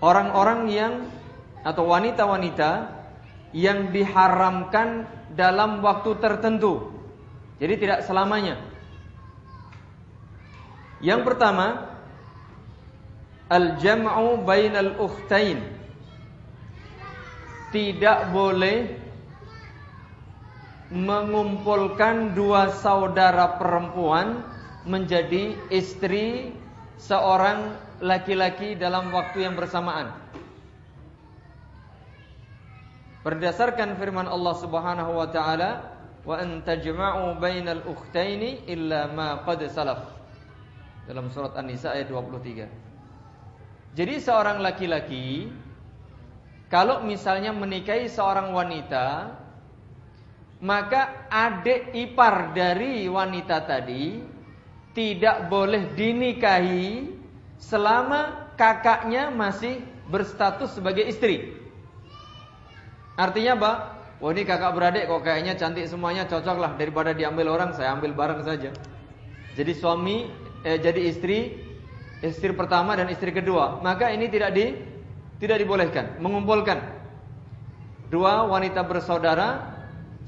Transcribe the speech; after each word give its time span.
orang-orang 0.00 0.60
yang 0.72 0.94
atau 1.60 1.84
wanita-wanita 1.84 3.00
yang 3.52 3.92
diharamkan 3.92 5.04
dalam 5.36 5.84
waktu 5.84 6.16
tertentu. 6.18 6.88
Jadi 7.60 7.74
tidak 7.76 8.00
selamanya. 8.08 8.56
Yang 11.04 11.20
pertama, 11.32 11.96
al-jam'u 13.52 14.40
bainal 14.44 14.96
ukhtain. 14.96 15.60
Tidak 17.70 18.34
boleh 18.34 18.98
mengumpulkan 20.90 22.34
dua 22.34 22.74
saudara 22.82 23.60
perempuan 23.60 24.42
menjadi 24.82 25.54
istri 25.70 26.50
seorang 26.98 27.78
laki-laki 28.00 28.74
dalam 28.74 29.12
waktu 29.12 29.44
yang 29.44 29.54
bersamaan. 29.54 30.12
Berdasarkan 33.20 34.00
firman 34.00 34.24
Allah 34.24 34.54
Subhanahu 34.56 35.12
wa 35.12 35.28
taala, 35.28 35.92
"Wa 36.24 36.40
an 36.40 36.64
tajma'u 36.64 37.36
bainal 37.36 37.84
ukhtaini 37.84 38.64
illa 38.64 39.12
ma 39.12 39.44
qad 39.44 39.60
salaf." 39.68 40.08
Dalam 41.04 41.28
surat 41.28 41.52
An-Nisa 41.56 41.92
ayat 41.92 42.08
23. 42.08 42.64
Jadi 43.92 44.14
seorang 44.22 44.64
laki-laki 44.64 45.52
kalau 46.70 47.02
misalnya 47.02 47.50
menikahi 47.50 48.06
seorang 48.06 48.54
wanita, 48.54 49.34
maka 50.62 51.26
adik 51.26 51.90
ipar 51.98 52.54
dari 52.54 53.10
wanita 53.10 53.66
tadi 53.66 54.22
tidak 54.94 55.50
boleh 55.50 55.90
dinikahi 55.98 57.19
selama 57.60 58.50
kakaknya 58.56 59.28
masih 59.30 59.84
berstatus 60.08 60.74
sebagai 60.74 61.06
istri. 61.06 61.54
Artinya 63.14 63.54
apa? 63.60 63.72
Wah 64.20 64.36
ini 64.36 64.44
kakak 64.44 64.76
beradik 64.76 65.08
kok 65.08 65.24
kayaknya 65.24 65.56
cantik 65.56 65.88
semuanya 65.88 66.28
cocok 66.28 66.56
lah 66.60 66.72
daripada 66.76 67.16
diambil 67.16 67.56
orang 67.56 67.72
saya 67.72 67.96
ambil 67.96 68.12
bareng 68.12 68.44
saja. 68.44 68.68
Jadi 69.56 69.72
suami 69.72 70.28
eh, 70.64 70.76
jadi 70.76 71.08
istri 71.08 71.56
istri 72.20 72.52
pertama 72.52 72.92
dan 72.96 73.08
istri 73.08 73.32
kedua 73.32 73.80
maka 73.80 74.12
ini 74.12 74.28
tidak 74.28 74.52
di 74.52 74.76
tidak 75.40 75.56
dibolehkan 75.56 76.20
mengumpulkan 76.20 76.84
dua 78.12 78.44
wanita 78.44 78.84
bersaudara 78.84 79.72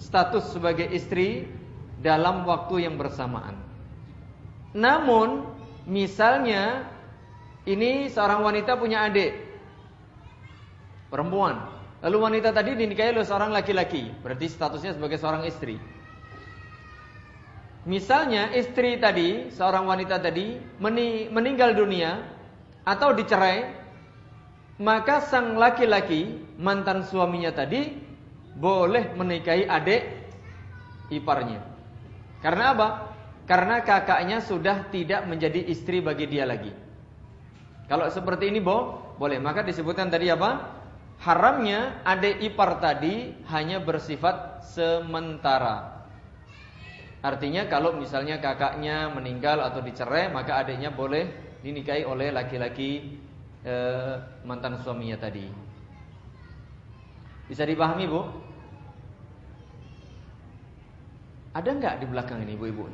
status 0.00 0.56
sebagai 0.56 0.88
istri 0.88 1.44
dalam 2.00 2.48
waktu 2.48 2.88
yang 2.88 2.96
bersamaan. 2.96 3.60
Namun 4.72 5.44
misalnya 5.84 6.88
ini 7.68 8.10
seorang 8.10 8.42
wanita 8.42 8.74
punya 8.78 9.06
adik 9.06 9.36
perempuan 11.08 11.72
Lalu 12.02 12.18
wanita 12.18 12.50
tadi 12.50 12.74
dinikahi 12.74 13.14
oleh 13.14 13.22
seorang 13.22 13.54
laki-laki, 13.54 14.10
berarti 14.26 14.50
statusnya 14.50 14.98
sebagai 14.98 15.22
seorang 15.22 15.46
istri. 15.46 15.78
Misalnya 17.86 18.50
istri 18.50 18.98
tadi, 18.98 19.54
seorang 19.54 19.86
wanita 19.86 20.18
tadi 20.18 20.58
meninggal 21.30 21.78
dunia 21.78 22.26
atau 22.82 23.14
dicerai, 23.14 23.70
maka 24.82 25.22
sang 25.22 25.54
laki-laki 25.54 26.42
mantan 26.58 27.06
suaminya 27.06 27.54
tadi 27.54 27.94
boleh 28.58 29.14
menikahi 29.14 29.70
adik 29.70 30.02
iparnya. 31.14 31.62
Karena 32.42 32.74
apa? 32.74 32.88
Karena 33.46 33.78
kakaknya 33.78 34.42
sudah 34.42 34.90
tidak 34.90 35.22
menjadi 35.30 35.70
istri 35.70 36.02
bagi 36.02 36.26
dia 36.26 36.50
lagi. 36.50 36.74
Kalau 37.90 38.06
seperti 38.08 38.52
ini, 38.52 38.62
Bo, 38.62 38.98
boleh. 39.18 39.40
Maka 39.42 39.66
disebutkan 39.66 40.08
tadi 40.08 40.30
apa? 40.30 40.82
haramnya 41.22 42.02
adik 42.02 42.42
ipar 42.42 42.82
tadi 42.82 43.30
hanya 43.54 43.78
bersifat 43.78 44.66
sementara. 44.66 46.02
Artinya 47.22 47.70
kalau 47.70 47.94
misalnya 47.94 48.42
kakaknya 48.42 49.06
meninggal 49.14 49.62
atau 49.62 49.78
dicerai, 49.78 50.34
maka 50.34 50.58
adiknya 50.58 50.90
boleh 50.90 51.30
dinikahi 51.62 52.02
oleh 52.02 52.34
laki-laki 52.34 53.22
e, 53.62 53.74
mantan 54.42 54.74
suaminya 54.82 55.14
tadi. 55.22 55.46
Bisa 57.46 57.62
dipahami 57.62 58.10
bu? 58.10 58.26
Ada 61.54 61.70
nggak 61.70 61.94
di 62.02 62.06
belakang 62.10 62.42
ini 62.42 62.58
ibu-ibu? 62.58 62.90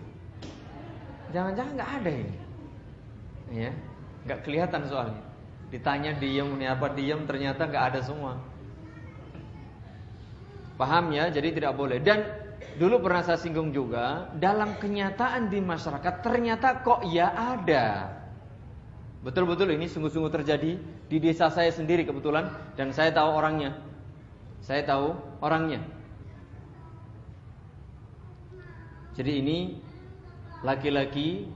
Jangan-jangan 1.33 1.73
nggak 1.81 1.93
ada 2.03 2.11
ini, 2.13 2.37
ya? 3.53 3.73
Nggak 4.29 4.45
kelihatan 4.45 4.85
soalnya. 4.85 5.25
Ditanya 5.73 6.13
diem 6.21 6.61
apa 6.69 6.93
diem 6.93 7.25
ternyata 7.25 7.65
nggak 7.65 7.85
ada 7.97 8.01
semua. 8.05 8.37
Paham 10.77 11.17
ya? 11.17 11.33
Jadi 11.33 11.57
tidak 11.57 11.73
boleh. 11.81 11.97
Dan 12.05 12.29
dulu 12.77 13.09
pernah 13.09 13.25
saya 13.25 13.41
singgung 13.41 13.73
juga 13.73 14.29
dalam 14.37 14.77
kenyataan 14.77 15.49
di 15.49 15.65
masyarakat 15.65 16.15
ternyata 16.21 16.85
kok 16.85 17.09
ya 17.09 17.33
ada. 17.33 18.13
Betul-betul 19.25 19.75
ini 19.75 19.91
sungguh-sungguh 19.91 20.31
terjadi 20.31 20.79
di 21.09 21.17
desa 21.19 21.51
saya 21.51 21.73
sendiri 21.75 22.05
kebetulan 22.05 22.53
dan 22.77 22.93
saya 22.93 23.11
tahu 23.11 23.33
orangnya. 23.33 23.75
Saya 24.63 24.85
tahu 24.85 25.17
orangnya. 25.43 25.83
Jadi 29.19 29.33
ini 29.43 29.59
laki-laki 30.63 31.51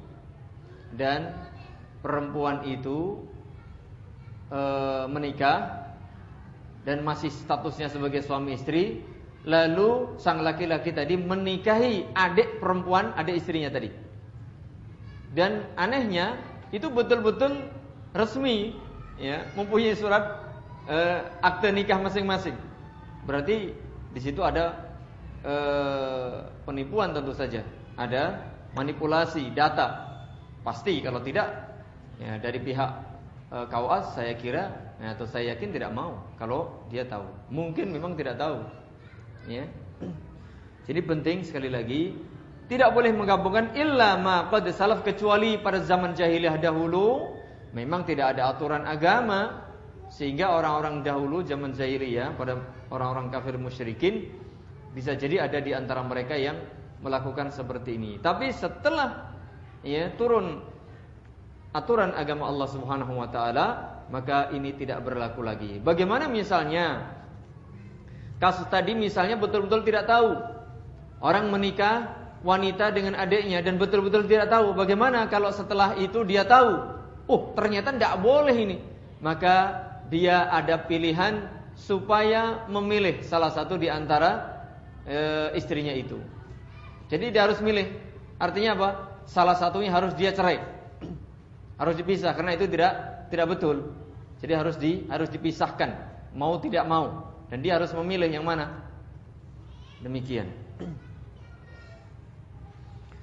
dan 0.99 1.31
perempuan 2.03 2.67
itu 2.67 3.23
e, 4.51 4.61
menikah 5.09 5.87
dan 6.83 7.07
masih 7.07 7.31
statusnya 7.31 7.87
sebagai 7.87 8.27
suami 8.27 8.59
istri, 8.59 9.01
lalu 9.47 10.19
sang 10.19 10.43
laki-laki 10.43 10.91
tadi 10.91 11.15
menikahi 11.15 12.11
adik 12.11 12.59
perempuan 12.59 13.15
adik 13.15 13.39
istrinya 13.39 13.71
tadi. 13.71 13.89
Dan 15.33 15.65
anehnya 15.79 16.37
itu 16.75 16.91
betul-betul 16.93 17.71
resmi, 18.13 18.77
ya, 19.17 19.47
mempunyai 19.55 19.95
surat 19.97 20.43
e, 20.91 20.97
akte 21.41 21.71
nikah 21.71 22.03
masing-masing. 22.03 22.59
Berarti 23.25 23.73
di 24.13 24.21
situ 24.21 24.43
ada 24.43 24.93
e, 25.41 25.55
penipuan 26.67 27.15
tentu 27.15 27.33
saja, 27.33 27.63
ada 27.95 28.43
manipulasi 28.75 29.55
data. 29.55 30.11
Pasti 30.63 31.03
kalau 31.03 31.23
tidak 31.25 31.72
ya 32.21 32.37
dari 32.41 32.59
pihak 32.61 32.91
e, 33.53 33.57
saya 34.13 34.33
kira 34.37 34.73
ya, 35.01 35.15
atau 35.17 35.25
saya 35.29 35.55
yakin 35.57 35.71
tidak 35.73 35.93
mau 35.93 36.21
kalau 36.37 36.85
dia 36.93 37.05
tahu. 37.07 37.25
Mungkin 37.53 37.93
memang 37.93 38.17
tidak 38.17 38.41
tahu. 38.41 38.65
Ya. 39.49 39.67
Jadi 40.83 41.01
penting 41.07 41.47
sekali 41.47 41.71
lagi 41.71 42.17
tidak 42.67 42.91
boleh 42.97 43.13
menggabungkan 43.13 43.77
illa 43.77 44.19
ma 44.19 44.49
qad 44.49 44.67
salaf 44.73 45.05
kecuali 45.05 45.61
pada 45.61 45.83
zaman 45.85 46.17
jahiliyah 46.17 46.59
dahulu 46.59 47.37
memang 47.77 48.05
tidak 48.09 48.37
ada 48.37 48.53
aturan 48.55 48.89
agama 48.89 49.69
sehingga 50.13 50.53
orang-orang 50.53 51.01
dahulu 51.01 51.41
zaman 51.41 51.73
jahiliyah 51.73 52.37
pada 52.37 52.61
orang-orang 52.93 53.33
kafir 53.33 53.57
musyrikin 53.57 54.29
bisa 54.93 55.17
jadi 55.17 55.49
ada 55.49 55.59
di 55.61 55.73
antara 55.73 56.05
mereka 56.05 56.37
yang 56.37 56.61
melakukan 57.01 57.51
seperti 57.51 57.97
ini. 57.97 58.21
Tapi 58.21 58.53
setelah 58.53 59.35
ya 59.83 60.13
turun 60.15 60.63
aturan 61.73 62.13
agama 62.13 62.53
Allah 62.53 62.69
Subhanahu 62.69 63.13
wa 63.17 63.29
taala, 63.33 63.67
maka 64.13 64.53
ini 64.53 64.77
tidak 64.77 65.01
berlaku 65.03 65.41
lagi. 65.41 65.81
Bagaimana 65.81 66.29
misalnya 66.29 67.17
kasus 68.37 68.69
tadi 68.69 68.93
misalnya 68.93 69.41
betul-betul 69.41 69.81
tidak 69.89 70.05
tahu 70.05 70.37
orang 71.25 71.49
menikah 71.49 72.13
wanita 72.45 72.93
dengan 72.93 73.17
adiknya 73.17 73.65
dan 73.65 73.81
betul-betul 73.81 74.29
tidak 74.29 74.53
tahu 74.53 74.77
bagaimana 74.77 75.25
kalau 75.33 75.49
setelah 75.49 75.97
itu 75.97 76.21
dia 76.29 76.45
tahu, 76.45 76.77
oh 77.33 77.41
ternyata 77.57 77.97
tidak 77.97 78.21
boleh 78.21 78.55
ini. 78.55 78.77
Maka 79.23 79.89
dia 80.13 80.51
ada 80.53 80.77
pilihan 80.77 81.49
supaya 81.73 82.69
memilih 82.69 83.25
salah 83.25 83.49
satu 83.49 83.81
di 83.81 83.89
antara 83.89 84.61
e, 85.09 85.19
istrinya 85.57 85.95
itu. 85.95 86.21
Jadi 87.09 87.33
dia 87.33 87.49
harus 87.49 87.63
milih. 87.63 87.87
Artinya 88.37 88.75
apa? 88.75 88.91
Salah 89.31 89.55
satunya 89.55 89.95
harus 89.95 90.13
dia 90.19 90.35
cerai 90.35 90.72
harus 91.83 91.99
dipisah 91.99 92.31
karena 92.39 92.55
itu 92.55 92.71
tidak 92.71 93.27
tidak 93.35 93.59
betul. 93.59 93.91
Jadi 94.39 94.53
harus 94.55 94.79
di 94.79 95.03
harus 95.11 95.27
dipisahkan, 95.35 95.91
mau 96.39 96.55
tidak 96.63 96.87
mau 96.87 97.35
dan 97.51 97.59
dia 97.59 97.83
harus 97.83 97.91
memilih 97.99 98.31
yang 98.31 98.47
mana. 98.47 98.87
Demikian. 99.99 100.47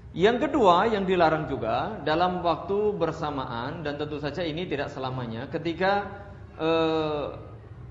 Yang 0.10 0.50
kedua 0.50 0.90
yang 0.90 1.06
dilarang 1.06 1.46
juga 1.46 2.02
dalam 2.02 2.42
waktu 2.42 2.98
bersamaan 2.98 3.86
dan 3.86 3.96
tentu 3.96 4.18
saja 4.18 4.42
ini 4.42 4.66
tidak 4.66 4.90
selamanya 4.90 5.46
ketika 5.54 6.10
eh, 6.58 7.26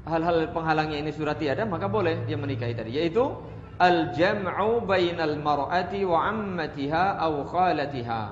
hal-hal 0.03 0.51
penghalangnya 0.51 0.99
ini 0.99 1.15
surati 1.15 1.47
ada 1.47 1.63
maka 1.63 1.87
boleh 1.87 2.27
dia 2.27 2.35
menikahi 2.35 2.75
tadi 2.75 2.91
yaitu 2.99 3.23
al 3.79 4.11
jam'u 4.19 4.83
bainal 4.83 5.39
mar'ati 5.39 6.03
wa 6.03 6.27
ammatiha 6.27 7.23
aw 7.23 7.47
khalatiha 7.47 8.23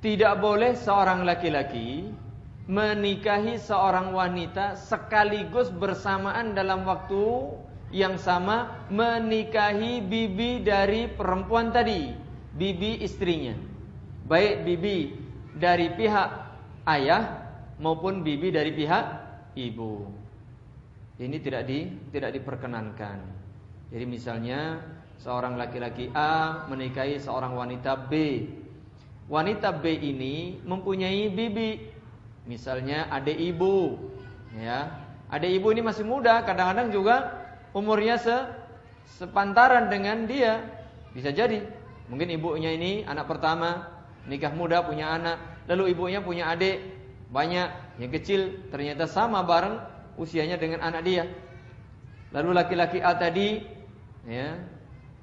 tidak 0.00 0.40
boleh 0.40 0.72
seorang 0.76 1.28
laki-laki 1.28 2.08
menikahi 2.70 3.60
seorang 3.60 4.16
wanita 4.16 4.78
sekaligus 4.78 5.68
bersamaan 5.68 6.56
dalam 6.56 6.88
waktu 6.88 7.52
yang 7.90 8.16
sama 8.16 8.86
menikahi 8.88 9.98
bibi 10.00 10.62
dari 10.62 11.10
perempuan 11.10 11.74
tadi, 11.74 12.14
bibi 12.54 13.02
istrinya. 13.02 13.58
Baik 14.30 14.62
bibi 14.62 14.98
dari 15.58 15.90
pihak 15.90 16.28
ayah 16.86 17.22
maupun 17.82 18.22
bibi 18.22 18.54
dari 18.54 18.70
pihak 18.70 19.04
ibu. 19.58 20.06
Ini 21.18 21.36
tidak 21.42 21.66
di 21.66 21.90
tidak 22.14 22.38
diperkenankan. 22.38 23.18
Jadi 23.90 24.04
misalnya 24.06 24.78
seorang 25.18 25.58
laki-laki 25.58 26.08
A 26.14 26.64
menikahi 26.70 27.18
seorang 27.18 27.58
wanita 27.58 28.06
B. 28.06 28.12
Wanita 29.30 29.70
B 29.70 29.94
ini 29.94 30.58
mempunyai 30.66 31.30
bibi 31.30 32.00
Misalnya 32.50 33.06
adik 33.14 33.36
ibu, 33.38 33.94
ya. 34.58 34.90
Adik 35.30 35.60
ibu 35.60 35.70
ini 35.70 35.86
masih 35.86 36.02
muda, 36.02 36.42
kadang-kadang 36.42 36.90
juga 36.90 37.30
umurnya 37.70 38.18
se 38.18 38.34
sepantaran 39.20 39.86
dengan 39.86 40.26
dia. 40.26 40.64
Bisa 41.14 41.30
jadi. 41.30 41.62
Mungkin 42.10 42.26
ibunya 42.34 42.74
ini 42.74 43.06
anak 43.06 43.30
pertama, 43.30 43.86
nikah 44.26 44.50
muda 44.50 44.82
punya 44.82 45.14
anak, 45.14 45.38
lalu 45.70 45.94
ibunya 45.94 46.18
punya 46.18 46.50
adik 46.50 46.82
banyak 47.30 47.70
yang 48.02 48.10
kecil 48.10 48.66
ternyata 48.74 49.06
sama 49.06 49.46
bareng 49.46 49.78
usianya 50.18 50.58
dengan 50.58 50.82
anak 50.82 51.06
dia. 51.06 51.30
Lalu 52.34 52.50
laki-laki 52.50 52.98
A 52.98 53.14
tadi 53.14 53.62
ya, 54.26 54.58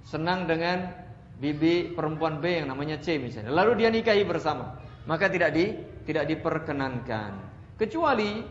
senang 0.07 0.47
dengan 0.47 0.95
bibi 1.37 1.93
perempuan 1.93 2.41
B 2.41 2.61
yang 2.61 2.67
namanya 2.73 2.97
C 2.97 3.21
misalnya. 3.21 3.53
Lalu 3.53 3.85
dia 3.85 3.89
nikahi 3.93 4.25
bersama. 4.25 4.77
Maka 5.05 5.29
tidak 5.31 5.53
di 5.55 5.71
tidak 6.03 6.27
diperkenankan. 6.27 7.31
Kecuali 7.77 8.43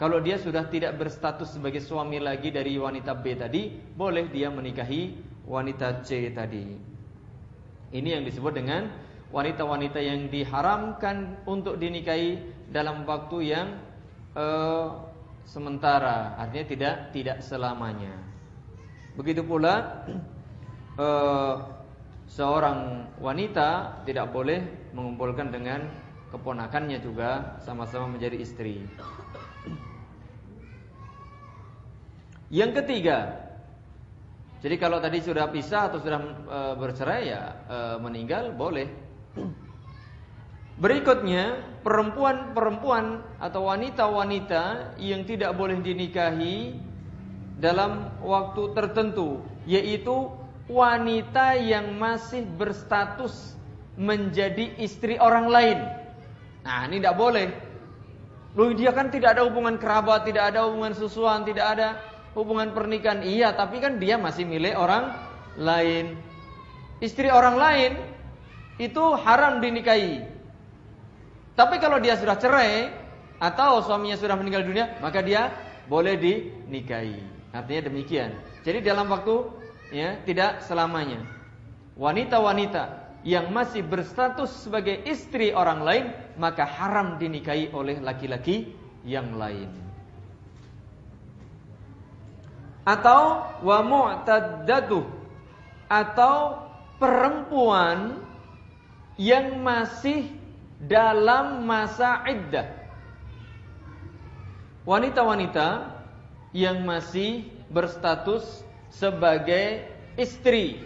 kalau 0.00 0.16
dia 0.24 0.40
sudah 0.40 0.64
tidak 0.72 0.96
berstatus 0.96 1.52
sebagai 1.52 1.84
suami 1.84 2.16
lagi 2.16 2.48
dari 2.48 2.80
wanita 2.80 3.12
B 3.12 3.36
tadi, 3.36 3.68
boleh 3.68 4.32
dia 4.32 4.48
menikahi 4.48 5.12
wanita 5.44 6.00
C 6.00 6.32
tadi. 6.32 6.64
Ini 7.92 8.08
yang 8.16 8.24
disebut 8.24 8.56
dengan 8.56 8.88
wanita-wanita 9.28 10.00
yang 10.00 10.32
diharamkan 10.32 11.44
untuk 11.44 11.76
dinikahi 11.76 12.40
dalam 12.72 13.04
waktu 13.04 13.52
yang 13.52 13.76
uh, 14.32 15.10
sementara, 15.44 16.38
artinya 16.38 16.66
tidak 16.66 16.94
tidak 17.12 17.36
selamanya. 17.44 18.14
Begitu 19.18 19.42
pula 19.44 20.06
uh, 20.96 21.54
seorang 22.30 23.10
wanita 23.18 24.00
tidak 24.06 24.30
boleh 24.30 24.62
mengumpulkan 24.94 25.50
dengan 25.50 25.90
keponakannya 26.30 27.02
juga 27.02 27.58
sama-sama 27.66 28.06
menjadi 28.06 28.38
istri. 28.38 28.86
Yang 32.50 32.82
ketiga, 32.82 33.18
jadi 34.62 34.78
kalau 34.78 35.02
tadi 35.02 35.18
sudah 35.22 35.50
pisah 35.50 35.90
atau 35.90 35.98
sudah 35.98 36.20
e, 36.46 36.58
bercerai 36.78 37.22
ya 37.26 37.42
e, 37.66 37.78
meninggal 37.98 38.54
boleh. 38.54 38.86
Berikutnya, 40.80 41.60
perempuan-perempuan 41.84 43.20
atau 43.36 43.68
wanita-wanita 43.68 44.96
yang 44.96 45.28
tidak 45.28 45.52
boleh 45.52 45.76
dinikahi 45.82 46.72
dalam 47.60 48.16
waktu 48.24 48.72
tertentu, 48.72 49.44
yaitu 49.68 50.39
wanita 50.70 51.58
yang 51.58 51.98
masih 51.98 52.46
berstatus 52.54 53.58
menjadi 53.98 54.78
istri 54.78 55.18
orang 55.18 55.50
lain. 55.50 55.78
Nah, 56.62 56.86
ini 56.86 57.02
tidak 57.02 57.18
boleh. 57.18 57.50
Loh, 58.54 58.70
dia 58.74 58.94
kan 58.94 59.10
tidak 59.10 59.38
ada 59.38 59.42
hubungan 59.46 59.78
kerabat, 59.78 60.26
tidak 60.26 60.54
ada 60.54 60.66
hubungan 60.70 60.94
susuan, 60.94 61.42
tidak 61.42 61.66
ada 61.74 61.98
hubungan 62.38 62.70
pernikahan. 62.70 63.26
Iya, 63.26 63.54
tapi 63.54 63.82
kan 63.82 63.98
dia 63.98 64.14
masih 64.14 64.46
milik 64.46 64.78
orang 64.78 65.10
lain. 65.58 66.14
Istri 67.02 67.30
orang 67.30 67.56
lain 67.58 67.92
itu 68.78 69.04
haram 69.26 69.58
dinikahi. 69.58 70.22
Tapi 71.58 71.76
kalau 71.82 72.00
dia 72.00 72.16
sudah 72.16 72.38
cerai 72.38 72.88
atau 73.42 73.84
suaminya 73.84 74.16
sudah 74.16 74.36
meninggal 74.38 74.64
dunia, 74.64 74.96
maka 75.02 75.20
dia 75.20 75.50
boleh 75.90 76.16
dinikahi. 76.16 77.20
Artinya 77.50 77.90
demikian. 77.90 78.30
Jadi 78.62 78.78
dalam 78.84 79.10
waktu 79.10 79.59
ya 79.90 80.18
tidak 80.24 80.64
selamanya. 80.64 81.26
Wanita-wanita 81.98 83.12
yang 83.26 83.52
masih 83.52 83.84
berstatus 83.84 84.64
sebagai 84.64 85.04
istri 85.04 85.52
orang 85.52 85.84
lain 85.84 86.04
maka 86.40 86.64
haram 86.64 87.20
dinikahi 87.20 87.68
oleh 87.76 88.00
laki-laki 88.00 88.72
yang 89.04 89.36
lain. 89.36 89.68
Atau 92.88 93.44
wa 93.60 93.78
mu'taddatuh 93.84 95.04
atau 95.90 96.36
perempuan 96.96 98.24
yang 99.20 99.60
masih 99.60 100.32
dalam 100.80 101.68
masa 101.68 102.24
iddah. 102.24 102.72
Wanita-wanita 104.88 106.00
yang 106.56 106.82
masih 106.88 107.44
berstatus 107.68 108.64
sebagai 108.90 109.86
istri. 110.18 110.82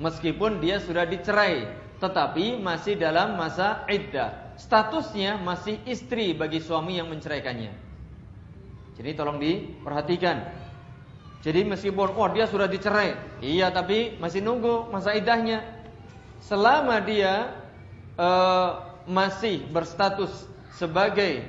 Meskipun 0.00 0.60
dia 0.60 0.80
sudah 0.80 1.04
dicerai 1.04 1.68
tetapi 2.00 2.58
masih 2.58 2.98
dalam 2.98 3.38
masa 3.38 3.86
iddah. 3.86 4.54
Statusnya 4.58 5.40
masih 5.40 5.80
istri 5.88 6.36
bagi 6.36 6.60
suami 6.60 7.00
yang 7.00 7.08
menceraikannya. 7.08 7.72
Jadi 8.98 9.10
tolong 9.16 9.40
diperhatikan. 9.40 10.44
Jadi 11.42 11.66
meskipun 11.66 12.14
oh 12.14 12.28
dia 12.30 12.46
sudah 12.46 12.70
dicerai 12.70 13.42
iya 13.42 13.72
tapi 13.74 14.14
masih 14.22 14.44
nunggu 14.44 14.92
masa 14.92 15.16
iddahnya. 15.16 15.64
Selama 16.42 17.02
dia 17.02 17.54
uh, 18.18 18.92
masih 19.06 19.66
berstatus 19.70 20.46
sebagai 20.74 21.42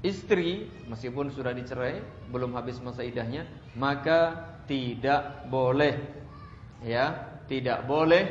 istri 0.00 0.68
meskipun 0.88 1.28
sudah 1.32 1.52
dicerai 1.52 2.00
belum 2.32 2.56
habis 2.56 2.80
masa 2.80 3.04
idahnya 3.04 3.44
maka 3.76 4.49
tidak 4.70 5.50
boleh 5.50 5.98
ya 6.86 7.10
tidak 7.50 7.82
boleh 7.90 8.30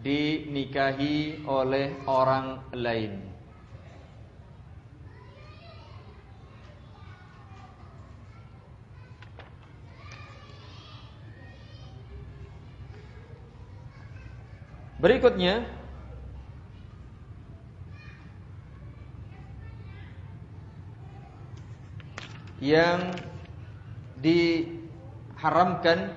dinikahi 0.00 1.44
oleh 1.44 2.00
orang 2.08 2.72
lain. 2.72 3.20
Berikutnya 14.96 15.60
yang 22.64 23.12
diharamkan 25.36 26.16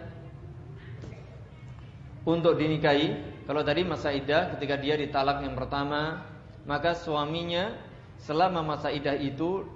untuk 2.23 2.55
dinikahi. 2.55 3.19
Kalau 3.43 3.61
tadi 3.67 3.83
masa 3.83 4.15
idah 4.15 4.55
ketika 4.55 4.79
dia 4.79 4.95
ditalak 4.95 5.43
yang 5.43 5.59
pertama, 5.59 6.23
maka 6.63 6.95
suaminya 6.95 7.75
selama 8.21 8.63
masa 8.63 8.93
idah 8.93 9.17
itu 9.17 9.67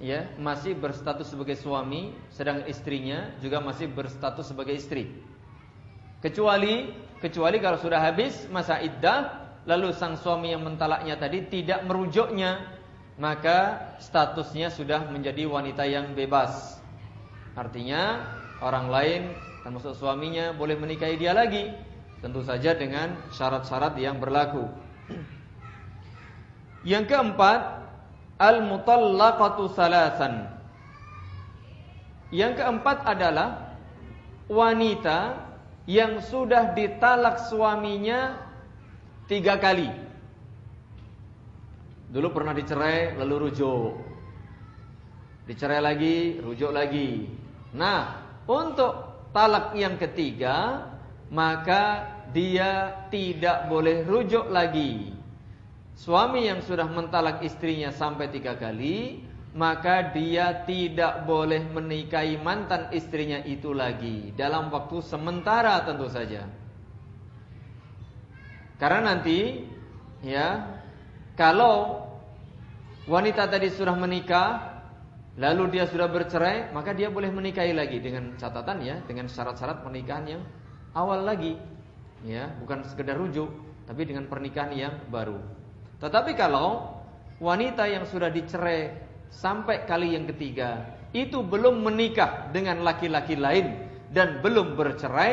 ya 0.00 0.32
masih 0.40 0.78
berstatus 0.78 1.28
sebagai 1.28 1.60
suami, 1.60 2.16
sedang 2.32 2.64
istrinya 2.64 3.36
juga 3.44 3.60
masih 3.60 3.92
berstatus 3.92 4.48
sebagai 4.48 4.78
istri. 4.78 5.12
Kecuali 6.22 6.94
kecuali 7.20 7.60
kalau 7.60 7.76
sudah 7.76 8.00
habis 8.00 8.48
masa 8.48 8.80
iddah 8.80 9.44
lalu 9.66 9.90
sang 9.92 10.14
suami 10.14 10.54
yang 10.54 10.62
mentalaknya 10.62 11.18
tadi 11.18 11.50
tidak 11.50 11.82
merujuknya, 11.82 12.62
maka 13.18 13.90
statusnya 13.98 14.70
sudah 14.70 15.10
menjadi 15.10 15.44
wanita 15.50 15.82
yang 15.82 16.14
bebas. 16.14 16.78
Artinya 17.58 18.35
orang 18.60 18.86
lain 18.88 19.22
termasuk 19.64 19.98
suaminya 19.98 20.54
boleh 20.54 20.78
menikahi 20.78 21.18
dia 21.18 21.34
lagi 21.34 21.74
Tentu 22.26 22.40
saja 22.40 22.72
dengan 22.72 23.12
syarat-syarat 23.28 23.94
yang 24.00 24.16
berlaku. 24.16 24.64
Yang 26.86 27.12
keempat, 27.12 27.60
al-mutallaqatu 28.38 29.74
salasan. 29.74 30.48
Yang 32.30 32.62
keempat 32.62 33.06
adalah 33.06 33.78
wanita 34.50 35.46
yang 35.86 36.18
sudah 36.22 36.74
ditalak 36.74 37.42
suaminya 37.46 38.38
tiga 39.30 39.58
kali. 39.58 39.86
Dulu 42.10 42.28
pernah 42.34 42.54
dicerai 42.54 43.18
lalu 43.18 43.50
rujuk. 43.50 44.02
Dicerai 45.46 45.78
lagi, 45.78 46.38
rujuk 46.42 46.70
lagi. 46.74 47.30
Nah, 47.74 48.25
untuk 48.46 48.94
talak 49.34 49.74
yang 49.74 49.98
ketiga 49.98 50.86
maka 51.30 52.14
dia 52.30 53.02
tidak 53.10 53.66
boleh 53.66 54.06
rujuk 54.06 54.46
lagi. 54.50 55.14
Suami 55.96 56.46
yang 56.46 56.60
sudah 56.60 56.86
mentalak 56.86 57.40
istrinya 57.40 57.88
sampai 57.88 58.28
tiga 58.28 58.54
kali, 58.54 59.24
maka 59.56 60.12
dia 60.12 60.68
tidak 60.68 61.24
boleh 61.24 61.64
menikahi 61.64 62.36
mantan 62.36 62.92
istrinya 62.92 63.40
itu 63.40 63.72
lagi 63.72 64.36
dalam 64.36 64.68
waktu 64.68 65.00
sementara 65.00 65.80
tentu 65.88 66.12
saja. 66.12 66.44
Karena 68.76 69.16
nanti 69.16 69.64
ya 70.20 70.76
kalau 71.32 72.04
wanita 73.08 73.48
tadi 73.48 73.72
sudah 73.72 73.96
menikah 73.96 74.75
lalu 75.36 75.76
dia 75.76 75.84
sudah 75.84 76.08
bercerai, 76.08 76.72
maka 76.72 76.96
dia 76.96 77.12
boleh 77.12 77.28
menikahi 77.28 77.76
lagi 77.76 78.00
dengan 78.00 78.36
catatan 78.40 78.80
ya, 78.80 79.00
dengan 79.04 79.28
syarat-syarat 79.28 79.84
pernikahan 79.84 80.24
yang 80.26 80.42
awal 80.96 81.24
lagi. 81.24 81.56
Ya, 82.24 82.50
bukan 82.60 82.82
sekedar 82.88 83.20
rujuk, 83.20 83.52
tapi 83.84 84.08
dengan 84.08 84.26
pernikahan 84.26 84.72
yang 84.72 84.94
baru. 85.12 85.38
Tetapi 86.00 86.32
kalau 86.34 86.96
wanita 87.38 87.84
yang 87.86 88.08
sudah 88.08 88.32
dicerai 88.32 88.92
sampai 89.28 89.84
kali 89.84 90.16
yang 90.16 90.24
ketiga 90.28 90.96
itu 91.12 91.40
belum 91.44 91.84
menikah 91.84 92.50
dengan 92.52 92.84
laki-laki 92.84 93.36
lain 93.36 93.88
dan 94.12 94.40
belum 94.40 94.76
bercerai, 94.76 95.32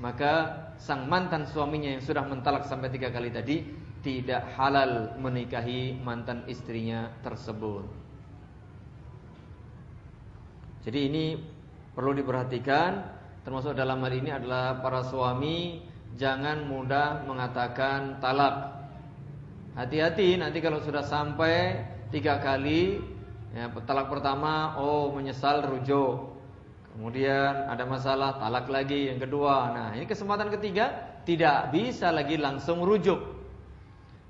maka 0.00 0.32
sang 0.80 1.04
mantan 1.08 1.44
suaminya 1.44 1.92
yang 1.92 2.04
sudah 2.04 2.24
mentalak 2.24 2.64
sampai 2.64 2.88
tiga 2.88 3.12
kali 3.12 3.28
tadi 3.28 3.68
tidak 4.00 4.48
halal 4.56 5.12
menikahi 5.20 5.92
mantan 6.00 6.40
istrinya 6.48 7.12
tersebut. 7.20 7.99
Jadi 10.84 10.98
ini 11.08 11.24
perlu 11.92 12.16
diperhatikan, 12.16 12.90
termasuk 13.44 13.76
dalam 13.76 14.00
hal 14.00 14.14
ini 14.16 14.30
adalah 14.32 14.80
para 14.80 15.04
suami 15.04 15.84
jangan 16.16 16.64
mudah 16.64 17.24
mengatakan 17.28 18.18
talak. 18.18 18.80
Hati-hati 19.76 20.40
nanti 20.40 20.58
kalau 20.58 20.82
sudah 20.82 21.04
sampai 21.04 21.84
tiga 22.10 22.42
kali 22.42 22.98
Ya, 23.50 23.66
talak 23.82 24.06
pertama, 24.06 24.78
oh 24.78 25.10
menyesal 25.10 25.66
rujuk. 25.66 26.38
Kemudian 26.94 27.66
ada 27.66 27.82
masalah, 27.82 28.38
talak 28.38 28.70
lagi 28.70 29.10
yang 29.10 29.18
kedua. 29.18 29.74
Nah, 29.74 29.88
ini 29.98 30.06
kesempatan 30.06 30.54
ketiga 30.54 31.18
tidak 31.26 31.74
bisa 31.74 32.14
lagi 32.14 32.38
langsung 32.38 32.86
rujuk. 32.86 33.18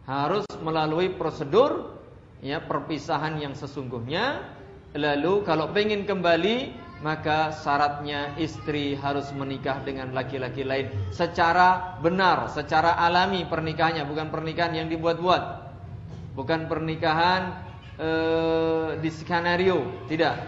Harus 0.09 0.49
melalui 0.64 1.12
prosedur 1.12 2.00
ya 2.40 2.64
perpisahan 2.64 3.37
yang 3.45 3.52
sesungguhnya. 3.52 4.57
Lalu 4.97 5.47
kalau 5.47 5.70
pengen 5.70 6.02
kembali 6.06 6.88
maka 7.00 7.49
syaratnya 7.54 8.37
istri 8.37 8.92
harus 8.92 9.32
menikah 9.32 9.80
dengan 9.80 10.12
laki-laki 10.12 10.66
lain 10.66 10.92
secara 11.14 11.97
benar, 12.04 12.52
secara 12.52 13.00
alami 13.00 13.49
pernikahannya, 13.49 14.04
bukan 14.04 14.28
pernikahan 14.28 14.76
yang 14.76 14.88
dibuat-buat. 14.92 15.73
Bukan 16.37 16.68
pernikahan 16.68 17.70
Eh, 18.00 18.97
di 19.04 19.12
skenario, 19.12 19.85
tidak. 20.09 20.40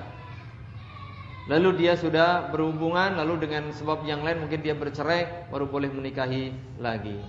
Lalu 1.52 1.84
dia 1.84 2.00
sudah 2.00 2.48
berhubungan, 2.48 3.12
lalu 3.12 3.44
dengan 3.44 3.68
sebab 3.76 4.08
yang 4.08 4.24
lain 4.24 4.40
mungkin 4.40 4.64
dia 4.64 4.72
bercerai, 4.72 5.52
baru 5.52 5.68
boleh 5.68 5.92
menikahi 5.92 6.48
lagi. 6.80 7.20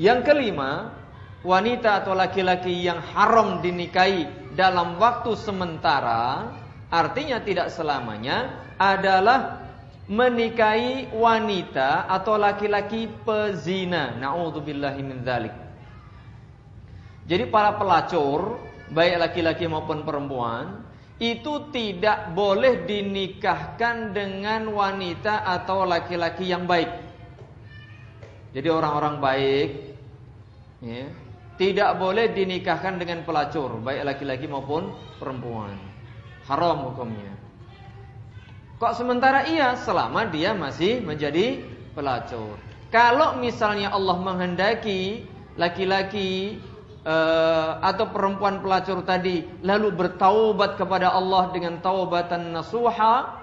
Yang 0.00 0.32
kelima, 0.32 0.96
wanita 1.44 2.00
atau 2.00 2.16
laki-laki 2.16 2.72
yang 2.80 2.96
haram 3.12 3.60
dinikahi 3.60 4.24
dalam 4.58 4.98
waktu 4.98 5.38
sementara, 5.38 6.50
artinya 6.90 7.38
tidak 7.38 7.70
selamanya, 7.70 8.66
adalah 8.74 9.62
menikahi 10.10 11.14
wanita 11.14 12.10
atau 12.10 12.34
laki-laki 12.34 13.06
pezina. 13.22 14.18
Nauzubillahi 14.18 15.00
min 15.06 15.22
dzalik. 15.22 15.54
Jadi 17.30 17.44
para 17.46 17.78
pelacur 17.78 18.58
baik 18.90 19.20
laki-laki 19.20 19.68
maupun 19.70 20.02
perempuan 20.02 20.80
itu 21.20 21.70
tidak 21.70 22.32
boleh 22.32 22.88
dinikahkan 22.88 24.16
dengan 24.16 24.74
wanita 24.74 25.44
atau 25.44 25.86
laki-laki 25.86 26.50
yang 26.50 26.64
baik. 26.64 26.88
Jadi 28.56 28.68
orang-orang 28.72 29.20
baik 29.20 29.68
ya, 30.80 31.06
tidak 31.58 31.98
boleh 31.98 32.30
dinikahkan 32.30 33.02
dengan 33.02 33.26
pelacur, 33.26 33.82
baik 33.82 34.06
laki-laki 34.06 34.46
maupun 34.46 34.94
perempuan. 35.18 35.74
Haram 36.46 36.86
hukumnya. 36.88 37.34
Kok 38.78 38.94
sementara 38.94 39.50
iya 39.50 39.74
selama 39.74 40.30
dia 40.30 40.54
masih 40.54 41.02
menjadi 41.02 41.66
pelacur. 41.98 42.54
Kalau 42.94 43.36
misalnya 43.42 43.90
Allah 43.90 44.16
menghendaki 44.22 45.26
laki-laki 45.58 46.62
uh, 47.02 47.82
atau 47.82 48.06
perempuan 48.14 48.62
pelacur 48.62 49.02
tadi 49.02 49.42
lalu 49.66 49.90
bertaubat 49.90 50.78
kepada 50.78 51.10
Allah 51.10 51.50
dengan 51.50 51.82
taubatan 51.82 52.54
nasuha 52.54 53.34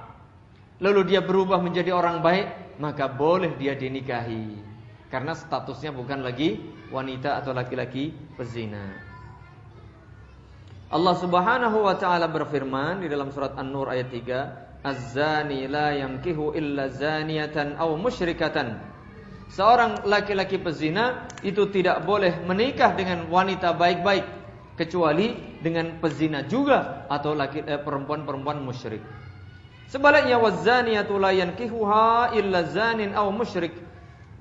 lalu 0.79 1.03
dia 1.03 1.19
berubah 1.19 1.59
menjadi 1.59 1.91
orang 1.91 2.23
baik 2.23 2.79
maka 2.79 3.11
boleh 3.11 3.53
dia 3.59 3.75
dinikahi 3.75 4.74
karena 5.15 5.31
statusnya 5.31 5.95
bukan 5.95 6.27
lagi 6.27 6.59
wanita 6.91 7.39
atau 7.39 7.55
laki-laki 7.55 8.11
pezina. 8.35 8.83
Allah 10.91 11.15
Subhanahu 11.15 11.87
wa 11.87 11.95
taala 11.95 12.27
berfirman 12.27 12.99
di 12.99 13.07
dalam 13.07 13.31
surat 13.31 13.55
An-Nur 13.55 13.87
ayat 13.87 14.11
3, 14.11 14.83
"Az-zani 14.83 15.71
la 15.71 15.95
yamkihu 15.95 16.51
illa 16.51 16.91
zaniyatan 16.91 17.79
aw 17.79 17.95
musyrikatan." 17.95 18.75
Seorang 19.55 20.03
laki-laki 20.03 20.59
pezina 20.59 21.31
itu 21.47 21.63
tidak 21.71 22.03
boleh 22.03 22.43
menikah 22.43 22.91
dengan 22.91 23.31
wanita 23.31 23.71
baik-baik 23.71 24.27
kecuali 24.75 25.31
dengan 25.63 25.95
pezina 26.03 26.43
juga 26.43 27.07
atau 27.07 27.31
laki 27.31 27.63
eh, 27.63 27.79
perempuan-perempuan 27.79 28.59
musyrik. 28.59 28.99
Sebaliknya 29.87 30.43
wazaniyatu 30.43 31.15
la 31.15 31.31
yankihuha 31.31 32.35
illa 32.35 32.67
zanin 32.67 33.15
aw 33.15 33.31
musyrik. 33.31 33.94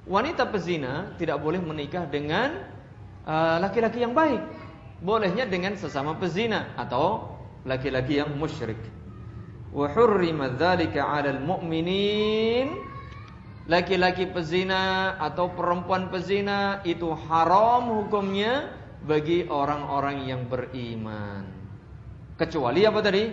Wanita 0.04 0.52
pezina 0.52 1.16
tidak 1.16 1.40
boleh 1.40 1.64
menikah 1.64 2.04
dengan 2.04 2.60
eh, 3.24 3.56
laki-laki 3.56 4.00
uh, 4.00 4.04
yang 4.04 4.12
baik. 4.12 4.42
Bolehnya 5.00 5.48
dengan 5.48 5.80
sesama 5.80 6.12
pezina 6.20 6.76
atau 6.76 7.32
laki-laki 7.64 8.20
yang 8.20 8.36
musyrik. 8.36 8.76
Wa 9.72 9.88
dzalika 10.54 11.02
laki-laki 13.64 14.28
pezina 14.28 15.16
atau 15.16 15.50
perempuan 15.56 16.12
pezina 16.12 16.84
itu 16.84 17.08
haram 17.26 18.04
hukumnya 18.04 18.70
bagi 19.08 19.48
orang-orang 19.48 20.28
yang 20.28 20.44
beriman. 20.46 21.48
Kecuali 22.36 22.84
apa 22.84 23.00
tadi? 23.00 23.24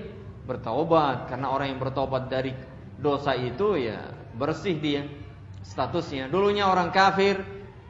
Bertaubat 0.48 1.28
karena 1.30 1.52
orang 1.52 1.76
yang 1.76 1.80
bertobat 1.84 2.32
dari 2.32 2.56
dosa 2.96 3.36
itu 3.36 3.76
ya 3.76 4.12
bersih 4.36 4.76
dia 4.80 5.04
statusnya. 5.66 6.28
Dulunya 6.28 6.68
orang 6.68 6.90
kafir 6.94 7.42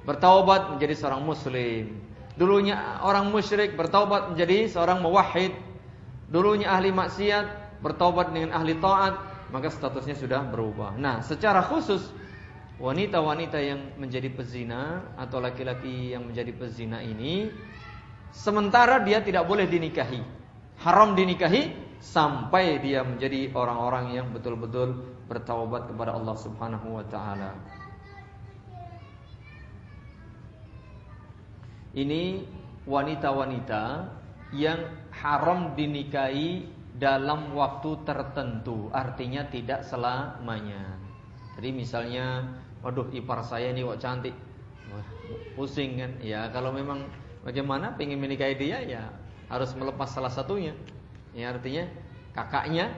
bertaubat 0.04 0.76
menjadi 0.76 0.94
seorang 0.98 1.24
muslim. 1.24 2.00
Dulunya 2.36 3.00
orang 3.04 3.30
musyrik 3.30 3.76
bertaubat 3.76 4.34
menjadi 4.34 4.72
seorang 4.72 5.04
muwahhid. 5.04 5.54
Dulunya 6.32 6.72
ahli 6.72 6.96
maksiat 6.96 7.80
bertaubat 7.84 8.32
dengan 8.32 8.56
ahli 8.56 8.80
taat, 8.80 9.20
maka 9.52 9.68
statusnya 9.68 10.16
sudah 10.16 10.48
berubah. 10.48 10.96
Nah, 10.96 11.20
secara 11.20 11.60
khusus 11.60 12.08
wanita-wanita 12.80 13.60
yang 13.62 13.94
menjadi 14.00 14.32
pezina 14.32 15.14
atau 15.20 15.38
laki-laki 15.38 16.16
yang 16.16 16.26
menjadi 16.26 16.50
pezina 16.56 17.04
ini 17.04 17.52
sementara 18.32 19.04
dia 19.04 19.20
tidak 19.22 19.46
boleh 19.46 19.68
dinikahi. 19.68 20.24
Haram 20.82 21.14
dinikahi 21.14 21.91
sampai 22.02 22.82
dia 22.82 23.06
menjadi 23.06 23.54
orang-orang 23.54 24.18
yang 24.18 24.28
betul-betul 24.34 25.06
bertaubat 25.30 25.86
kepada 25.94 26.18
Allah 26.18 26.36
Subhanahu 26.36 26.98
wa 26.98 27.06
taala. 27.06 27.54
Ini 31.94 32.42
wanita-wanita 32.90 34.10
yang 34.58 34.80
haram 35.14 35.78
dinikahi 35.78 36.66
dalam 36.98 37.54
waktu 37.54 38.02
tertentu, 38.04 38.90
artinya 38.92 39.46
tidak 39.48 39.86
selamanya. 39.86 40.98
Jadi 41.56 41.70
misalnya 41.70 42.48
waduh 42.82 43.08
ipar 43.14 43.46
saya 43.46 43.70
ini 43.70 43.86
kok 43.86 44.02
cantik. 44.02 44.34
Wah, 44.90 45.06
pusing 45.54 46.02
kan? 46.02 46.12
Ya 46.20 46.50
kalau 46.50 46.74
memang 46.74 47.06
bagaimana 47.46 47.94
pengen 47.94 48.18
menikahi 48.18 48.58
dia 48.58 48.82
ya 48.82 49.04
harus 49.52 49.70
melepas 49.78 50.10
salah 50.10 50.34
satunya. 50.34 50.74
Ya 51.36 51.56
artinya 51.56 51.84
kakaknya. 52.36 52.92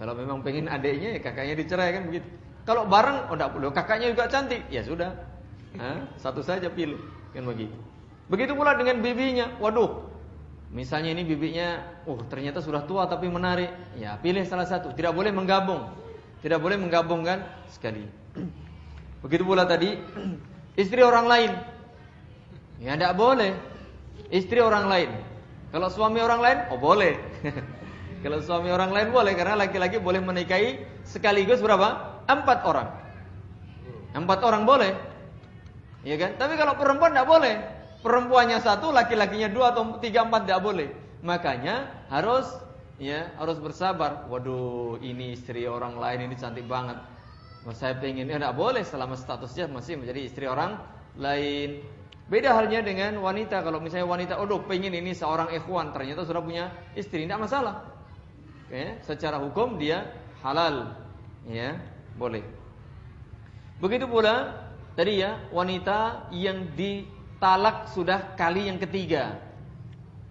Kalau 0.00 0.16
memang 0.16 0.40
pengen 0.40 0.64
adiknya 0.68 1.16
ya 1.16 1.20
kakaknya 1.20 1.54
dicerai 1.60 1.90
kan 1.92 2.02
begitu. 2.08 2.28
Kalau 2.64 2.88
bareng 2.88 3.28
oh 3.28 3.36
enggak 3.36 3.50
perlu 3.52 3.68
kakaknya 3.72 4.06
juga 4.12 4.24
cantik. 4.28 4.62
Ya 4.72 4.80
sudah. 4.84 5.12
Hah? 5.76 6.08
Satu 6.16 6.40
saja 6.40 6.72
pilih 6.72 7.00
kan 7.36 7.44
begitu. 7.44 7.76
Begitu 8.32 8.52
pula 8.56 8.78
dengan 8.78 9.02
bibinya. 9.02 9.52
Waduh, 9.58 10.10
Misalnya 10.70 11.10
ini 11.18 11.26
bibinya, 11.26 11.82
oh 12.06 12.22
ternyata 12.30 12.62
sudah 12.62 12.86
tua 12.86 13.10
tapi 13.10 13.26
menarik. 13.26 13.74
Ya, 13.98 14.14
pilih 14.22 14.46
salah 14.46 14.70
satu. 14.70 14.94
Tidak 14.94 15.10
boleh 15.10 15.34
menggabung. 15.34 15.90
Tidak 16.46 16.62
boleh 16.62 16.78
menggabungkan 16.78 17.42
sekali. 17.66 18.06
Begitu 19.26 19.42
pula 19.42 19.66
tadi 19.66 19.98
istri 20.82 21.02
orang 21.02 21.26
lain. 21.26 21.50
Ya 22.78 22.94
tidak 22.94 23.18
boleh. 23.18 23.52
Istri 24.30 24.62
orang 24.62 24.86
lain. 24.86 25.10
Kalau 25.70 25.88
suami 25.88 26.18
orang 26.18 26.40
lain, 26.42 26.58
oh 26.74 26.78
boleh. 26.78 27.14
Kalau 28.24 28.42
suami 28.44 28.68
orang 28.68 28.92
lain 28.92 29.08
boleh 29.16 29.32
karena 29.32 29.56
laki-laki 29.56 29.96
boleh 29.96 30.20
menikahi 30.20 30.76
sekaligus 31.08 31.64
berapa? 31.64 32.20
Empat 32.28 32.58
orang. 32.68 32.88
Empat 34.12 34.44
orang 34.44 34.68
boleh. 34.68 34.92
Ya 36.04 36.20
kan? 36.20 36.36
Tapi 36.36 36.60
kalau 36.60 36.76
perempuan 36.76 37.16
tidak 37.16 37.28
boleh. 37.28 37.54
Perempuannya 38.04 38.60
satu, 38.60 38.92
laki-lakinya 38.92 39.48
dua 39.48 39.72
atau 39.72 39.96
tiga 40.04 40.28
empat 40.28 40.44
tidak 40.44 40.60
boleh. 40.60 40.88
Makanya 41.24 42.04
harus 42.12 42.44
ya 43.00 43.32
harus 43.40 43.56
bersabar. 43.56 44.28
Waduh, 44.28 45.00
ini 45.00 45.32
istri 45.32 45.64
orang 45.64 45.96
lain 45.96 46.28
ini 46.28 46.36
cantik 46.36 46.68
banget. 46.68 47.00
Saya 47.76 47.96
pengen, 47.96 48.28
ya 48.28 48.40
tidak 48.40 48.56
boleh 48.56 48.80
selama 48.84 49.16
statusnya 49.16 49.68
masih 49.68 50.00
menjadi 50.00 50.20
istri 50.24 50.44
orang 50.48 50.80
lain. 51.16 51.84
Beda 52.30 52.54
halnya 52.54 52.78
dengan 52.78 53.18
wanita. 53.18 53.58
Kalau 53.58 53.82
misalnya 53.82 54.06
wanita, 54.06 54.38
oh 54.38 54.62
pengen 54.62 54.94
ini 54.94 55.10
seorang 55.10 55.50
ikhwan, 55.50 55.90
ternyata 55.90 56.22
sudah 56.22 56.38
punya 56.38 56.70
istri, 56.94 57.26
tidak 57.26 57.42
masalah. 57.42 57.90
Ya, 58.70 59.02
secara 59.02 59.42
hukum 59.42 59.82
dia 59.82 60.06
halal, 60.46 60.94
ya 61.50 61.74
boleh. 62.14 62.46
Begitu 63.82 64.06
pula 64.06 64.62
tadi 64.94 65.18
ya 65.18 65.42
wanita 65.50 66.30
yang 66.30 66.70
ditalak 66.78 67.90
sudah 67.90 68.38
kali 68.38 68.70
yang 68.70 68.78
ketiga, 68.78 69.42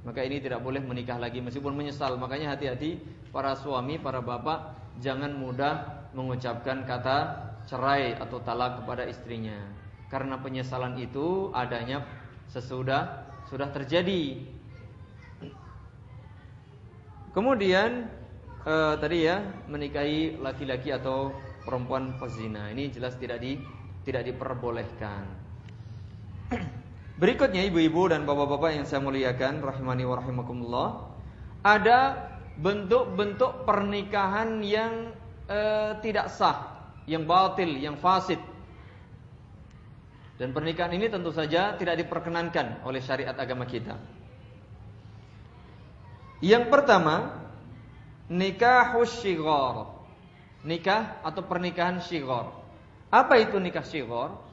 maka 0.08 0.24
ini 0.24 0.40
tidak 0.40 0.64
boleh 0.64 0.80
menikah 0.80 1.20
lagi 1.20 1.44
meskipun 1.44 1.76
menyesal. 1.76 2.16
Makanya 2.16 2.56
hati-hati 2.56 2.96
para 3.36 3.60
suami, 3.60 4.00
para 4.00 4.24
bapak 4.24 4.72
jangan 5.04 5.36
mudah 5.36 6.08
mengucapkan 6.16 6.88
kata 6.88 7.44
cerai 7.68 8.16
atau 8.16 8.40
talak 8.40 8.80
kepada 8.80 9.04
istrinya. 9.04 9.58
Karena 10.10 10.42
penyesalan 10.42 10.98
itu 10.98 11.54
adanya 11.54 12.02
sesudah 12.50 13.30
sudah 13.50 13.70
terjadi. 13.70 14.42
Kemudian 17.30 18.10
eh, 18.66 18.94
tadi 18.98 19.18
ya 19.30 19.42
menikahi 19.70 20.42
laki-laki 20.42 20.90
atau 20.90 21.30
perempuan 21.62 22.18
pezina. 22.18 22.74
Ini 22.74 22.90
jelas 22.90 23.14
tidak 23.22 23.42
di 23.46 23.62
tidak 24.02 24.26
diperbolehkan. 24.26 25.24
Berikutnya 27.20 27.68
ibu-ibu 27.68 28.10
dan 28.10 28.24
bapak-bapak 28.24 28.80
yang 28.80 28.86
saya 28.88 29.04
muliakan 29.04 29.60
rahimani 29.60 30.08
wa 30.08 30.18
ada 31.68 32.00
bentuk-bentuk 32.56 33.68
pernikahan 33.68 34.64
yang 34.64 35.12
e, 35.52 35.60
tidak 36.00 36.32
sah, 36.32 36.80
yang 37.04 37.28
batil, 37.28 37.68
yang 37.76 38.00
fasid. 38.00 38.40
Dan 40.40 40.56
pernikahan 40.56 40.96
ini 40.96 41.12
tentu 41.12 41.36
saja 41.36 41.76
tidak 41.76 42.00
diperkenankan 42.00 42.88
oleh 42.88 43.04
syariat 43.04 43.36
agama 43.36 43.68
kita. 43.68 44.00
Yang 46.40 46.72
pertama, 46.72 47.44
nikah 48.32 48.96
syighar. 49.04 50.00
Nikah 50.64 51.20
atau 51.28 51.44
pernikahan 51.44 52.00
syighar. 52.00 52.56
Apa 53.12 53.36
itu 53.44 53.60
nikah 53.60 53.84
syighar? 53.84 54.50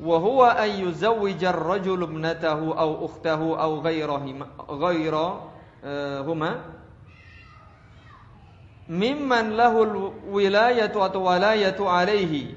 wa 0.00 0.18
huwa 0.18 0.56
ay 0.58 0.80
yuzawwija 0.80 1.48
ar-rajulu 1.48 2.08
ibnatahu 2.08 2.72
aw 2.72 2.90
ukhtahu 3.04 3.54
aw 3.54 3.70
ghayrahuma 3.84 4.48
ghayrahuma 4.66 6.50
mimman 8.88 9.54
lahu 9.54 10.10
wilayatu 10.32 11.04
atau 11.04 11.28
walayatu 11.28 11.86
alaihi 11.86 12.56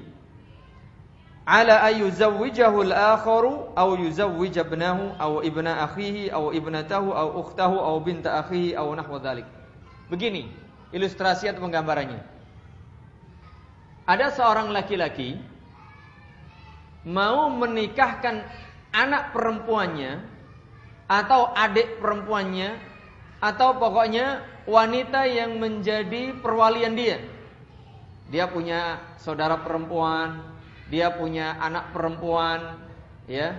ala 1.46 1.86
ay 1.86 2.02
yuzawwijahu 2.02 2.90
al-akharu 2.90 3.70
aw 3.78 3.94
yuzawwija 3.94 4.66
ibnahu 4.66 5.14
aw 5.14 5.46
ibna 5.46 5.86
akhihi 5.86 6.34
aw 6.34 6.50
ibnatahu 6.50 7.14
aw 7.14 7.38
ukhtahu 7.38 7.78
aw 7.78 7.94
binta 8.02 8.42
akhihi 8.42 8.74
aw 8.74 8.90
nahwa 8.90 9.22
dhalik. 9.22 9.46
Begini 10.10 10.50
ilustrasi 10.90 11.46
atau 11.46 11.62
penggambarannya. 11.62 12.18
Ada 14.06 14.34
seorang 14.34 14.74
laki-laki 14.74 15.38
mau 17.06 17.46
menikahkan 17.50 18.42
anak 18.90 19.30
perempuannya 19.30 20.18
atau 21.06 21.54
adik 21.54 22.02
perempuannya 22.02 22.74
atau 23.38 23.78
pokoknya 23.78 24.42
wanita 24.66 25.30
yang 25.30 25.62
menjadi 25.62 26.34
perwalian 26.42 26.98
dia. 26.98 27.22
Dia 28.26 28.50
punya 28.50 28.98
saudara 29.22 29.62
perempuan, 29.62 30.55
dia 30.92 31.10
punya 31.14 31.58
anak 31.58 31.90
perempuan, 31.90 32.78
ya. 33.26 33.58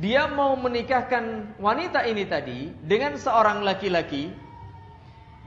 Dia 0.00 0.30
mau 0.30 0.56
menikahkan 0.56 1.56
wanita 1.60 2.06
ini 2.08 2.24
tadi 2.24 2.72
dengan 2.80 3.18
seorang 3.20 3.60
laki-laki 3.66 4.32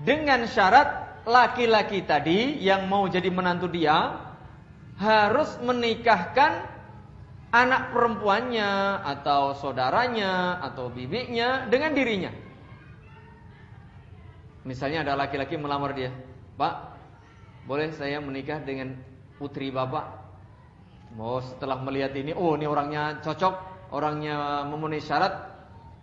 dengan 0.04 0.44
syarat 0.46 1.24
laki-laki 1.24 2.04
tadi 2.04 2.60
yang 2.60 2.92
mau 2.92 3.08
jadi 3.08 3.32
menantu 3.32 3.72
dia 3.72 4.20
harus 5.00 5.58
menikahkan 5.64 6.70
anak 7.54 7.94
perempuannya 7.94 9.02
atau 9.06 9.54
saudaranya 9.54 10.60
atau 10.62 10.90
bibinya 10.90 11.70
dengan 11.70 11.94
dirinya. 11.94 12.32
Misalnya 14.64 15.04
ada 15.04 15.14
laki-laki 15.20 15.60
melamar 15.60 15.92
dia, 15.92 16.10
Pak, 16.56 16.76
boleh 17.68 17.92
saya 17.94 18.24
menikah 18.24 18.64
dengan 18.64 18.96
putri 19.36 19.70
bapak? 19.70 20.23
Mau 21.14 21.38
setelah 21.46 21.78
melihat 21.78 22.18
ini, 22.18 22.34
oh 22.34 22.58
ini 22.58 22.66
orangnya 22.66 23.22
cocok, 23.22 23.54
orangnya 23.94 24.66
memenuhi 24.66 25.02
syarat, 25.02 25.34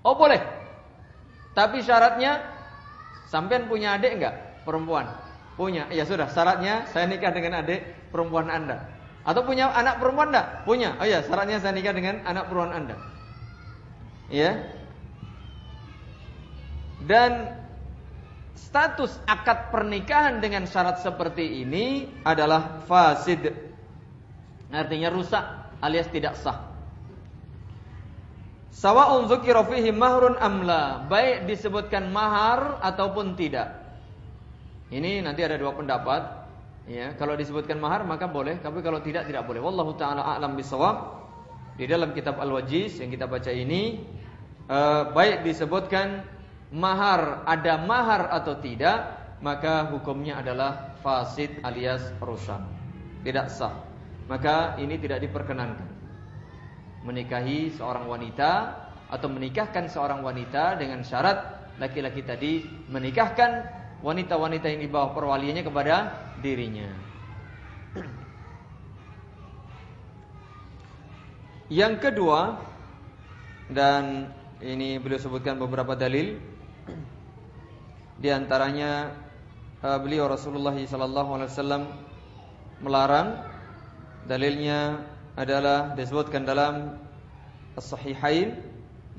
oh 0.06 0.14
boleh. 0.14 0.38
Tapi 1.50 1.82
syaratnya, 1.82 2.38
sampean 3.26 3.66
punya 3.66 3.98
adik 3.98 4.22
enggak 4.22 4.62
perempuan? 4.62 5.10
Punya, 5.58 5.90
ya 5.90 6.06
sudah. 6.06 6.30
Syaratnya 6.30 6.86
saya 6.94 7.10
nikah 7.10 7.34
dengan 7.34 7.58
adik 7.58 7.82
perempuan 8.14 8.46
anda. 8.46 8.86
Atau 9.26 9.44
punya 9.44 9.68
anak 9.68 10.00
perempuan 10.00 10.32
enggak? 10.32 10.64
Punya. 10.64 10.96
Oh 10.96 11.04
ya, 11.04 11.20
syaratnya 11.26 11.58
saya 11.60 11.76
nikah 11.76 11.92
dengan 11.92 12.24
anak 12.24 12.48
perempuan 12.48 12.72
Anda. 12.72 12.96
Ya. 14.32 14.64
Dan 17.04 17.60
status 18.56 19.18
akad 19.28 19.72
pernikahan 19.72 20.40
dengan 20.40 20.64
syarat 20.64 21.04
seperti 21.04 21.64
ini 21.64 22.08
adalah 22.24 22.84
fasid. 22.88 23.69
Artinya 24.70 25.10
rusak 25.10 25.42
alias 25.82 26.06
tidak 26.14 26.38
sah. 26.38 26.70
Sawa'un 28.70 29.26
dzukira 29.26 29.66
fihi 29.66 29.90
mahrun 29.90 30.38
amla, 30.38 31.04
baik 31.10 31.50
disebutkan 31.50 32.14
mahar 32.14 32.78
ataupun 32.80 33.34
tidak. 33.34 33.76
Ini 34.94 35.26
nanti 35.26 35.42
ada 35.42 35.58
dua 35.58 35.74
pendapat. 35.74 36.38
Ya, 36.86 37.14
kalau 37.14 37.38
disebutkan 37.38 37.78
mahar 37.78 38.02
maka 38.06 38.30
boleh, 38.30 38.58
tapi 38.62 38.82
kalau 38.82 39.02
tidak 39.02 39.26
tidak 39.26 39.46
boleh. 39.46 39.62
Wallahu 39.62 39.94
taala 39.98 40.22
a'lam 40.22 40.54
bisawab. 40.54 41.18
Di 41.78 41.86
dalam 41.86 42.14
kitab 42.14 42.38
Al-Wajiz 42.38 43.00
yang 43.00 43.10
kita 43.10 43.24
baca 43.24 43.48
ini 43.48 44.04
eh, 44.68 45.02
baik 45.12 45.46
disebutkan 45.46 46.22
mahar 46.70 47.42
ada 47.46 47.74
mahar 47.82 48.30
atau 48.32 48.58
tidak, 48.58 49.18
maka 49.42 49.90
hukumnya 49.90 50.38
adalah 50.38 50.94
fasid 51.02 51.58
alias 51.66 52.02
rusak. 52.22 52.62
Tidak 53.26 53.46
sah. 53.50 53.89
Maka 54.30 54.78
ini 54.78 54.94
tidak 55.02 55.26
diperkenankan. 55.26 55.90
Menikahi 57.02 57.74
seorang 57.74 58.06
wanita 58.06 58.50
atau 59.10 59.26
menikahkan 59.26 59.90
seorang 59.90 60.22
wanita 60.22 60.78
dengan 60.78 61.02
syarat 61.02 61.58
laki-laki 61.82 62.22
tadi 62.22 62.62
menikahkan 62.86 63.66
wanita-wanita 64.06 64.70
yang 64.70 64.86
di 64.86 64.88
bawah 64.88 65.10
perwaliannya 65.18 65.66
kepada 65.66 65.96
dirinya. 66.38 66.86
Yang 71.70 71.94
kedua 72.02 72.58
dan 73.70 74.30
ini 74.62 74.98
beliau 74.98 75.18
sebutkan 75.18 75.58
beberapa 75.58 75.94
dalil 75.98 76.38
di 78.20 78.28
antaranya 78.28 79.14
uh, 79.80 79.98
beliau 80.02 80.26
Rasulullah 80.26 80.74
sallallahu 80.74 81.30
alaihi 81.38 81.50
wasallam 81.50 81.82
melarang 82.82 83.49
dalilnya 84.28 85.06
adalah 85.38 85.94
disebutkan 85.94 86.44
dalam 86.44 86.98
As-Sahihain 87.78 88.58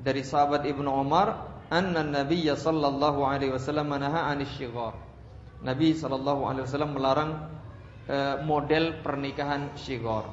dari 0.01 0.21
sahabat 0.21 0.67
Ibnu 0.67 0.89
Umar 0.89 1.49
anna 1.71 2.03
Nabi 2.03 2.45
sallallahu 2.51 3.23
alaihi 3.23 3.55
wasallam 3.55 3.89
manaha 3.89 4.27
'anis 4.27 4.51
syighar. 4.59 4.93
Nabi 5.63 5.95
sallallahu 5.95 6.41
alaihi 6.45 6.65
wasallam 6.67 6.91
melarang 6.97 7.31
e, 8.09 8.17
model 8.43 8.99
pernikahan 8.99 9.71
syighar. 9.77 10.27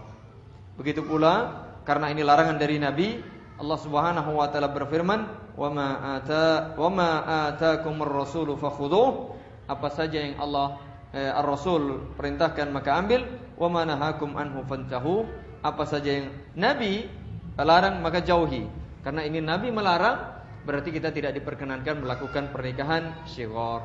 Begitu 0.74 1.04
pula 1.04 1.64
karena 1.86 2.10
ini 2.10 2.26
larangan 2.26 2.58
dari 2.58 2.76
Nabi, 2.80 3.22
Allah 3.60 3.78
Subhanahu 3.78 4.30
wa 4.34 4.48
taala 4.50 4.72
berfirman, 4.72 5.20
"Wa 5.54 5.68
ma 5.70 6.16
ata 6.18 6.74
wa 6.74 6.88
ma 6.90 7.10
ataakumur 7.52 8.08
rasulu 8.08 8.58
fakhudhuh." 8.58 9.36
Apa 9.68 9.92
saja 9.92 10.24
yang 10.24 10.40
Allah 10.40 10.80
e, 11.12 11.20
Ar-Rasul 11.20 12.16
perintahkan 12.16 12.72
maka 12.72 12.96
ambil, 12.96 13.28
"Wa 13.58 13.66
ma 13.66 13.82
nahakum 13.82 14.38
anhu 14.38 14.62
fantahu." 14.64 15.26
Apa 15.58 15.82
saja 15.90 16.22
yang 16.22 16.30
Nabi 16.54 17.10
larang 17.58 17.98
maka 17.98 18.22
jauhi. 18.22 18.70
Karena 19.02 19.26
ini 19.26 19.42
Nabi 19.42 19.74
melarang 19.74 20.38
berarti 20.62 20.94
kita 20.94 21.10
tidak 21.10 21.34
diperkenankan 21.34 21.98
melakukan 21.98 22.54
pernikahan 22.54 23.26
syighar. 23.26 23.82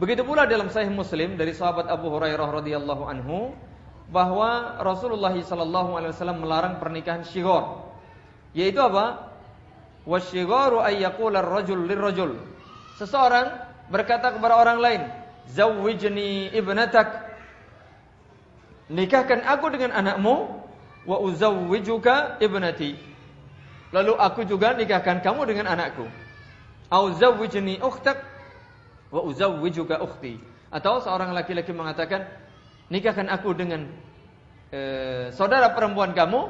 Begitu 0.00 0.24
pula 0.24 0.48
dalam 0.48 0.72
Sahih 0.72 0.88
Muslim 0.90 1.36
dari 1.36 1.52
sahabat 1.52 1.86
Abu 1.92 2.08
Hurairah 2.08 2.48
radhiyallahu 2.64 3.04
anhu 3.04 3.52
bahwa 4.08 4.80
Rasulullah 4.80 5.36
sallallahu 5.36 5.94
alaihi 5.94 6.10
wasallam 6.16 6.40
melarang 6.40 6.80
pernikahan 6.80 7.22
syighar. 7.22 7.84
Yaitu 8.56 8.80
apa? 8.82 9.30
Wasyigharu 10.08 10.80
ay 10.80 11.04
yaqula 11.04 11.44
ar-rajul 11.44 11.84
lirrajul. 11.84 12.32
Seseorang 12.96 13.60
berkata 13.92 14.32
kepada 14.32 14.56
orang 14.56 14.80
lain, 14.80 15.02
"Zawwijni 15.48 16.52
ibnatak." 16.52 17.30
Nikahkan 18.90 19.46
aku 19.46 19.70
dengan 19.70 19.94
anakmu 19.94 20.60
wa 21.06 21.16
uzawwijuka 21.22 22.42
ibnati. 22.42 22.98
Lalu 23.94 24.18
aku 24.18 24.42
juga 24.46 24.74
nikahkan 24.74 25.22
kamu 25.22 25.46
dengan 25.46 25.70
anakku. 25.70 26.06
Au 26.90 27.14
zawwijni 27.14 27.78
ukhtak 27.78 28.18
wa 29.14 29.22
uzawwijuka 29.22 30.02
ukhti. 30.02 30.42
Atau 30.70 31.02
seorang 31.02 31.34
laki-laki 31.34 31.70
mengatakan, 31.74 32.26
nikahkan 32.90 33.26
aku 33.30 33.54
dengan 33.54 33.90
e, 34.70 34.80
saudara 35.34 35.74
perempuan 35.74 36.14
kamu 36.14 36.46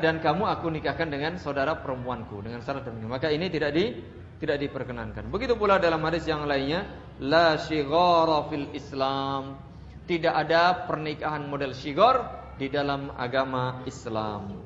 dan 0.00 0.24
kamu 0.24 0.48
aku 0.48 0.72
nikahkan 0.72 1.12
dengan 1.12 1.36
saudara 1.36 1.76
perempuanku 1.76 2.40
dengan 2.40 2.64
syarat 2.64 2.88
demikian. 2.88 3.12
Maka 3.12 3.28
ini 3.28 3.52
tidak 3.52 3.76
di 3.76 3.92
tidak 4.38 4.62
diperkenankan. 4.62 5.26
Begitu 5.28 5.58
pula 5.58 5.82
dalam 5.82 6.02
hadis 6.06 6.26
yang 6.26 6.46
lainnya, 6.46 6.86
la 7.18 7.58
fil 7.58 8.66
Islam. 8.74 9.58
Tidak 10.08 10.32
ada 10.32 10.88
pernikahan 10.88 11.44
model 11.44 11.76
syighar 11.76 12.48
di 12.56 12.72
dalam 12.72 13.12
agama 13.12 13.84
Islam. 13.84 14.56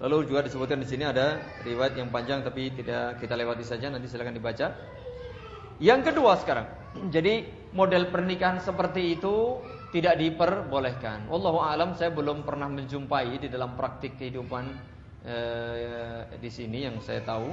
Lalu 0.00 0.32
juga 0.32 0.40
disebutkan 0.48 0.80
di 0.80 0.88
sini 0.88 1.04
ada 1.04 1.44
riwayat 1.60 1.92
yang 1.92 2.08
panjang 2.08 2.40
tapi 2.40 2.72
tidak 2.72 3.20
kita 3.20 3.36
lewati 3.36 3.60
saja 3.66 3.92
nanti 3.92 4.08
silakan 4.08 4.32
dibaca. 4.32 4.72
Yang 5.76 6.00
kedua 6.12 6.40
sekarang. 6.40 6.66
Jadi 7.12 7.44
model 7.76 8.08
pernikahan 8.08 8.64
seperti 8.64 9.20
itu 9.20 9.60
tidak 9.90 10.14
diperbolehkan. 10.22 11.26
Wallahu 11.26 11.58
alam 11.58 11.98
saya 11.98 12.14
belum 12.14 12.46
pernah 12.46 12.70
menjumpai 12.70 13.42
di 13.42 13.48
dalam 13.50 13.74
praktik 13.74 14.14
kehidupan 14.14 14.64
eh, 15.26 16.30
di 16.38 16.50
sini 16.50 16.86
yang 16.86 16.96
saya 17.02 17.20
tahu. 17.26 17.50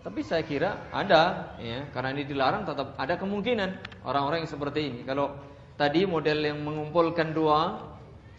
Tapi 0.00 0.24
saya 0.24 0.40
kira 0.40 0.88
ada 0.88 1.52
ya, 1.60 1.84
karena 1.92 2.16
ini 2.16 2.24
dilarang 2.24 2.64
tetap 2.64 2.96
ada 2.96 3.20
kemungkinan 3.20 4.00
orang-orang 4.08 4.48
yang 4.48 4.50
seperti 4.50 4.80
ini. 4.88 5.00
Kalau 5.04 5.36
tadi 5.76 6.08
model 6.08 6.40
yang 6.40 6.64
mengumpulkan 6.64 7.36
dua 7.36 7.84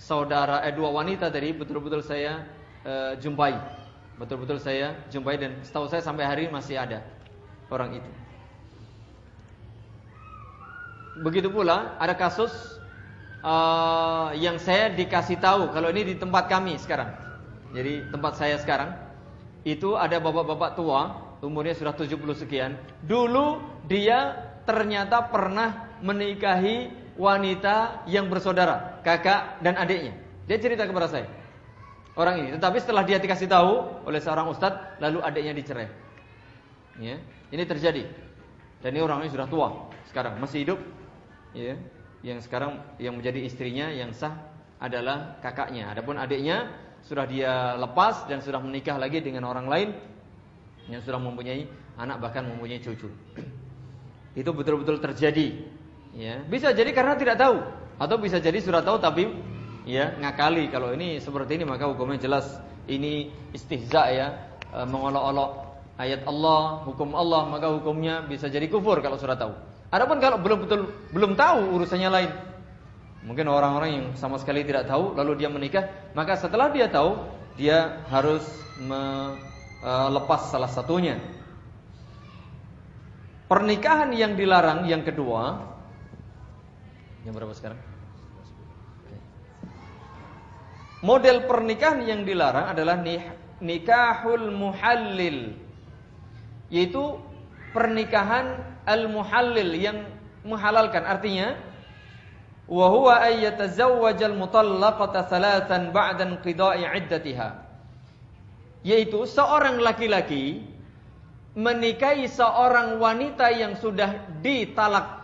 saudara 0.02 0.66
eh 0.66 0.74
dua 0.74 0.90
wanita 0.90 1.30
tadi 1.30 1.54
betul-betul 1.54 2.02
saya 2.02 2.50
uh, 2.82 3.14
jumpai. 3.22 3.54
Betul-betul 4.18 4.58
saya 4.58 5.06
jumpai 5.14 5.38
dan 5.38 5.62
setahu 5.62 5.86
saya 5.86 6.02
sampai 6.02 6.26
hari 6.26 6.50
masih 6.50 6.82
ada 6.82 7.06
orang 7.70 8.02
itu. 8.02 8.12
Begitu 11.22 11.54
pula 11.54 11.94
ada 12.02 12.18
kasus 12.18 12.81
uh, 13.42 14.34
yang 14.38 14.58
saya 14.58 14.94
dikasih 14.94 15.38
tahu 15.38 15.70
kalau 15.74 15.90
ini 15.94 16.14
di 16.14 16.16
tempat 16.18 16.48
kami 16.48 16.78
sekarang. 16.78 17.12
Jadi 17.72 18.10
tempat 18.12 18.36
saya 18.36 18.60
sekarang 18.60 18.92
itu 19.64 19.96
ada 19.96 20.18
bapak-bapak 20.18 20.76
tua 20.76 21.02
umurnya 21.42 21.74
sudah 21.78 21.94
70 21.94 22.18
sekian. 22.38 22.78
Dulu 23.06 23.62
dia 23.90 24.38
ternyata 24.66 25.26
pernah 25.30 25.98
menikahi 26.02 26.90
wanita 27.18 28.08
yang 28.10 28.30
bersaudara, 28.30 29.02
kakak 29.06 29.62
dan 29.62 29.78
adiknya. 29.78 30.14
Dia 30.50 30.58
cerita 30.58 30.86
kepada 30.86 31.08
saya 31.10 31.28
orang 32.16 32.46
ini. 32.46 32.50
Tetapi 32.58 32.78
setelah 32.82 33.04
dia 33.06 33.18
dikasih 33.22 33.48
tahu 33.48 34.04
oleh 34.08 34.20
seorang 34.20 34.52
ustadz, 34.52 35.00
lalu 35.00 35.22
adiknya 35.24 35.54
dicerai. 35.56 35.88
Ya, 37.00 37.18
ini 37.50 37.64
terjadi. 37.64 38.04
Dan 38.82 38.98
ini 38.98 39.02
orang 39.02 39.24
ini 39.24 39.30
sudah 39.32 39.48
tua 39.48 39.90
sekarang, 40.10 40.42
masih 40.42 40.66
hidup. 40.66 40.80
Ya, 41.56 41.78
yang 42.22 42.38
sekarang 42.42 42.82
yang 43.02 43.18
menjadi 43.18 43.42
istrinya 43.42 43.90
yang 43.90 44.14
sah 44.14 44.38
adalah 44.82 45.38
kakaknya. 45.42 45.90
Adapun 45.94 46.18
adiknya 46.18 46.70
sudah 47.02 47.26
dia 47.26 47.78
lepas 47.78 48.30
dan 48.30 48.42
sudah 48.42 48.62
menikah 48.62 48.98
lagi 48.98 49.22
dengan 49.22 49.50
orang 49.50 49.68
lain 49.70 49.90
yang 50.90 51.02
sudah 51.02 51.18
mempunyai 51.18 51.66
anak 51.98 52.18
bahkan 52.22 52.46
mempunyai 52.46 52.82
cucu. 52.82 53.10
Itu 54.40 54.54
betul-betul 54.54 55.02
terjadi. 55.02 55.48
Ya, 56.12 56.44
bisa 56.44 56.76
jadi 56.76 56.92
karena 56.92 57.16
tidak 57.16 57.40
tahu 57.40 57.64
atau 57.96 58.16
bisa 58.20 58.42
jadi 58.42 58.60
sudah 58.60 58.84
tahu 58.84 59.00
tapi 59.00 59.32
ya 59.88 60.12
ngakali 60.20 60.68
kalau 60.68 60.92
ini 60.92 61.24
seperti 61.24 61.56
ini 61.56 61.64
maka 61.64 61.88
hukumnya 61.88 62.20
jelas 62.20 62.60
ini 62.92 63.32
istihza 63.56 64.12
ya 64.12 64.28
e, 64.76 64.80
mengolok-olok 64.92 65.52
ayat 65.96 66.26
Allah, 66.28 66.84
hukum 66.84 67.14
Allah 67.14 67.48
maka 67.48 67.72
hukumnya 67.72 68.26
bisa 68.26 68.50
jadi 68.52 68.66
kufur 68.68 69.00
kalau 69.00 69.16
sudah 69.16 69.38
tahu. 69.38 69.54
Adapun 69.92 70.24
kalau 70.24 70.40
belum 70.40 70.64
betul 70.64 70.82
belum 71.12 71.36
tahu 71.36 71.76
urusannya 71.76 72.10
lain. 72.10 72.32
Mungkin 73.28 73.46
orang-orang 73.46 73.90
yang 73.92 74.06
sama 74.18 74.40
sekali 74.42 74.64
tidak 74.66 74.88
tahu 74.90 75.14
lalu 75.14 75.44
dia 75.44 75.52
menikah, 75.52 75.86
maka 76.18 76.40
setelah 76.40 76.72
dia 76.72 76.88
tahu 76.90 77.20
dia 77.60 78.02
harus 78.10 78.42
melepas 78.82 80.50
salah 80.50 80.72
satunya. 80.72 81.20
Pernikahan 83.52 84.16
yang 84.16 84.40
dilarang 84.40 84.88
yang 84.88 85.04
kedua 85.04 85.60
yang 87.28 87.36
berapa 87.36 87.52
sekarang? 87.52 87.78
Model 91.04 91.46
pernikahan 91.46 92.02
yang 92.08 92.24
dilarang 92.24 92.72
adalah 92.72 92.96
nikahul 93.60 94.50
muhallil. 94.56 95.52
Yaitu 96.72 97.20
pernikahan 97.72 98.60
al-muhallil 98.86 99.76
yang 99.76 100.08
menghalalkan. 100.48 101.04
Artinya 101.04 101.56
wa 102.68 102.88
huwa 102.88 103.20
ay 103.20 103.44
yatazawwajal 103.48 104.36
mutallaqata 104.36 105.28
thalathan 105.28 105.92
ba'da 105.92 106.28
inqida'i 106.28 106.88
iddatiha. 106.88 107.50
Yaitu 108.82 109.30
seorang 109.30 109.78
laki-laki 109.84 110.66
menikahi 111.54 112.26
seorang 112.32 112.98
wanita 112.98 113.52
yang 113.52 113.76
sudah 113.76 114.24
ditalak 114.40 115.22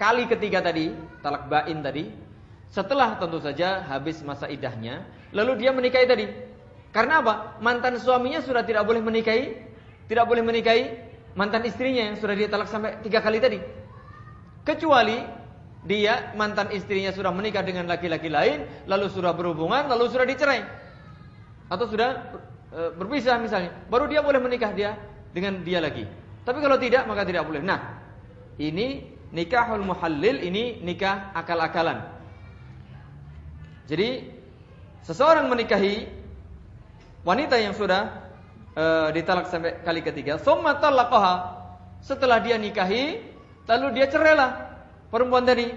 kali 0.00 0.24
ketiga 0.30 0.64
tadi, 0.64 0.94
talak 1.20 1.50
bain 1.50 1.84
tadi, 1.84 2.08
setelah 2.70 3.18
tentu 3.18 3.42
saja 3.42 3.82
habis 3.84 4.22
masa 4.22 4.46
idahnya, 4.48 5.04
lalu 5.34 5.66
dia 5.66 5.74
menikahi 5.74 6.06
tadi. 6.06 6.26
Karena 6.94 7.20
apa? 7.20 7.60
Mantan 7.60 7.98
suaminya 8.00 8.40
sudah 8.40 8.64
tidak 8.64 8.86
boleh 8.88 9.02
menikahi, 9.02 9.58
tidak 10.08 10.24
boleh 10.26 10.42
menikahi 10.42 11.09
mantan 11.34 11.62
istrinya 11.66 12.10
yang 12.10 12.16
sudah 12.18 12.34
dia 12.34 12.48
talak 12.50 12.68
sampai 12.70 12.98
tiga 13.02 13.22
kali 13.22 13.38
tadi. 13.38 13.58
Kecuali 14.66 15.18
dia 15.80 16.36
mantan 16.36 16.68
istrinya 16.76 17.08
sudah 17.10 17.32
menikah 17.32 17.64
dengan 17.64 17.88
laki-laki 17.88 18.28
lain, 18.28 18.68
lalu 18.84 19.08
sudah 19.08 19.32
berhubungan, 19.32 19.88
lalu 19.88 20.12
sudah 20.12 20.28
dicerai, 20.28 20.60
atau 21.72 21.88
sudah 21.88 22.36
e, 22.68 22.80
berpisah 23.00 23.40
misalnya, 23.40 23.72
baru 23.88 24.04
dia 24.04 24.20
boleh 24.20 24.40
menikah 24.44 24.76
dia 24.76 25.00
dengan 25.32 25.64
dia 25.64 25.80
lagi. 25.80 26.04
Tapi 26.44 26.58
kalau 26.60 26.76
tidak 26.76 27.08
maka 27.08 27.24
tidak 27.24 27.48
boleh. 27.48 27.64
Nah, 27.64 27.96
ini 28.60 29.08
nikahul 29.32 29.80
muhallil, 29.80 30.44
ini 30.44 30.84
nikah 30.84 31.32
akal-akalan. 31.32 32.04
Jadi 33.88 34.28
seseorang 35.02 35.48
menikahi 35.48 36.04
wanita 37.24 37.56
yang 37.56 37.72
sudah 37.72 38.19
e, 38.80 38.84
ditalak 39.12 39.52
sampai 39.52 39.84
kali 39.84 40.00
ketiga, 40.00 40.40
summa. 40.40 40.80
Setelah 42.00 42.40
dia 42.40 42.56
nikahi, 42.56 43.20
lalu 43.68 43.86
dia 44.00 44.08
cerailah 44.08 44.50
perempuan 45.12 45.44
tadi. 45.44 45.68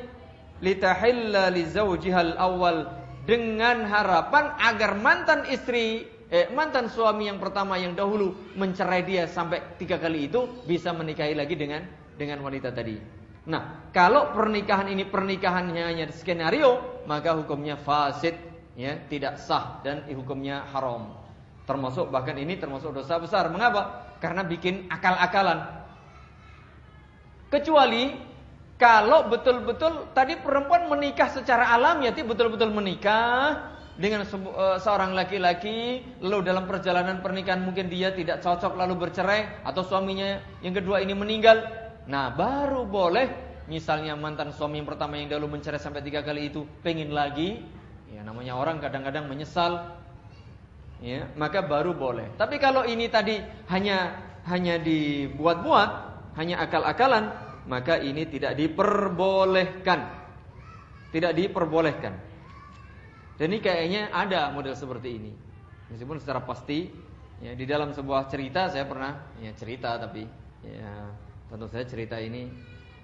Litahilla 0.63 1.52
li 1.52 1.68
zawjihal 1.68 2.39
awal 2.39 2.88
dengan 3.28 3.84
harapan 3.84 4.56
agar 4.63 4.96
mantan 4.96 5.44
istri 5.52 6.08
eh, 6.32 6.48
mantan 6.56 6.88
suami 6.88 7.28
yang 7.28 7.44
pertama 7.44 7.76
yang 7.76 7.92
dahulu 7.92 8.56
mencerai 8.56 9.04
dia 9.04 9.28
sampai 9.28 9.76
tiga 9.76 10.00
kali 10.00 10.32
itu 10.32 10.63
bisa 10.63 10.96
menikahi 10.96 11.36
lagi 11.36 11.60
dengan 11.60 11.84
dengan 12.16 12.39
wanita 12.39 12.72
tadi. 12.72 12.96
Nah, 13.44 13.92
kalau 13.92 14.32
pernikahan 14.32 14.88
ini 14.88 15.04
pernikahannya 15.04 15.84
hanya 15.84 16.08
skenario, 16.16 17.04
maka 17.04 17.36
hukumnya 17.36 17.76
fasid, 17.76 18.39
ya, 18.80 18.96
tidak 19.12 19.36
sah 19.36 19.84
dan 19.84 20.08
hukumnya 20.08 20.63
haram. 20.72 21.22
Termasuk 21.63 22.12
bahkan 22.12 22.36
ini 22.36 22.60
termasuk 22.60 22.91
dosa 22.91 23.19
besar. 23.19 23.47
Mengapa? 23.47 24.13
Karena 24.19 24.43
bikin 24.43 24.91
akal-akalan. 24.91 25.63
Kecuali 27.47 28.12
kalau 28.76 29.30
betul-betul 29.32 30.12
tadi 30.12 30.36
perempuan 30.41 30.89
menikah 30.91 31.30
secara 31.32 31.71
alam 31.71 32.04
ya, 32.04 32.12
betul-betul 32.12 32.73
menikah 32.73 33.71
dengan 33.93 34.26
eh, 34.26 34.78
seorang 34.82 35.13
laki-laki 35.13 36.02
lalu 36.19 36.49
dalam 36.49 36.65
perjalanan 36.65 37.21
pernikahan 37.21 37.62
mungkin 37.62 37.93
dia 37.93 38.10
tidak 38.10 38.41
cocok 38.41 38.73
lalu 38.73 38.97
bercerai 39.06 39.62
atau 39.62 39.86
suaminya 39.86 40.41
yang 40.65 40.73
kedua 40.73 40.97
ini 41.06 41.13
meninggal 41.13 41.62
Nah 42.04 42.34
baru 42.34 42.89
boleh 42.89 43.30
misalnya 43.69 44.17
mantan 44.17 44.49
suami 44.49 44.82
yang 44.82 44.89
pertama 44.89 45.15
yang 45.21 45.30
dahulu 45.30 45.56
mencerai 45.56 45.78
sampai 45.78 46.02
tiga 46.02 46.26
kali 46.26 46.49
itu 46.49 46.65
pengen 46.82 47.13
lagi 47.13 47.62
Ya, 48.13 48.21
namanya 48.21 48.54
orang 48.54 48.78
kadang-kadang 48.78 49.26
menyesal 49.26 49.89
ya, 51.04 51.28
maka 51.36 51.60
baru 51.60 51.92
boleh. 51.92 52.32
Tapi 52.39 52.56
kalau 52.63 52.88
ini 52.88 53.12
tadi 53.12 53.44
hanya 53.68 54.16
hanya 54.48 54.80
dibuat-buat, 54.80 55.89
hanya 56.39 56.63
akal-akalan, 56.63 57.36
maka 57.68 58.00
ini 58.00 58.24
tidak 58.28 58.56
diperbolehkan. 58.56 60.00
Tidak 61.12 61.32
diperbolehkan. 61.36 62.13
Dan 63.38 63.46
ini 63.52 63.60
kayaknya 63.60 64.10
ada 64.10 64.50
model 64.56 64.74
seperti 64.74 65.10
ini. 65.20 65.32
Meskipun 65.92 66.18
secara 66.18 66.42
pasti 66.42 66.89
ya 67.44 67.54
di 67.54 67.66
dalam 67.68 67.92
sebuah 67.92 68.32
cerita 68.32 68.72
saya 68.72 68.88
pernah 68.88 69.36
ya 69.44 69.52
cerita 69.52 70.00
tapi 70.00 70.24
ya 70.63 71.12
tentu 71.52 71.68
saja 71.68 71.86
cerita 71.86 72.16
ini 72.18 72.48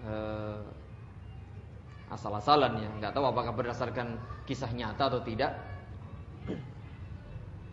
eh, 0.07 0.59
asal-asalan 2.09 2.81
ya, 2.81 2.89
nggak 2.97 3.13
tahu 3.13 3.25
apakah 3.29 3.53
berdasarkan 3.53 4.17
kisah 4.49 4.73
nyata 4.73 5.13
atau 5.13 5.21
tidak. 5.21 5.53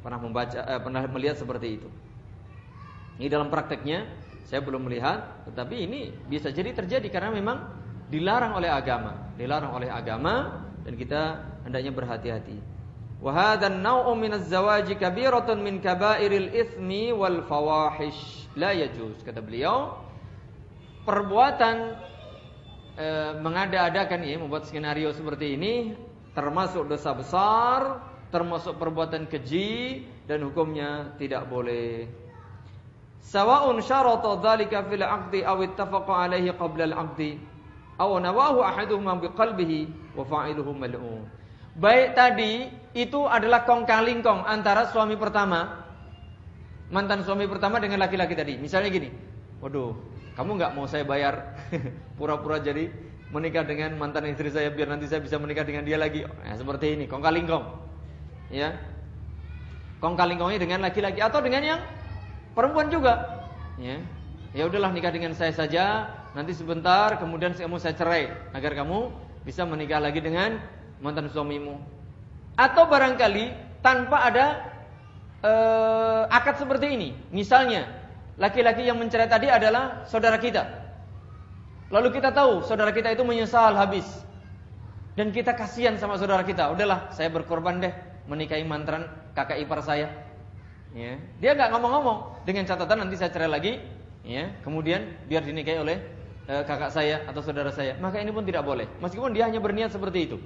Pernah 0.06 0.22
membaca, 0.22 0.60
eh, 0.62 0.78
pernah 0.78 1.02
melihat 1.10 1.34
seperti 1.34 1.82
itu. 1.82 1.90
Ini 3.18 3.26
dalam 3.26 3.50
prakteknya 3.50 4.06
saya 4.46 4.62
belum 4.62 4.86
melihat, 4.86 5.42
tetapi 5.50 5.82
ini 5.82 6.14
bisa 6.30 6.54
jadi 6.54 6.70
terjadi 6.70 7.10
karena 7.10 7.34
memang 7.34 7.58
dilarang 8.06 8.54
oleh 8.54 8.70
agama, 8.70 9.34
dilarang 9.34 9.74
oleh 9.74 9.90
agama 9.90 10.62
dan 10.86 10.94
kita 10.94 11.42
hendaknya 11.66 11.90
berhati-hati. 11.90 12.54
Wa 13.18 13.34
hadzal 13.34 13.82
naw'u 13.82 14.14
min 14.14 14.38
az-zawaji 14.38 14.94
kabiratun 14.94 15.58
min 15.58 15.82
kaba'iril 15.82 16.54
itsmi 16.54 17.10
wal 17.10 17.42
fawahish. 17.50 18.46
La 18.54 18.70
yajuz 18.78 19.26
kata 19.26 19.42
beliau. 19.42 20.06
Perbuatan 21.02 21.98
e, 22.94 23.06
mengada-adakan 23.42 24.22
ya 24.22 24.38
membuat 24.38 24.70
skenario 24.70 25.10
seperti 25.10 25.58
ini 25.58 25.98
termasuk 26.38 26.86
dosa 26.86 27.10
besar, 27.10 27.80
termasuk 28.36 28.76
perbuatan 28.76 29.24
keji 29.32 30.04
dan 30.28 30.44
hukumnya 30.44 31.16
tidak 31.16 31.48
boleh. 31.48 32.04
Sawa'un 33.24 33.80
syarata 33.80 34.36
dzalika 34.36 34.84
fil 34.84 35.00
'aqdi 35.00 35.40
aw 35.40 35.56
ittafaqa 35.64 36.12
'alaihi 36.28 36.52
qabla 36.52 36.84
al-'aqdi 36.92 37.40
aw 37.96 38.12
nawahu 38.20 38.60
ahaduhuma 38.60 39.16
biqalbihi 39.24 40.12
wa 40.12 40.22
fa'iluhu 40.28 40.76
mal'un. 40.76 41.24
Baik 41.80 42.12
tadi 42.12 42.68
itu 42.92 43.24
adalah 43.24 43.64
kong 43.64 43.88
kaling 43.88 44.20
kong 44.20 44.44
antara 44.44 44.88
suami 44.92 45.16
pertama 45.16 45.84
mantan 46.92 47.24
suami 47.24 47.48
pertama 47.48 47.80
dengan 47.80 48.04
laki-laki 48.04 48.36
tadi. 48.36 48.54
Misalnya 48.60 48.92
gini, 48.92 49.08
waduh, 49.64 49.96
kamu 50.36 50.60
nggak 50.60 50.72
mau 50.76 50.84
saya 50.84 51.02
bayar 51.02 51.56
pura-pura 52.20 52.60
jadi 52.60 52.92
menikah 53.32 53.66
dengan 53.66 53.98
mantan 53.98 54.30
istri 54.30 54.54
saya 54.54 54.70
biar 54.70 54.86
nanti 54.86 55.10
saya 55.10 55.18
bisa 55.18 55.40
menikah 55.40 55.66
dengan 55.66 55.82
dia 55.82 55.98
lagi. 55.98 56.22
Nah, 56.22 56.54
seperti 56.54 56.94
ini, 56.94 57.04
kong 57.10 57.24
kalingkong. 57.24 57.85
Ya. 58.52 58.78
Kong 59.98 60.14
kalingkongnya 60.14 60.60
dengan 60.60 60.84
laki-laki 60.84 61.18
atau 61.24 61.40
dengan 61.40 61.62
yang 61.64 61.80
perempuan 62.52 62.92
juga. 62.92 63.42
Ya. 63.80 63.98
Ya 64.56 64.64
udahlah 64.64 64.88
nikah 64.92 65.12
dengan 65.12 65.36
saya 65.36 65.52
saja, 65.52 66.08
nanti 66.32 66.56
sebentar 66.56 67.12
kemudian 67.20 67.52
kamu 67.52 67.76
saya 67.76 67.92
cerai 67.92 68.32
agar 68.56 68.72
kamu 68.72 69.12
bisa 69.44 69.68
menikah 69.68 70.00
lagi 70.00 70.24
dengan 70.24 70.56
mantan 71.04 71.28
suamimu. 71.28 71.76
Atau 72.56 72.88
barangkali 72.88 73.52
tanpa 73.84 74.32
ada 74.32 74.46
uh, 75.44 76.22
akad 76.32 76.56
seperti 76.56 76.96
ini. 76.96 77.08
Misalnya, 77.28 77.84
laki-laki 78.40 78.88
yang 78.88 78.96
mencerai 78.96 79.28
tadi 79.28 79.52
adalah 79.52 80.08
saudara 80.08 80.40
kita. 80.40 80.64
Lalu 81.92 82.16
kita 82.16 82.32
tahu 82.32 82.64
saudara 82.64 82.96
kita 82.96 83.12
itu 83.12 83.28
menyesal 83.28 83.76
habis. 83.76 84.08
Dan 85.20 85.36
kita 85.36 85.52
kasihan 85.52 86.00
sama 86.00 86.16
saudara 86.16 86.44
kita. 86.48 86.72
Udahlah, 86.72 87.12
saya 87.12 87.28
berkorban 87.28 87.80
deh 87.84 88.15
menikahi 88.26 88.62
mantan 88.66 89.06
kakak 89.32 89.58
ipar 89.62 89.82
saya. 89.82 90.10
Ya. 90.94 91.18
Dia 91.42 91.52
nggak 91.54 91.70
ngomong-ngomong 91.76 92.46
dengan 92.46 92.64
catatan 92.66 93.06
nanti 93.06 93.18
saya 93.18 93.30
cerai 93.30 93.50
lagi. 93.50 93.72
Ya. 94.26 94.54
Kemudian 94.62 95.06
biar 95.30 95.42
dinikahi 95.46 95.78
oleh 95.82 95.98
e, 96.46 96.54
kakak 96.66 96.90
saya 96.94 97.26
atau 97.26 97.42
saudara 97.42 97.70
saya. 97.74 97.98
Maka 97.98 98.22
ini 98.22 98.30
pun 98.30 98.42
tidak 98.42 98.66
boleh. 98.66 98.86
Meskipun 99.02 99.34
dia 99.34 99.46
hanya 99.46 99.62
berniat 99.62 99.94
seperti 99.94 100.30
itu. 100.30 100.38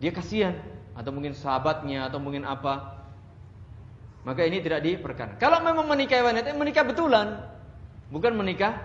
Dia 0.00 0.10
kasihan 0.14 0.56
atau 0.96 1.12
mungkin 1.12 1.36
sahabatnya 1.36 2.10
atau 2.10 2.18
mungkin 2.18 2.42
apa 2.48 3.00
maka 4.20 4.44
ini 4.44 4.60
tidak 4.60 4.84
diperkan. 4.84 5.40
Kalau 5.40 5.64
memang 5.64 5.88
menikah 5.88 6.20
wanita, 6.20 6.52
menikah 6.52 6.84
betulan, 6.84 7.40
bukan 8.12 8.36
menikah 8.36 8.76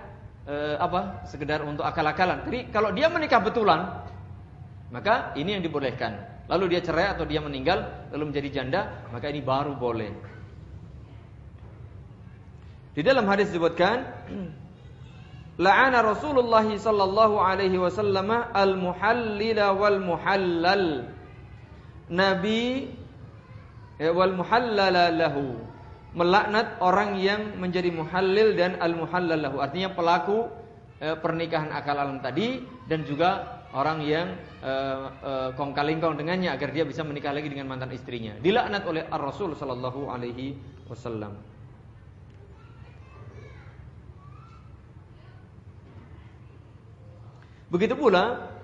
e, 0.48 0.80
apa 0.80 1.28
sekedar 1.28 1.60
untuk 1.68 1.84
akal-akalan. 1.84 2.48
Jadi 2.48 2.72
kalau 2.72 2.96
dia 2.96 3.12
menikah 3.12 3.44
betulan, 3.44 4.04
maka 4.96 5.36
ini 5.36 5.60
yang 5.60 5.64
dibolehkan. 5.64 6.35
Lalu 6.46 6.78
dia 6.78 6.82
cerai 6.86 7.10
atau 7.10 7.26
dia 7.26 7.42
meninggal, 7.42 8.10
lalu 8.14 8.30
menjadi 8.30 8.50
janda, 8.62 8.82
maka 9.10 9.30
ini 9.34 9.42
baru 9.42 9.74
boleh. 9.74 10.14
Di 12.94 13.02
dalam 13.02 13.26
hadis 13.26 13.50
disebutkan, 13.50 14.06
la'ana 15.66 16.06
Rasulullah 16.06 16.66
sallallahu 16.66 17.42
alaihi 17.42 17.82
wasallam 17.82 18.30
al-muhallila 18.54 19.74
wal 19.74 20.00
muhallal. 20.00 21.10
Nabi 22.06 22.94
Ya, 23.96 24.12
wal 24.12 24.36
muhallala 24.36 25.08
lahu 25.08 25.56
melaknat 26.12 26.84
orang 26.84 27.16
yang 27.16 27.56
menjadi 27.56 27.96
muhallil 27.96 28.52
dan 28.60 28.76
al 28.84 28.92
muhallal 28.92 29.40
lahu 29.40 29.64
artinya 29.64 29.96
pelaku 29.96 30.52
eh, 31.00 31.16
pernikahan 31.16 31.72
akal 31.72 31.96
alam 31.96 32.20
tadi 32.20 32.60
dan 32.92 33.08
juga 33.08 33.64
orang 33.76 34.00
yang 34.08 34.40
eh, 34.64 35.06
eh, 35.22 35.50
kong 35.54 35.76
kalingkong 35.76 36.16
dengannya 36.16 36.50
agar 36.56 36.72
dia 36.72 36.88
bisa 36.88 37.04
menikah 37.04 37.36
lagi 37.36 37.52
dengan 37.52 37.68
mantan 37.68 37.92
istrinya 37.92 38.40
dilaknat 38.40 38.84
oleh 38.88 39.04
Ar 39.12 39.22
Rasul 39.22 39.54
sallallahu 39.54 40.08
alaihi 40.10 40.56
wasallam 40.88 41.36
Begitu 47.66 47.98
pula 47.98 48.56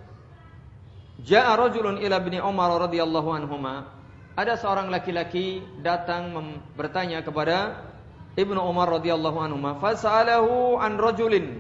Ja'a 1.20 1.58
rajulun 1.58 2.00
ila 2.00 2.16
ibni 2.22 2.40
Umar 2.40 2.80
radhiyallahu 2.88 3.30
anhuma 3.34 3.92
ada 4.40 4.56
seorang 4.56 4.88
laki-laki 4.88 5.60
datang 5.84 6.32
bertanya 6.80 7.20
kepada 7.20 7.92
Ibnu 8.40 8.64
Umar 8.64 8.88
radhiyallahu 8.88 9.38
anhu, 9.44 9.60
fasalahu 9.84 10.80
an 10.80 10.96
rajulin. 10.96 11.60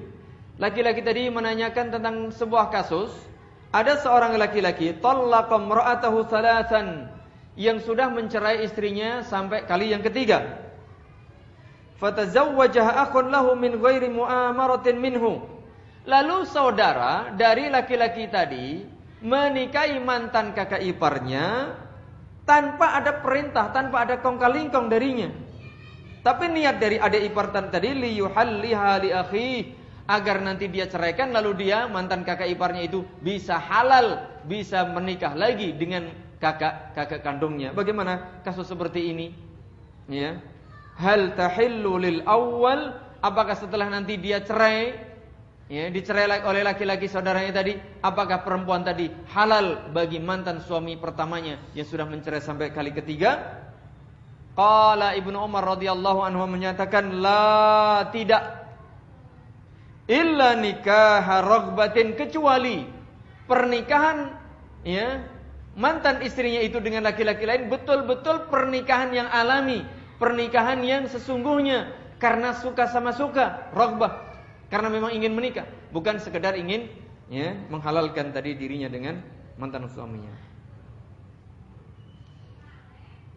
Laki-laki 0.55 1.03
tadi 1.03 1.27
menanyakan 1.27 1.91
tentang 1.91 2.15
sebuah 2.31 2.71
kasus. 2.71 3.11
Ada 3.71 4.03
seorang 4.03 4.35
laki-laki 4.35 4.99
talaqa 4.99 5.55
imra'atahu 5.55 6.27
salasan 6.27 7.07
yang 7.55 7.79
sudah 7.79 8.11
mencerai 8.11 8.67
istrinya 8.67 9.23
sampai 9.23 9.63
kali 9.63 9.95
yang 9.95 10.03
ketiga. 10.03 10.59
Fatazawwajaha 11.95 13.07
akhun 13.07 13.31
lahu 13.31 13.55
min 13.55 13.79
ghairi 13.79 14.11
mu'amaratin 14.11 14.99
minhu. 14.99 15.39
Lalu 16.03 16.43
saudara 16.49 17.31
dari 17.37 17.71
laki-laki 17.71 18.27
tadi 18.27 18.83
menikahi 19.21 20.01
mantan 20.01 20.51
kakak 20.51 20.81
iparnya 20.81 21.77
tanpa 22.43 22.99
ada 22.99 23.21
perintah, 23.23 23.69
tanpa 23.71 24.03
ada 24.03 24.19
kongkalingkong 24.19 24.89
darinya. 24.91 25.29
Tapi 26.21 26.49
niat 26.49 26.75
dari 26.81 26.97
adik 26.99 27.33
ipar 27.33 27.49
tadi 27.53 27.95
liyuhalliha 27.97 28.91
li 29.01 29.09
akhi 29.13 29.49
agar 30.11 30.43
nanti 30.43 30.67
dia 30.67 30.91
ceraikan 30.91 31.31
lalu 31.31 31.63
dia 31.63 31.87
mantan 31.87 32.27
kakak 32.27 32.51
iparnya 32.51 32.83
itu 32.83 33.07
bisa 33.23 33.55
halal, 33.55 34.27
bisa 34.43 34.83
menikah 34.91 35.31
lagi 35.31 35.71
dengan 35.71 36.11
kakak 36.43 36.91
kakak 36.91 37.23
kandungnya. 37.23 37.71
Bagaimana 37.71 38.43
kasus 38.43 38.67
seperti 38.67 39.15
ini? 39.15 39.31
Ya. 40.11 40.43
Hal 40.99 41.39
tahillu 41.39 41.95
lil 41.95 42.19
awal 42.27 42.99
apakah 43.23 43.55
setelah 43.55 43.87
nanti 43.87 44.19
dia 44.19 44.43
cerai 44.43 44.91
ya, 45.71 45.87
dicerai 45.87 46.43
oleh 46.43 46.67
laki-laki 46.67 47.07
saudaranya 47.07 47.63
tadi, 47.63 47.79
apakah 48.03 48.43
perempuan 48.43 48.83
tadi 48.83 49.07
halal 49.31 49.95
bagi 49.95 50.19
mantan 50.19 50.59
suami 50.59 50.99
pertamanya 50.99 51.55
yang 51.71 51.87
sudah 51.87 52.03
mencerai 52.03 52.43
sampai 52.43 52.75
kali 52.75 52.91
ketiga? 52.91 53.63
Qala 54.51 55.15
Ibnu 55.15 55.39
Umar 55.39 55.79
radhiyallahu 55.79 56.27
anhu 56.27 56.43
menyatakan 56.43 57.23
la 57.23 58.03
tidak 58.11 58.60
illa 60.09 60.57
nikah 60.57 61.25
ragbatin 61.45 62.17
kecuali 62.17 62.85
pernikahan 63.45 64.33
ya 64.81 65.21
mantan 65.77 66.23
istrinya 66.25 66.61
itu 66.61 66.81
dengan 66.81 67.07
laki-laki 67.07 67.47
lain 67.47 67.71
betul-betul 67.71 68.47
pernikahan 68.51 69.11
yang 69.15 69.29
alami, 69.31 69.85
pernikahan 70.17 70.81
yang 70.83 71.07
sesungguhnya 71.07 71.91
karena 72.21 72.53
suka 72.53 72.85
sama 72.91 73.15
suka, 73.15 73.71
ragbah 73.73 74.31
karena 74.71 74.87
memang 74.87 75.11
ingin 75.11 75.35
menikah, 75.35 75.67
bukan 75.91 76.19
sekedar 76.19 76.55
ingin 76.55 76.87
ya 77.31 77.55
menghalalkan 77.67 78.31
tadi 78.31 78.55
dirinya 78.55 78.87
dengan 78.87 79.19
mantan 79.59 79.87
suaminya. 79.91 80.31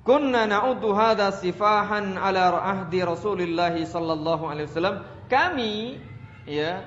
Kunna 0.04 0.44
na'udhu 0.44 0.92
hadha 0.92 1.32
sifahan 1.32 2.20
ala 2.20 2.60
ahdi 2.60 3.00
Rasulullah 3.00 3.72
sallallahu 3.72 4.44
alaihi 4.44 4.68
wasallam. 4.68 5.00
Kami 5.32 5.96
ya 6.44 6.84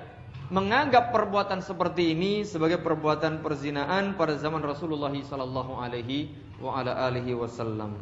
menganggap 0.47 1.11
perbuatan 1.11 1.59
seperti 1.59 2.15
ini 2.15 2.47
sebagai 2.47 2.79
perbuatan 2.79 3.43
perzinaan 3.43 4.15
pada 4.15 4.39
zaman 4.39 4.63
Rasulullah 4.63 5.11
sallallahu 5.11 5.75
alaihi 5.75 6.31
wasallam. 7.35 7.99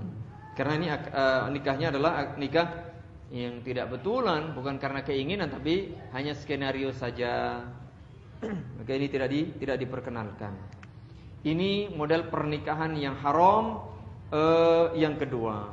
Karena 0.53 0.73
ini 0.77 0.87
uh, 0.87 1.51
nikahnya 1.51 1.91
adalah 1.91 2.37
nikah 2.37 2.95
yang 3.33 3.65
tidak 3.65 3.89
betulan 3.89 4.53
bukan 4.53 4.77
karena 4.77 5.01
keinginan 5.01 5.49
tapi 5.49 5.91
hanya 6.13 6.37
skenario 6.37 6.93
saja. 6.93 7.65
Maka 8.77 8.91
ini 8.93 9.09
tidak 9.09 9.33
di, 9.33 9.49
tidak 9.57 9.81
diperkenalkan. 9.81 10.53
Ini 11.45 11.93
model 11.93 12.29
pernikahan 12.29 12.93
yang 12.93 13.17
haram 13.21 13.81
uh, 14.29 14.93
yang 14.93 15.17
kedua. 15.17 15.65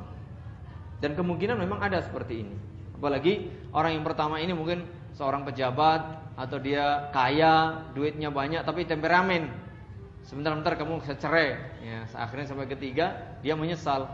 Dan 0.97 1.13
kemungkinan 1.13 1.59
memang 1.59 1.79
ada 1.85 2.01
seperti 2.01 2.45
ini. 2.45 2.55
Apalagi 2.97 3.51
orang 3.75 3.99
yang 3.99 4.05
pertama 4.07 4.39
ini 4.39 4.55
mungkin 4.55 5.02
seorang 5.13 5.45
pejabat 5.45 6.01
atau 6.33 6.57
dia 6.57 7.09
kaya, 7.13 7.85
duitnya 7.93 8.33
banyak 8.33 8.65
tapi 8.65 8.85
temperamen. 8.89 9.49
Sebentar-bentar 10.25 10.79
kamu 10.79 11.03
bisa 11.03 11.13
cerai. 11.19 11.59
Ya, 11.83 12.07
akhirnya 12.15 12.49
sampai 12.49 12.65
ketiga 12.65 13.37
dia 13.45 13.53
menyesal. 13.53 14.09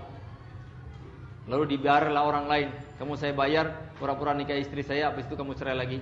Lalu 1.47 1.77
dibiarlah 1.77 2.21
orang 2.25 2.45
lain. 2.45 2.69
Kamu 2.97 3.15
saya 3.15 3.33
bayar 3.33 3.93
pura-pura 3.97 4.35
nikah 4.35 4.57
istri 4.59 4.83
saya, 4.83 5.09
habis 5.09 5.25
itu 5.25 5.33
kamu 5.37 5.55
cerai 5.55 5.77
lagi. 5.77 5.99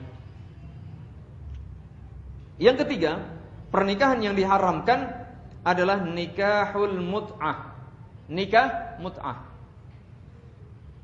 Yang 2.58 2.88
ketiga, 2.88 3.22
pernikahan 3.70 4.20
yang 4.24 4.34
diharamkan 4.34 5.14
adalah 5.62 6.02
nikahul 6.02 6.98
mut'ah. 6.98 7.76
Nikah 8.28 8.98
mut'ah. 9.04 9.46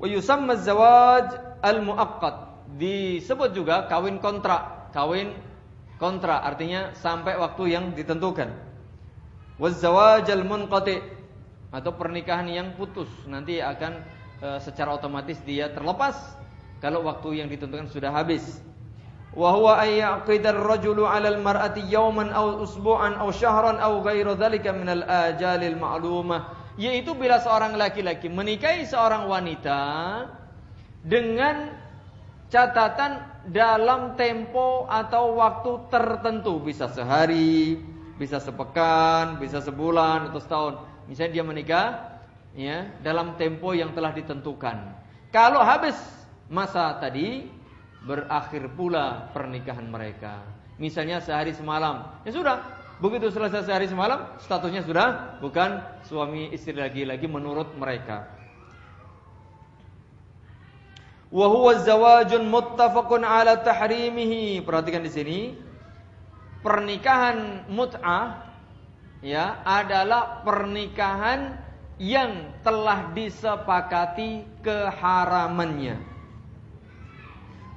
Wa 0.01 0.08
yusamma 0.10 0.58
zawaj 0.58 1.62
al-muaqqat 1.62 2.53
disebut 2.78 3.54
juga 3.54 3.86
kawin 3.86 4.18
kontrak, 4.18 4.94
kawin 4.94 5.34
kontrak 6.02 6.42
artinya 6.42 6.92
sampai 6.98 7.38
waktu 7.38 7.74
yang 7.74 7.94
ditentukan. 7.94 8.50
Wazawajal 9.62 10.44
munqati 10.44 10.98
atau 11.70 11.92
pernikahan 11.94 12.50
yang 12.50 12.74
putus 12.74 13.10
nanti 13.30 13.62
akan 13.62 14.02
e, 14.42 14.48
secara 14.62 14.98
otomatis 14.98 15.38
dia 15.46 15.70
terlepas 15.70 16.18
kalau 16.82 17.06
waktu 17.06 17.42
yang 17.42 17.48
ditentukan 17.50 17.88
sudah 17.90 18.10
habis. 18.10 18.62
Wa 19.34 19.50
huwa 19.58 19.82
ay 19.82 20.02
ar-rajulu 20.02 21.10
'ala 21.10 21.34
al-mar'ati 21.34 21.90
yawman 21.90 22.30
aw 22.30 22.62
usbu'an 22.62 23.18
aw 23.18 23.30
syahran 23.34 23.82
aw 23.82 23.98
ghairu 24.06 24.38
dhalika 24.38 24.70
min 24.74 24.90
al-ajalil 24.90 25.78
ma'lumah 25.78 26.64
yaitu 26.78 27.14
bila 27.14 27.38
seorang 27.42 27.78
laki-laki 27.78 28.30
menikahi 28.30 28.86
seorang 28.86 29.30
wanita 29.30 29.82
dengan 31.06 31.83
catatan 32.54 33.18
dalam 33.50 34.13
tempo 34.13 34.86
atau 34.86 35.42
waktu 35.42 35.89
tertentu 35.89 36.62
bisa 36.62 36.86
sehari, 36.86 37.82
bisa 38.22 38.38
sepekan, 38.38 39.42
bisa 39.42 39.58
sebulan 39.58 40.30
atau 40.30 40.38
setahun. 40.38 40.74
Misalnya 41.10 41.42
dia 41.42 41.44
menikah 41.44 41.88
ya 42.54 42.86
dalam 43.02 43.34
tempo 43.42 43.74
yang 43.74 43.98
telah 43.98 44.13
ditentukan. 44.13 44.94
Kalau 45.34 45.66
habis 45.66 45.98
masa 46.46 46.94
tadi 47.02 47.50
berakhir 48.06 48.70
pula 48.78 49.34
pernikahan 49.34 49.89
mereka. 49.89 50.46
Misalnya 50.78 51.26
sehari 51.26 51.58
semalam. 51.58 52.22
Ya 52.22 52.38
sudah, 52.38 52.62
begitu 53.02 53.34
selesai 53.34 53.66
sehari 53.66 53.89
semalam 53.89 54.30
statusnya 54.38 54.86
sudah 54.86 55.42
bukan 55.42 55.82
suami 56.06 56.54
istri 56.54 56.78
lagi 56.78 57.02
lagi 57.02 57.26
menurut 57.26 57.74
mereka 57.82 58.42
wa 61.34 61.50
huwa 61.50 61.82
zawajun 61.82 62.46
muttafaqun 62.46 63.26
ala 63.26 63.58
tahrimihi. 63.65 64.62
Perhatikan 64.62 65.02
di 65.02 65.10
sini. 65.10 65.39
Pernikahan 66.63 67.67
mut'ah 67.67 68.56
ya 69.19 69.60
adalah 69.67 70.46
pernikahan 70.48 71.60
yang 72.00 72.56
telah 72.63 73.12
disepakati 73.12 74.48
keharamannya. 74.63 76.00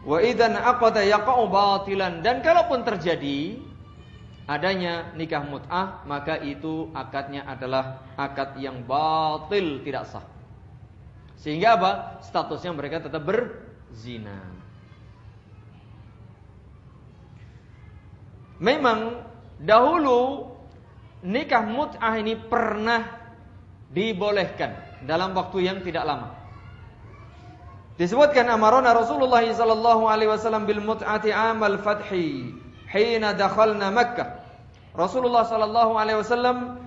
Wa 0.06 0.22
idzan 0.22 0.54
aqada 0.54 1.02
yaqa'u 1.02 1.50
batilan 1.50 2.22
dan 2.22 2.38
kalaupun 2.46 2.86
terjadi 2.86 3.58
adanya 4.46 5.10
nikah 5.18 5.42
mut'ah 5.42 6.06
maka 6.06 6.38
itu 6.38 6.94
akadnya 6.94 7.42
adalah 7.42 8.06
akad 8.14 8.54
yang 8.62 8.86
batil 8.86 9.82
tidak 9.82 10.06
sah. 10.06 10.35
Sehingga 11.36 11.76
apa? 11.76 11.90
Statusnya 12.24 12.72
mereka 12.72 13.04
tetap 13.04 13.22
berzina. 13.22 14.40
Memang 18.56 19.20
dahulu 19.60 20.48
nikah 21.20 21.64
mut'ah 21.64 22.16
ini 22.16 22.40
pernah 22.40 23.04
dibolehkan 23.92 24.76
dalam 25.04 25.36
waktu 25.36 25.68
yang 25.68 25.84
tidak 25.84 26.08
lama. 26.08 26.32
Disebutkan 27.96 28.48
amarona 28.52 28.92
Rasulullah 28.92 29.40
sallallahu 29.40 30.04
alaihi 30.08 30.28
wasallam 30.28 30.68
bil 30.68 30.84
mut'ati 30.84 31.32
amal 31.32 31.80
fathi 31.80 32.52
hina 32.92 33.32
dakhalna 33.32 33.88
Makkah. 33.88 34.44
Rasulullah 34.96 35.44
sallallahu 35.44 35.96
alaihi 35.96 36.20
wasallam 36.20 36.80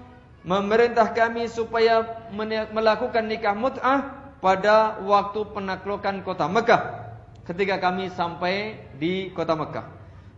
memerintah 0.45 1.13
kami 1.13 1.45
supaya 1.49 2.25
melakukan 2.73 3.25
nikah 3.25 3.53
mut'ah 3.53 4.18
pada 4.39 4.99
waktu 5.03 5.43
penaklukan 5.51 6.23
kota 6.23 6.47
Mekah 6.47 6.81
ketika 7.47 7.79
kami 7.79 8.11
sampai 8.11 8.79
di 8.95 9.31
kota 9.35 9.55
Mekah. 9.55 9.85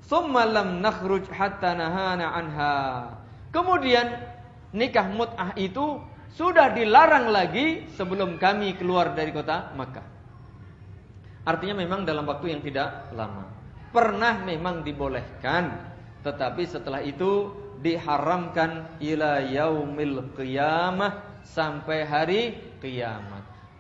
Summa 0.02 0.44
lam 0.44 0.82
nakhruj 0.82 1.30
hatta 1.30 1.78
nahana 1.78 2.34
anha. 2.34 2.76
Kemudian 3.54 4.12
nikah 4.74 5.08
mut'ah 5.12 5.54
itu 5.56 6.02
sudah 6.34 6.72
dilarang 6.72 7.30
lagi 7.30 7.86
sebelum 7.96 8.40
kami 8.40 8.76
keluar 8.80 9.14
dari 9.14 9.32
kota 9.36 9.72
Mekah. 9.76 10.08
Artinya 11.46 11.76
memang 11.80 12.06
dalam 12.08 12.26
waktu 12.26 12.54
yang 12.54 12.62
tidak 12.62 13.12
lama. 13.14 13.50
Pernah 13.92 14.46
memang 14.48 14.88
dibolehkan, 14.88 15.74
tetapi 16.24 16.64
setelah 16.64 17.04
itu 17.04 17.52
diharamkan 17.82 19.02
ila 19.04 19.42
yaumil 19.44 20.32
qiyamah 20.38 21.44
sampai 21.44 22.00
hari 22.08 22.42
kiamat. 22.80 23.31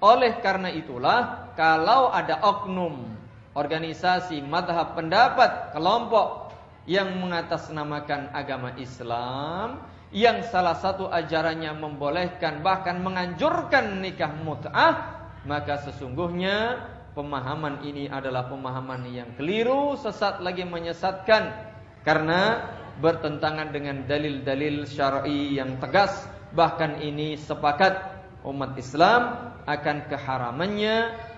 Oleh 0.01 0.41
karena 0.41 0.73
itulah 0.73 1.53
kalau 1.53 2.09
ada 2.09 2.41
oknum 2.41 3.05
organisasi 3.53 4.41
madhab 4.41 4.97
pendapat 4.97 5.71
kelompok 5.77 6.49
yang 6.89 7.21
mengatasnamakan 7.21 8.33
agama 8.33 8.73
Islam 8.81 9.85
yang 10.09 10.41
salah 10.49 10.75
satu 10.75 11.07
ajarannya 11.07 11.71
membolehkan 11.77 12.65
bahkan 12.65 12.99
menganjurkan 12.99 14.01
nikah 14.01 14.33
mut'ah 14.41 15.21
maka 15.45 15.81
sesungguhnya 15.85 16.81
pemahaman 17.17 17.81
ini 17.81 18.07
adalah 18.07 18.47
pemahaman 18.47 19.09
yang 19.09 19.29
keliru 19.35 19.97
sesat 19.97 20.39
lagi 20.39 20.63
menyesatkan. 20.63 21.73
Karena 22.01 22.65
bertentangan 22.97 23.69
dengan 23.73 24.05
dalil-dalil 24.09 24.85
syar'i 24.89 25.57
yang 25.57 25.77
tegas 25.77 26.25
bahkan 26.53 26.97
ini 26.97 27.37
sepakat 27.37 28.20
umat 28.45 28.73
Islam 28.77 29.53
akan 29.65 30.09
keharamannya 30.09 30.95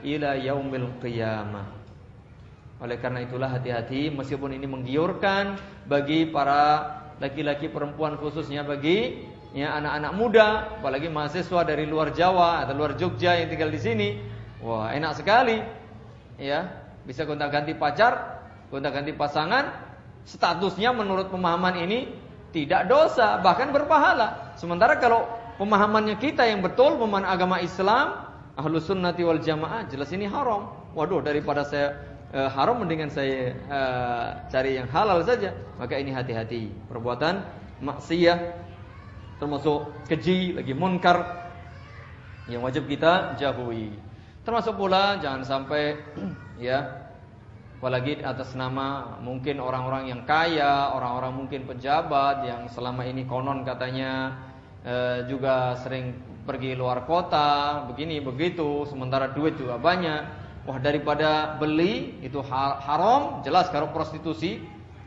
ila 0.07 0.39
yaumil 0.39 0.89
qiyamah. 1.03 1.67
Oleh 2.83 2.99
karena 2.99 3.23
itulah 3.23 3.47
hati-hati 3.47 4.11
meskipun 4.11 4.55
ini 4.55 4.67
menggiurkan 4.67 5.55
bagi 5.87 6.27
para 6.27 6.99
laki-laki 7.19 7.71
perempuan 7.71 8.19
khususnya 8.19 8.67
bagi 8.67 9.23
ya 9.55 9.77
anak-anak 9.79 10.13
muda, 10.17 10.47
apalagi 10.81 11.07
mahasiswa 11.07 11.61
dari 11.63 11.87
luar 11.87 12.11
Jawa 12.11 12.65
atau 12.65 12.73
luar 12.75 12.97
Jogja 12.99 13.37
yang 13.39 13.47
tinggal 13.47 13.71
di 13.71 13.79
sini. 13.79 14.09
Wah, 14.59 14.91
enak 14.91 15.15
sekali. 15.15 15.61
Ya, 16.41 16.83
bisa 17.05 17.23
gonta-ganti 17.23 17.77
pacar, 17.77 18.41
gonta-ganti 18.73 19.13
pasangan, 19.13 19.69
statusnya 20.25 20.91
menurut 20.91 21.29
pemahaman 21.29 21.77
ini 21.83 22.09
tidak 22.49 22.89
dosa, 22.89 23.37
bahkan 23.39 23.69
berpahala. 23.69 24.55
Sementara 24.57 24.97
kalau 24.97 25.29
pemahamannya 25.57 26.17
kita 26.17 26.47
yang 26.47 26.63
betul, 26.63 26.97
pemahaman 26.97 27.25
agama 27.27 27.57
Islam, 27.59 28.29
ahlu 28.57 28.77
sunnati 28.79 29.21
wal 29.25 29.41
jamaah, 29.41 29.85
jelas 29.89 30.09
ini 30.13 30.29
haram. 30.29 30.71
Waduh, 30.93 31.25
daripada 31.25 31.65
saya 31.65 31.97
uh, 32.33 32.49
haram, 32.53 32.81
mendingan 32.81 33.09
saya 33.09 33.53
uh, 33.69 34.27
cari 34.49 34.77
yang 34.77 34.87
halal 34.89 35.25
saja. 35.25 35.53
Maka 35.81 35.97
ini 35.97 36.13
hati-hati. 36.13 36.69
Perbuatan 36.89 37.41
maksiyah, 37.81 38.37
termasuk 39.41 39.89
keji, 40.05 40.53
lagi 40.53 40.73
munkar, 40.77 41.43
yang 42.51 42.61
wajib 42.63 42.87
kita 42.87 43.39
jauhi. 43.39 43.95
Termasuk 44.43 44.75
pula 44.75 45.17
jangan 45.23 45.41
sampai 45.47 45.95
ya 46.59 47.03
apalagi 47.83 48.23
atas 48.23 48.55
nama 48.55 49.19
mungkin 49.19 49.59
orang-orang 49.59 50.07
yang 50.07 50.23
kaya, 50.23 50.95
orang-orang 50.95 51.35
mungkin 51.35 51.67
pejabat 51.67 52.47
yang 52.47 52.63
selama 52.71 53.03
ini 53.03 53.27
konon 53.27 53.67
katanya 53.67 54.39
e, 54.83 54.95
juga 55.31 55.79
sering 55.79 56.13
pergi 56.43 56.75
luar 56.75 57.07
kota, 57.07 57.83
begini 57.87 58.19
begitu, 58.19 58.85
sementara 58.85 59.31
duit 59.31 59.55
juga 59.55 59.79
banyak. 59.79 60.43
Wah 60.63 60.79
daripada 60.79 61.59
beli 61.59 62.23
itu 62.23 62.39
haram, 62.47 63.43
jelas 63.43 63.67
kalau 63.67 63.91
prostitusi 63.91 64.63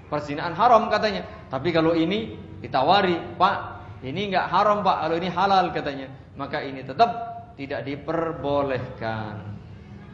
Perzinaan 0.07 0.55
haram 0.55 0.87
katanya. 0.87 1.27
Tapi 1.51 1.75
kalau 1.75 1.91
ini 1.99 2.39
ditawari, 2.63 3.19
Pak, 3.35 3.57
ini 4.07 4.31
enggak 4.31 4.47
haram 4.55 4.87
Pak, 4.87 4.97
kalau 5.03 5.17
ini 5.19 5.29
halal 5.31 5.67
katanya. 5.75 6.09
Maka 6.39 6.63
ini 6.63 6.87
tetap 6.87 7.11
tidak 7.59 7.83
diperbolehkan. 7.83 9.59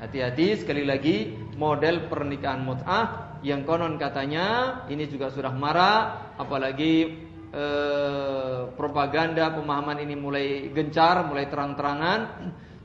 Hati-hati 0.01 0.65
sekali 0.65 0.83
lagi 0.89 1.31
model 1.55 2.09
pernikahan 2.09 2.65
mut'ah 2.65 3.39
yang 3.45 3.63
konon 3.63 4.01
katanya 4.01 4.81
ini 4.89 5.07
juga 5.07 5.29
sudah 5.31 5.53
marah, 5.53 6.33
apalagi 6.41 7.22
eh, 7.53 8.61
propaganda 8.75 9.53
pemahaman 9.53 10.01
ini 10.01 10.17
mulai 10.17 10.73
gencar, 10.73 11.29
mulai 11.29 11.47
terang-terangan, 11.47 12.21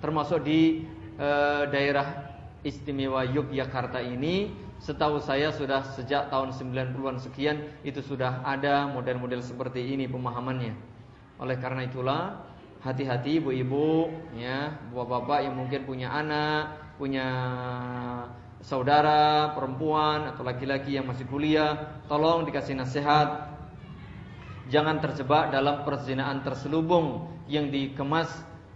termasuk 0.03 0.43
di 0.43 0.83
eh, 1.17 1.63
daerah 1.71 2.35
istimewa 2.61 3.23
Yogyakarta 3.23 4.03
ini 4.03 4.67
Setahu 4.77 5.17
saya 5.17 5.49
sudah 5.49 5.81
sejak 5.97 6.29
tahun 6.29 6.53
90-an 6.53 7.17
sekian 7.17 7.65
itu 7.81 7.97
sudah 8.05 8.45
ada 8.45 8.85
model-model 8.85 9.41
seperti 9.41 9.81
ini 9.81 10.05
pemahamannya. 10.05 10.77
Oleh 11.41 11.57
karena 11.57 11.81
itulah 11.89 12.45
hati-hati 12.85 13.41
ibu-ibu 13.41 14.13
ya, 14.37 14.77
bapak-bapak 14.93 15.49
yang 15.49 15.57
mungkin 15.57 15.81
punya 15.81 16.13
anak, 16.13 16.77
punya 17.01 17.27
saudara 18.61 19.49
perempuan 19.57 20.29
atau 20.29 20.45
laki-laki 20.45 20.93
yang 20.93 21.09
masih 21.09 21.25
kuliah, 21.25 21.97
tolong 22.05 22.45
dikasih 22.45 22.77
nasihat. 22.77 23.46
Jangan 24.67 24.99
terjebak 24.99 25.55
dalam 25.55 25.87
perzinaan 25.87 26.43
terselubung 26.43 27.31
yang 27.47 27.71
dikemas 27.71 28.27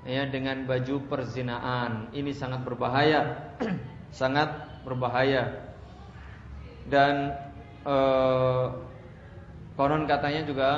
ya 0.07 0.23
dengan 0.27 0.63
baju 0.63 1.03
perzinaan. 1.11 2.11
Ini 2.15 2.31
sangat 2.31 2.63
berbahaya. 2.63 3.21
sangat 4.11 4.51
berbahaya 4.83 5.71
dan 6.91 7.31
eh, 7.87 8.65
konon 9.79 10.03
katanya 10.05 10.43
juga 10.43 10.69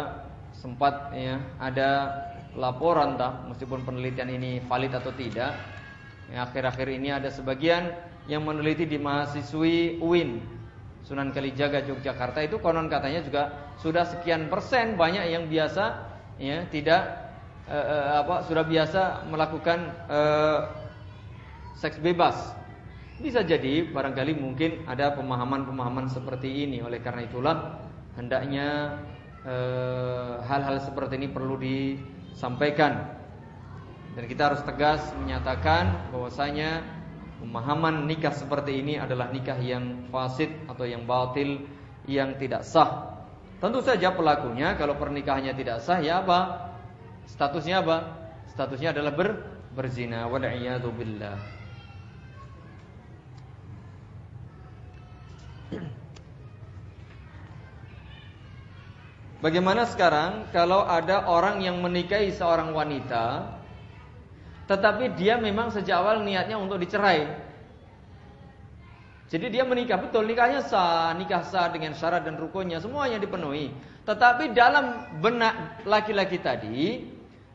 sempat 0.54 1.12
ya 1.18 1.42
ada 1.58 2.14
laporan 2.54 3.18
tak 3.18 3.50
meskipun 3.50 3.82
penelitian 3.82 4.30
ini 4.30 4.62
valid 4.70 4.94
atau 4.94 5.10
tidak 5.18 5.58
ya, 6.30 6.46
akhir-akhir 6.46 6.88
ini 6.94 7.10
ada 7.10 7.34
sebagian 7.34 7.90
yang 8.30 8.46
meneliti 8.46 8.86
di 8.86 9.02
mahasiswi 9.02 9.98
UIN 10.00 10.40
Sunan 11.04 11.36
Kalijaga 11.36 11.84
Yogyakarta 11.84 12.40
itu 12.44 12.64
konon 12.64 12.88
katanya 12.88 13.20
juga 13.24 13.44
sudah 13.76 14.08
sekian 14.08 14.48
persen 14.48 14.96
banyak 14.96 15.36
yang 15.36 15.52
biasa 15.52 16.16
ya 16.40 16.64
tidak 16.72 17.02
eh, 17.68 18.24
apa 18.24 18.48
sudah 18.48 18.64
biasa 18.64 19.28
melakukan 19.28 19.80
eh, 20.08 20.60
seks 21.76 22.00
bebas 22.00 22.64
bisa 23.24 23.46
jadi 23.46 23.88
barangkali 23.88 24.36
mungkin 24.36 24.84
ada 24.90 25.16
pemahaman-pemahaman 25.16 26.12
seperti 26.12 26.68
ini. 26.68 26.84
Oleh 26.84 27.00
karena 27.00 27.24
itulah 27.24 27.56
hendaknya 28.20 29.00
hal-hal 30.44 30.78
e, 30.80 30.84
seperti 30.84 31.16
ini 31.22 31.28
perlu 31.32 31.56
disampaikan. 31.56 33.22
Dan 34.14 34.30
kita 34.30 34.54
harus 34.54 34.62
tegas 34.68 35.02
menyatakan 35.18 36.12
bahwasanya 36.14 36.86
pemahaman 37.44 38.08
nikah 38.08 38.32
seperti 38.32 38.80
ini 38.80 38.96
adalah 38.96 39.28
nikah 39.28 39.60
yang 39.60 40.08
fasid 40.08 40.48
atau 40.72 40.88
yang 40.88 41.04
batil 41.04 41.68
yang 42.08 42.40
tidak 42.40 42.64
sah. 42.64 43.20
Tentu 43.60 43.84
saja 43.84 44.16
pelakunya 44.16 44.80
kalau 44.80 44.96
pernikahannya 44.96 45.52
tidak 45.52 45.84
sah 45.84 46.00
ya 46.00 46.24
apa? 46.24 46.72
Statusnya 47.28 47.84
apa? 47.84 47.98
Statusnya 48.56 48.96
adalah 48.96 49.12
ber, 49.12 49.44
berzina. 49.76 50.24
Wal'iyadu 50.32 50.88
billah. 50.96 51.36
Bagaimana 59.44 59.84
sekarang 59.84 60.48
kalau 60.56 60.88
ada 60.88 61.28
orang 61.28 61.60
yang 61.60 61.84
menikahi 61.84 62.32
seorang 62.32 62.72
wanita 62.72 63.60
tetapi 64.64 65.20
dia 65.20 65.36
memang 65.36 65.72
sejak 65.72 66.00
awal 66.00 66.24
niatnya 66.24 66.56
untuk 66.56 66.80
dicerai. 66.80 67.28
Jadi 69.28 69.50
dia 69.50 69.66
menikah 69.66 69.98
betul 69.98 70.30
nikahnya 70.30 70.62
sah, 70.62 71.12
nikah 71.18 71.42
sah 71.42 71.74
dengan 71.74 71.98
syarat 71.98 72.22
dan 72.22 72.38
rukunnya 72.38 72.78
semuanya 72.78 73.18
dipenuhi. 73.18 73.74
Tetapi 74.06 74.54
dalam 74.54 75.10
benak 75.26 75.84
laki-laki 75.90 76.38
tadi 76.38 77.02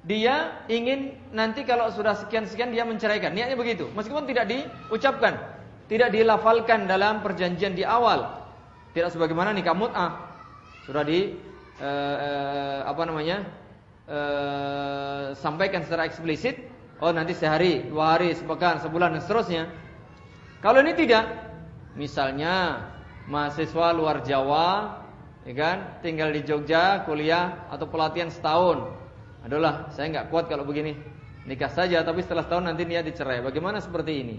dia 0.03 0.65
ingin 0.67 1.15
nanti 1.31 1.63
kalau 1.63 1.93
sudah 1.95 2.19
sekian-sekian 2.19 2.75
dia 2.75 2.83
menceraikan. 2.83 3.31
Niatnya 3.31 3.55
begitu. 3.55 3.87
Meskipun 3.95 4.27
tidak 4.27 4.51
diucapkan, 4.51 5.39
tidak 5.87 6.11
dilafalkan 6.11 6.91
dalam 6.91 7.23
perjanjian 7.23 7.79
di 7.79 7.87
awal. 7.87 8.27
Tidak 8.93 9.15
sebagaimana 9.15 9.55
nikah 9.55 9.77
mut'ah. 9.77 10.13
Sudah 10.83 11.05
di 11.07 11.37
eh, 11.79 12.17
eh, 12.19 12.81
apa 12.89 13.03
namanya 13.07 13.45
eh, 14.09 15.25
sampaikan 15.39 15.85
secara 15.87 16.09
eksplisit 16.09 16.59
oh 16.99 17.13
nanti 17.15 17.35
sehari 17.35 17.87
dua 17.87 18.19
hari 18.19 18.35
sepekan 18.35 18.83
sebulan 18.83 19.15
dan 19.15 19.23
seterusnya. 19.23 19.65
Kalau 20.59 20.83
ini 20.83 20.95
tidak 20.99 21.25
misalnya 21.95 22.87
mahasiswa 23.31 23.95
luar 23.95 24.27
Jawa 24.27 24.99
ya 25.47 25.55
kan 25.55 25.77
tinggal 26.03 26.35
di 26.35 26.43
Jogja 26.43 27.07
kuliah 27.07 27.69
atau 27.71 27.87
pelatihan 27.87 28.31
setahun. 28.31 28.91
Adalah 29.47 29.95
saya 29.95 30.11
nggak 30.11 30.29
kuat 30.35 30.51
kalau 30.51 30.67
begini. 30.67 30.99
Nikah 31.49 31.73
saja 31.73 32.03
tapi 32.05 32.21
setelah 32.21 32.45
setahun 32.45 32.67
nanti 32.67 32.85
niat 32.85 33.07
dicerai. 33.07 33.41
Bagaimana 33.41 33.79
seperti 33.79 34.13
ini? 34.21 34.37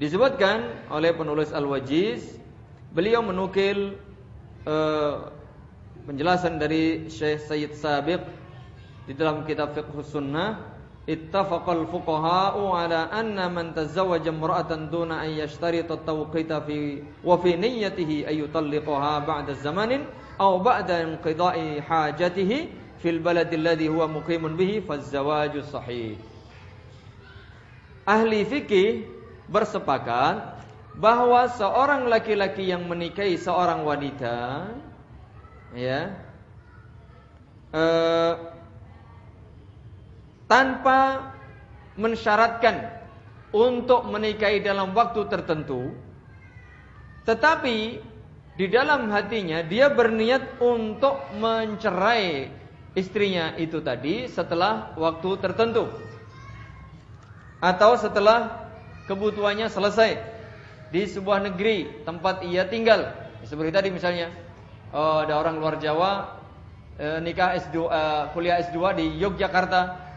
Disebutkan 0.00 0.88
oleh 0.88 1.12
penulis 1.12 1.52
Al-Wajiz 1.52 2.40
beliau 2.96 3.20
menukil 3.20 4.00
uh, 4.64 5.28
penjelasan 6.08 6.56
dari 6.56 7.12
Syekh 7.12 7.44
Sayyid 7.44 7.76
Sabiq 7.76 8.24
di 9.10 9.18
dalam 9.18 9.42
kitab 9.42 9.74
Fiqh 9.74 10.06
Sunnah 10.06 10.70
ittafaqal 11.02 11.82
fuqaha'u 11.90 12.78
ala 12.78 13.10
anna 13.10 13.50
man 13.50 13.74
tazawwaja 13.74 14.30
imra'atan 14.30 14.86
duna 14.86 15.26
an 15.26 15.34
yashtarita 15.34 15.98
at-tawqita 15.98 16.62
fi 16.62 17.02
wa 17.26 17.34
fi 17.42 17.58
niyyatihi 17.58 18.30
ay 18.30 18.38
yutalliqaha 18.38 19.26
ba'da 19.26 19.58
zamanin 19.58 20.06
aw 20.38 20.62
ba'da 20.62 21.02
inqida'i 21.02 21.82
hajatihi 21.82 22.70
fil 23.02 23.18
baladi 23.18 23.58
alladhi 23.58 23.90
huwa 23.90 24.06
muqimun 24.06 24.54
bihi 24.54 24.78
faz-zawaju 24.78 25.58
sahih. 25.66 26.14
Ahli 28.06 28.46
fikih 28.46 29.10
bersepakat 29.50 30.62
bahwa 30.94 31.50
seorang 31.50 32.06
laki-laki 32.06 32.70
yang 32.70 32.86
menikahi 32.86 33.34
seorang 33.34 33.82
wanita 33.82 34.70
ya 35.74 36.14
eh, 37.74 38.59
tanpa 40.50 41.30
mensyaratkan 41.94 42.90
untuk 43.54 44.10
menikahi 44.10 44.58
dalam 44.58 44.90
waktu 44.90 45.30
tertentu 45.30 45.94
tetapi 47.22 48.02
di 48.58 48.66
dalam 48.66 49.06
hatinya 49.14 49.62
dia 49.62 49.86
berniat 49.86 50.58
untuk 50.58 51.14
mencerai 51.38 52.50
istrinya 52.98 53.54
itu 53.54 53.78
tadi 53.78 54.26
setelah 54.26 54.90
waktu 54.98 55.38
tertentu 55.38 55.86
atau 57.62 57.94
setelah 57.94 58.68
kebutuhannya 59.06 59.68
selesai 59.68 60.18
di 60.90 61.06
sebuah 61.06 61.44
negeri 61.50 62.02
tempat 62.02 62.42
ia 62.42 62.66
tinggal. 62.66 63.14
Seperti 63.46 63.70
tadi 63.70 63.88
misalnya, 63.94 64.32
oh, 64.90 65.22
ada 65.24 65.38
orang 65.38 65.60
luar 65.60 65.78
Jawa 65.78 66.40
eh, 66.98 67.18
nikah 67.22 67.56
S2 67.56 67.76
eh, 67.86 68.22
kuliah 68.34 68.56
S2 68.64 68.78
di 68.98 69.06
Yogyakarta. 69.20 70.09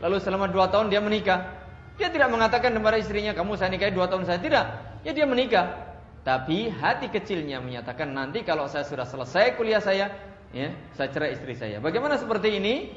Lalu 0.00 0.16
selama 0.20 0.48
dua 0.48 0.72
tahun 0.72 0.88
dia 0.88 1.00
menikah. 1.00 1.60
Dia 2.00 2.08
tidak 2.08 2.32
mengatakan 2.32 2.72
kepada 2.72 2.96
istrinya, 2.96 3.36
kamu 3.36 3.60
saya 3.60 3.68
nikahi 3.68 3.92
dua 3.92 4.08
tahun 4.08 4.24
saya 4.24 4.40
tidak. 4.40 4.64
Ya 5.04 5.12
dia 5.12 5.28
menikah. 5.28 5.92
Tapi 6.24 6.72
hati 6.72 7.08
kecilnya 7.12 7.60
menyatakan 7.60 8.12
nanti 8.12 8.44
kalau 8.44 8.68
saya 8.68 8.84
sudah 8.84 9.04
selesai 9.04 9.56
kuliah 9.56 9.80
saya, 9.80 10.08
ya, 10.52 10.72
saya 10.96 11.08
cerai 11.12 11.36
istri 11.36 11.56
saya. 11.56 11.76
Bagaimana 11.80 12.16
seperti 12.16 12.60
ini? 12.60 12.92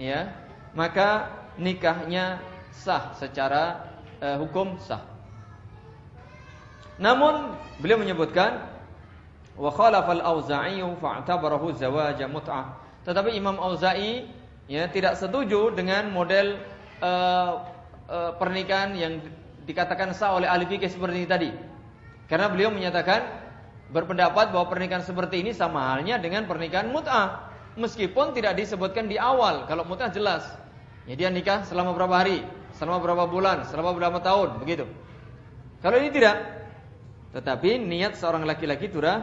Ya, 0.00 0.32
maka 0.72 1.28
nikahnya 1.60 2.40
sah 2.72 3.12
secara 3.16 3.92
uh, 4.24 4.40
hukum 4.40 4.80
sah. 4.80 5.04
Namun 7.00 7.56
beliau 7.80 8.00
menyebutkan 8.00 8.64
wa 9.56 9.72
khalafa 9.72 10.20
al-Auza'i 10.20 10.80
fa'tabarahu 10.80 11.76
zawaj 11.76 12.20
mut'ah. 12.28 12.76
Tetapi 13.08 13.36
Imam 13.36 13.56
Auza'i 13.56 14.28
ya 14.70 14.86
tidak 14.86 15.18
setuju 15.18 15.74
dengan 15.74 16.14
model 16.14 16.62
uh, 17.02 17.66
uh, 18.06 18.30
pernikahan 18.38 18.94
yang 18.94 19.18
dikatakan 19.66 20.14
sah 20.14 20.38
oleh 20.38 20.46
ahli 20.46 20.70
fikih 20.70 20.86
seperti 20.86 21.26
ini 21.26 21.28
tadi. 21.28 21.50
Karena 22.30 22.46
beliau 22.46 22.70
menyatakan 22.70 23.26
berpendapat 23.90 24.54
bahwa 24.54 24.70
pernikahan 24.70 25.02
seperti 25.02 25.42
ini 25.42 25.50
sama 25.50 25.90
halnya 25.90 26.22
dengan 26.22 26.46
pernikahan 26.46 26.86
mut'ah. 26.94 27.50
Meskipun 27.74 28.30
tidak 28.30 28.54
disebutkan 28.54 29.10
di 29.10 29.18
awal. 29.18 29.66
Kalau 29.66 29.82
mut'ah 29.82 30.14
jelas. 30.14 30.46
Ya 31.10 31.18
dia 31.18 31.26
nikah 31.26 31.66
selama 31.66 31.90
berapa 31.90 32.22
hari, 32.22 32.46
selama 32.78 33.02
berapa 33.02 33.26
bulan, 33.26 33.66
selama 33.66 33.90
berapa 33.98 34.22
tahun, 34.22 34.62
begitu. 34.62 34.86
Kalau 35.82 35.98
ini 35.98 36.14
tidak, 36.14 36.38
Tetapi 37.30 37.78
niat 37.78 38.18
seorang 38.18 38.42
laki-laki 38.42 38.90
sudah 38.90 39.22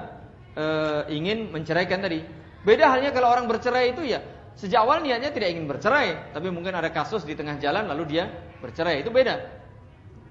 e, 0.55 0.65
ingin 1.11 1.51
menceraikan 1.51 1.99
tadi. 1.99 2.23
Beda 2.63 2.87
halnya 2.87 3.11
kalau 3.11 3.27
orang 3.27 3.51
bercerai 3.51 3.91
itu 3.91 4.07
ya 4.07 4.23
sejak 4.57 4.81
awal 4.83 5.05
niatnya 5.05 5.29
tidak 5.29 5.53
ingin 5.53 5.69
bercerai, 5.69 6.33
tapi 6.33 6.49
mungkin 6.49 6.73
ada 6.73 6.89
kasus 6.89 7.21
di 7.23 7.37
tengah 7.37 7.61
jalan 7.61 7.85
lalu 7.85 8.17
dia 8.17 8.25
bercerai. 8.59 9.05
Itu 9.05 9.13
beda. 9.13 9.37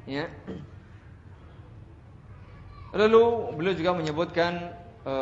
Ya. 0.06 0.26
Lalu 2.90 3.22
beliau 3.54 3.74
juga 3.76 3.92
menyebutkan 3.94 4.72
e, 5.06 5.14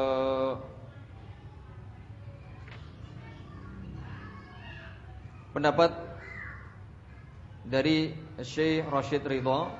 pendapat 5.52 5.90
dari 7.64 8.12
Syekh 8.42 8.84
Rashid 8.90 9.24
Ridha 9.24 9.70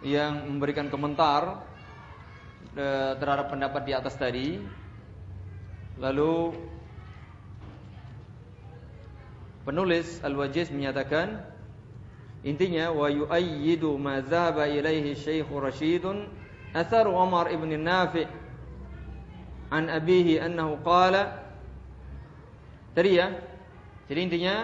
yang 0.00 0.48
memberikan 0.48 0.88
komentar 0.88 1.60
eh, 2.72 3.12
terhadap 3.20 3.52
pendapat 3.52 3.82
di 3.84 3.92
atas 3.92 4.14
tadi. 4.16 4.60
Lalu 6.00 6.56
penulis 9.68 10.24
Al-Wajiz 10.24 10.72
menyatakan 10.72 11.44
intinya 12.40 12.88
wa 12.88 13.12
yu'ayyidu 13.12 14.00
ma 14.00 14.24
dhahaba 14.24 14.64
ilaihi 14.64 15.12
Syekh 15.12 15.52
Rashidun 15.52 16.24
athar 16.72 17.04
Umar 17.04 17.52
ibn 17.52 17.68
Nafi' 17.76 18.24
an 19.68 19.92
abihi 19.92 20.40
annahu 20.40 20.80
qala. 20.80 21.44
Tadi 22.96 23.20
ya 23.20 23.36
jadi 24.08 24.20
intinya 24.24 24.54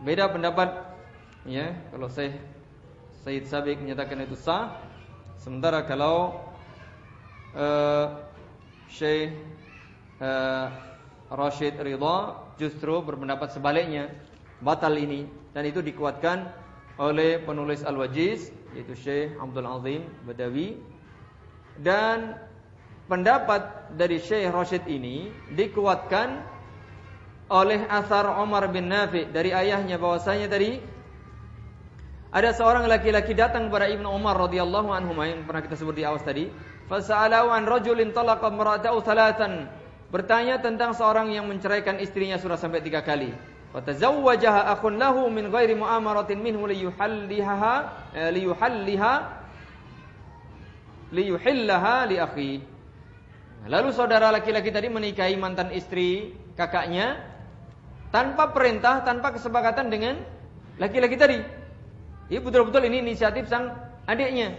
beda 0.00 0.30
pendapat. 0.30 0.94
Ya 1.44 1.76
kalau 1.92 2.08
saya 2.08 2.32
Said 3.20 3.44
Sabiq 3.44 3.76
menyatakan 3.76 4.24
itu 4.24 4.32
sah 4.32 4.80
Sementara 5.36 5.84
kalau 5.84 6.40
uh, 7.52 8.16
Syekh 8.88 9.36
uh, 10.20 10.66
Rashid 11.32 11.78
Ridha 11.80 12.38
justru 12.60 13.00
berpendapat 13.02 13.54
sebaliknya, 13.54 14.12
batal 14.62 14.94
ini 14.94 15.26
dan 15.54 15.66
itu 15.66 15.82
dikuatkan 15.82 16.50
oleh 16.98 17.42
penulis 17.42 17.82
Al-Wajiz 17.82 18.54
yaitu 18.74 18.94
Syekh 18.94 19.34
Abdul 19.38 19.66
Azim 19.66 20.02
Badawi 20.22 20.78
dan 21.82 22.38
pendapat 23.10 23.94
dari 23.98 24.22
Syekh 24.22 24.50
Rashid 24.50 24.86
ini 24.86 25.30
dikuatkan 25.50 26.54
oleh 27.50 27.84
asar 27.90 28.30
Umar 28.40 28.70
bin 28.70 28.88
Nafi 28.88 29.28
dari 29.28 29.52
ayahnya 29.52 30.00
bahwasanya 30.00 30.48
tadi 30.48 30.80
ada 32.34 32.50
seorang 32.50 32.90
laki-laki 32.90 33.30
datang 33.30 33.70
kepada 33.70 33.86
Ibnu 33.86 34.10
Umar 34.10 34.34
radhiyallahu 34.34 34.90
anhu 34.90 35.14
yang 35.22 35.46
pernah 35.46 35.62
kita 35.62 35.78
sebut 35.78 35.94
di 35.94 36.02
awal 36.02 36.18
tadi. 36.18 36.50
Fasa'alahu 36.90 37.46
an 37.46 37.62
rajulin 37.62 38.10
talaqa 38.10 38.50
imra'atahu 38.50 38.98
thalathan. 39.06 39.70
Bertanya 40.14 40.62
tentang 40.62 40.94
seorang 40.94 41.34
yang 41.34 41.50
menceraikan 41.50 41.98
istrinya 41.98 42.38
sudah 42.38 42.54
sampai 42.54 42.78
tiga 42.78 43.02
kali. 43.02 43.34
Fatazawwajaha 43.74 44.70
akhun 44.70 44.94
lahu 44.94 45.26
min 45.26 45.50
ghairi 45.50 45.74
mu'amaratin 45.74 46.38
minhu 46.38 46.70
liyuhalliha 46.70 47.74
eh, 48.14 48.30
liyuhalliha 48.30 49.12
liyuhillaha 51.10 52.06
li 52.06 52.16
akhi. 52.22 52.62
Lalu 53.66 53.90
saudara 53.90 54.30
laki-laki 54.30 54.70
tadi 54.70 54.86
menikahi 54.86 55.34
mantan 55.34 55.74
istri 55.74 56.30
kakaknya 56.54 57.18
tanpa 58.14 58.54
perintah, 58.54 59.02
tanpa 59.02 59.34
kesepakatan 59.34 59.90
dengan 59.90 60.22
laki-laki 60.78 61.18
tadi. 61.18 61.42
Ini 62.30 62.38
betul-betul 62.38 62.86
ini 62.86 63.02
inisiatif 63.02 63.50
sang 63.50 63.74
adiknya 64.06 64.54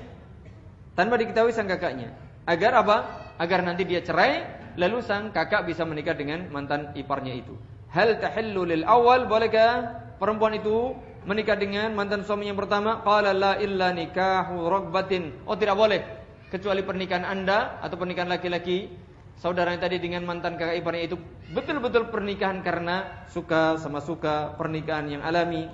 tanpa 0.99 1.15
diketahui 1.15 1.55
sang 1.55 1.71
kakaknya. 1.71 2.11
Agar 2.43 2.75
apa? 2.75 2.97
Agar 3.39 3.63
nanti 3.63 3.87
dia 3.87 4.03
cerai 4.03 4.54
lalu 4.75 5.03
sang 5.03 5.31
kakak 5.31 5.67
bisa 5.67 5.83
menikah 5.83 6.15
dengan 6.15 6.47
mantan 6.51 6.91
iparnya 6.95 7.33
itu. 7.35 7.55
Hal 7.91 8.19
tahillu 8.19 8.67
lil 8.67 8.83
awal 8.83 9.27
bolehkah 9.27 10.03
perempuan 10.19 10.55
itu 10.59 10.95
menikah 11.23 11.55
dengan 11.55 11.95
mantan 11.95 12.27
suami 12.27 12.51
yang 12.51 12.59
pertama? 12.59 12.99
Qala 13.03 13.31
la 13.31 13.55
illa 13.59 13.95
nikahu 13.95 14.67
ragbatin. 14.67 15.47
Oh 15.47 15.55
tidak 15.55 15.79
boleh 15.79 16.01
kecuali 16.51 16.83
pernikahan 16.83 17.25
Anda 17.25 17.81
atau 17.81 17.95
pernikahan 17.97 18.29
laki-laki 18.29 18.91
saudara 19.35 19.75
yang 19.75 19.83
tadi 19.83 19.99
dengan 19.99 20.23
mantan 20.23 20.55
kakak 20.55 20.79
iparnya 20.79 21.03
itu 21.11 21.17
betul-betul 21.51 22.07
pernikahan 22.07 22.63
karena 22.63 23.27
suka 23.27 23.75
sama 23.75 23.99
suka 23.99 24.55
pernikahan 24.55 25.11
yang 25.11 25.23
alami 25.25 25.67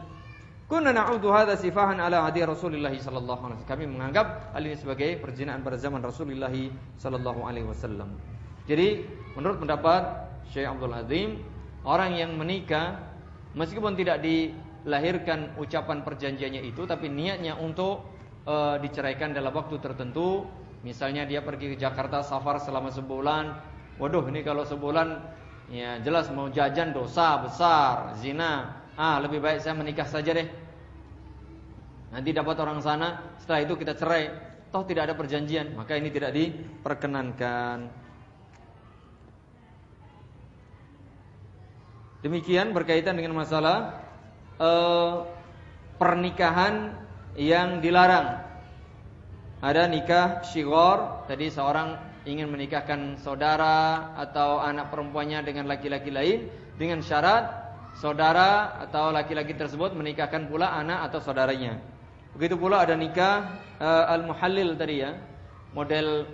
Kunna 0.72 0.96
na'udhu 0.96 1.36
hadha 1.36 1.60
sifahan 1.60 2.00
ala 2.00 2.24
hadi 2.24 2.48
Rasulullah 2.48 2.96
sallallahu 2.96 3.44
alaihi 3.44 3.60
wasallam. 3.60 3.68
Kami 3.68 3.84
menganggap 3.92 4.56
hal 4.56 4.64
ini 4.64 4.80
sebagai 4.80 5.20
perjinaan 5.20 5.68
pada 5.68 5.76
zaman 5.76 6.00
Rasulullah 6.00 6.48
sallallahu 6.96 7.44
alaihi 7.44 7.68
wasallam. 7.68 8.16
Jadi, 8.70 9.04
menurut 9.34 9.62
pendapat 9.62 10.04
Syekh 10.52 10.68
Abdul 10.68 10.94
Azim, 10.94 11.30
orang 11.88 12.14
yang 12.18 12.36
menikah 12.38 13.00
meskipun 13.58 13.98
tidak 13.98 14.22
dilahirkan 14.22 15.58
ucapan 15.58 16.06
perjanjiannya 16.06 16.62
itu 16.68 16.86
tapi 16.86 17.10
niatnya 17.12 17.58
untuk 17.58 18.06
e, 18.46 18.80
diceraikan 18.84 19.32
dalam 19.34 19.52
waktu 19.52 19.80
tertentu, 19.82 20.46
misalnya 20.86 21.26
dia 21.26 21.42
pergi 21.42 21.76
ke 21.76 21.78
Jakarta 21.80 22.22
safar 22.22 22.62
selama 22.62 22.94
sebulan. 22.94 23.46
Waduh, 23.98 24.28
ini 24.30 24.42
kalau 24.42 24.66
sebulan 24.66 25.08
ya 25.72 26.02
jelas 26.02 26.28
mau 26.34 26.50
jajan 26.52 26.92
dosa 26.92 27.42
besar, 27.42 28.18
zina. 28.20 28.82
Ah, 29.00 29.18
lebih 29.24 29.40
baik 29.40 29.64
saya 29.64 29.74
menikah 29.74 30.06
saja 30.06 30.36
deh. 30.36 30.48
Nanti 32.12 32.36
dapat 32.36 32.60
orang 32.60 32.84
sana, 32.84 33.40
setelah 33.40 33.64
itu 33.64 33.74
kita 33.80 33.96
cerai. 33.96 34.52
Toh 34.72 34.84
tidak 34.84 35.12
ada 35.12 35.16
perjanjian, 35.16 35.76
maka 35.76 35.96
ini 35.96 36.12
tidak 36.12 36.32
diperkenankan. 36.36 37.88
Demikian 42.22 42.70
berkaitan 42.70 43.18
dengan 43.18 43.34
masalah 43.34 43.98
eh, 44.62 45.14
pernikahan 45.98 46.94
yang 47.34 47.82
dilarang. 47.82 48.46
Ada 49.62 49.86
nikah 49.86 50.42
syigor, 50.46 51.26
tadi 51.30 51.50
seorang 51.54 51.98
ingin 52.26 52.50
menikahkan 52.50 53.18
saudara 53.22 54.10
atau 54.18 54.62
anak 54.62 54.94
perempuannya 54.94 55.42
dengan 55.46 55.70
laki-laki 55.70 56.14
lain 56.14 56.50
dengan 56.78 57.02
syarat 57.02 57.50
saudara 57.98 58.78
atau 58.86 59.10
laki-laki 59.10 59.54
tersebut 59.58 59.94
menikahkan 59.94 60.50
pula 60.50 60.74
anak 60.78 61.10
atau 61.10 61.22
saudaranya. 61.22 61.82
Begitu 62.38 62.58
pula 62.58 62.82
ada 62.86 62.98
nikah 62.98 63.60
uh, 63.82 64.14
al-muhallil 64.14 64.78
tadi 64.78 65.06
ya. 65.06 65.18
Model 65.78 66.26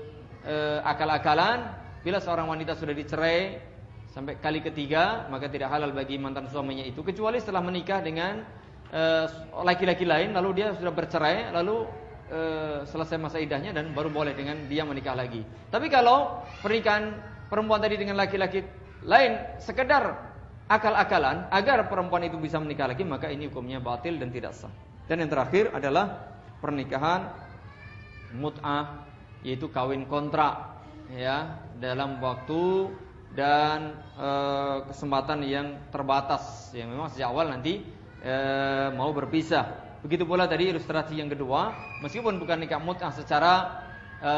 uh, 0.48 0.80
akal-akalan 0.88 1.68
bila 2.04 2.24
seorang 2.24 2.48
wanita 2.48 2.80
sudah 2.80 2.96
dicerai 2.96 3.60
sampai 4.18 4.42
kali 4.42 4.66
ketiga 4.66 5.30
maka 5.30 5.46
tidak 5.46 5.70
halal 5.70 5.94
bagi 5.94 6.18
mantan 6.18 6.50
suaminya 6.50 6.82
itu 6.82 7.06
kecuali 7.06 7.38
setelah 7.38 7.62
menikah 7.62 8.02
dengan 8.02 8.42
eh, 8.90 9.30
laki-laki 9.62 10.10
uh, 10.10 10.18
lain 10.18 10.34
lalu 10.34 10.58
dia 10.58 10.74
sudah 10.74 10.90
bercerai 10.90 11.54
lalu 11.54 11.86
uh, 12.34 12.82
selesai 12.82 13.22
masa 13.22 13.38
idahnya 13.38 13.78
dan 13.78 13.94
baru 13.94 14.10
boleh 14.10 14.34
dengan 14.34 14.58
dia 14.66 14.82
menikah 14.90 15.14
lagi. 15.14 15.46
Tapi 15.70 15.86
kalau 15.94 16.42
pernikahan 16.66 17.14
perempuan 17.46 17.78
tadi 17.78 18.02
dengan 18.02 18.18
laki-laki 18.18 18.66
lain 19.06 19.38
sekedar 19.62 20.18
akal-akalan 20.66 21.46
agar 21.54 21.86
perempuan 21.86 22.26
itu 22.26 22.42
bisa 22.42 22.58
menikah 22.58 22.90
lagi 22.90 23.06
maka 23.06 23.30
ini 23.30 23.54
hukumnya 23.54 23.78
batil 23.78 24.18
dan 24.18 24.34
tidak 24.34 24.58
sah. 24.58 24.74
Dan 25.06 25.22
yang 25.22 25.30
terakhir 25.30 25.70
adalah 25.78 26.26
pernikahan 26.58 27.38
mut'ah 28.34 29.06
yaitu 29.46 29.70
kawin 29.70 30.10
kontrak 30.10 30.82
ya 31.14 31.62
dalam 31.80 32.18
waktu 32.20 32.92
dan 33.38 33.94
e, 34.18 34.30
kesempatan 34.90 35.46
yang 35.46 35.78
terbatas 35.94 36.74
yang 36.74 36.90
memang 36.90 37.14
sejak 37.14 37.30
awal 37.30 37.54
nanti 37.54 37.86
e, 38.26 38.36
mau 38.98 39.14
berpisah. 39.14 39.86
Begitu 40.02 40.26
pula 40.26 40.50
tadi 40.50 40.74
ilustrasi 40.74 41.22
yang 41.22 41.30
kedua, 41.30 41.78
meskipun 42.02 42.42
bukan 42.42 42.66
nikah 42.66 42.82
mut'ah 42.82 43.14
secara 43.14 43.54
e, 44.18 44.34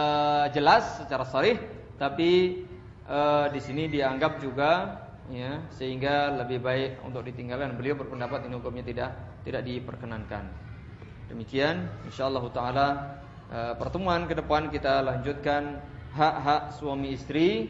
jelas, 0.52 1.00
secara 1.00 1.24
sharih, 1.24 1.56
tapi 1.96 2.62
e, 3.08 3.20
di 3.56 3.60
sini 3.64 3.88
dianggap 3.88 4.44
juga 4.44 5.00
ya 5.30 5.62
sehingga 5.70 6.36
lebih 6.44 6.60
baik 6.60 6.92
untuk 7.06 7.24
ditinggalkan. 7.24 7.78
Beliau 7.80 7.96
berpendapat 7.96 8.50
ini 8.50 8.54
hukumnya 8.60 8.84
tidak 8.84 9.10
tidak 9.46 9.62
diperkenankan. 9.64 10.44
Demikian 11.30 11.86
insyaallah 12.10 12.44
taala 12.50 12.88
eh, 13.54 13.74
pertemuan 13.78 14.26
ke 14.26 14.34
depan 14.34 14.74
kita 14.74 15.06
lanjutkan 15.06 15.78
hak-hak 16.18 16.74
suami 16.82 17.14
istri 17.14 17.70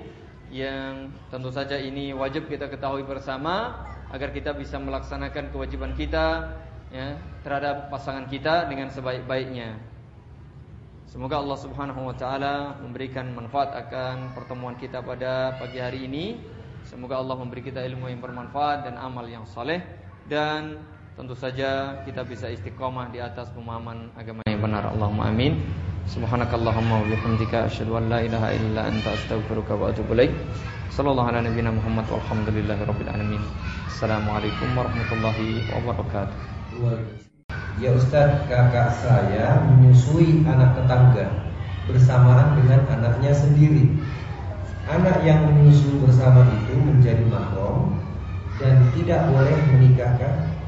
yang 0.50 1.14
tentu 1.30 1.54
saja 1.54 1.78
ini 1.78 2.14
wajib 2.14 2.50
kita 2.50 2.66
ketahui 2.70 3.06
bersama 3.06 3.86
agar 4.10 4.34
kita 4.34 4.58
bisa 4.58 4.82
melaksanakan 4.82 5.54
kewajiban 5.54 5.94
kita 5.94 6.58
ya 6.90 7.22
terhadap 7.46 7.94
pasangan 7.94 8.26
kita 8.26 8.66
dengan 8.66 8.90
sebaik-baiknya. 8.90 9.78
Semoga 11.10 11.42
Allah 11.42 11.58
Subhanahu 11.58 12.06
wa 12.06 12.14
taala 12.14 12.78
memberikan 12.82 13.34
manfaat 13.34 13.74
akan 13.74 14.38
pertemuan 14.38 14.78
kita 14.78 15.02
pada 15.02 15.58
pagi 15.58 15.82
hari 15.82 16.06
ini. 16.06 16.38
Semoga 16.86 17.22
Allah 17.22 17.38
memberi 17.38 17.66
kita 17.66 17.82
ilmu 17.86 18.10
yang 18.10 18.22
bermanfaat 18.22 18.86
dan 18.90 18.98
amal 18.98 19.26
yang 19.26 19.46
saleh 19.46 19.82
dan 20.30 20.82
tentu 21.20 21.36
saja 21.36 22.00
kita 22.08 22.24
bisa 22.24 22.48
istiqomah 22.48 23.12
di 23.12 23.20
atas 23.20 23.52
pemahaman 23.52 24.08
agama 24.16 24.40
yang 24.48 24.64
benar. 24.64 24.88
Allahumma 24.88 25.28
amin. 25.28 25.60
Subhanakallahumma 26.08 27.04
wa 27.04 27.06
bihamdika 27.12 27.68
asyhadu 27.68 28.00
an 28.00 28.08
la 28.08 28.24
ilaha 28.24 28.56
illa 28.56 28.88
anta 28.88 29.20
astaghfiruka 29.20 29.76
wa 29.76 29.92
atubu 29.92 30.16
ilaik. 30.16 30.32
Sallallahu 30.96 31.28
ala 31.28 31.44
nabiyyina 31.44 31.76
Muhammad 31.76 32.08
walhamdulillahi 32.08 32.88
rabbil 32.88 33.12
alamin. 33.12 33.44
Assalamualaikum 33.92 34.72
warahmatullahi 34.80 35.68
wabarakatuh. 35.76 36.40
Ya 37.84 37.92
Ustaz, 37.92 38.48
kakak 38.48 38.96
saya 39.04 39.60
menyusui 39.68 40.48
anak 40.48 40.72
tetangga 40.80 41.52
bersamaan 41.84 42.64
dengan 42.64 42.88
anaknya 42.96 43.36
sendiri. 43.36 43.92
Anak 44.88 45.20
yang 45.28 45.52
menyusu 45.52 46.00
bersama 46.00 46.48
itu 46.48 46.80
menjadi 46.80 47.28
mahram 47.28 48.00
dan 48.56 48.88
tidak 48.96 49.28
boleh 49.28 49.56
menikahkan 49.76 50.59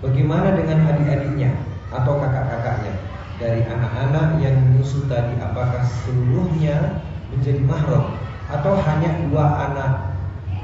Bagaimana 0.00 0.56
dengan 0.56 0.88
adik-adiknya 0.88 1.52
atau 1.92 2.16
kakak-kakaknya 2.16 2.94
dari 3.36 3.60
anak-anak 3.68 4.40
yang 4.40 4.56
menyusu 4.56 5.04
tadi? 5.12 5.36
Apakah 5.36 5.84
seluruhnya 5.84 7.04
menjadi 7.28 7.60
mahram 7.68 8.16
atau 8.48 8.80
hanya 8.80 9.12
dua 9.28 9.46
anak 9.68 9.92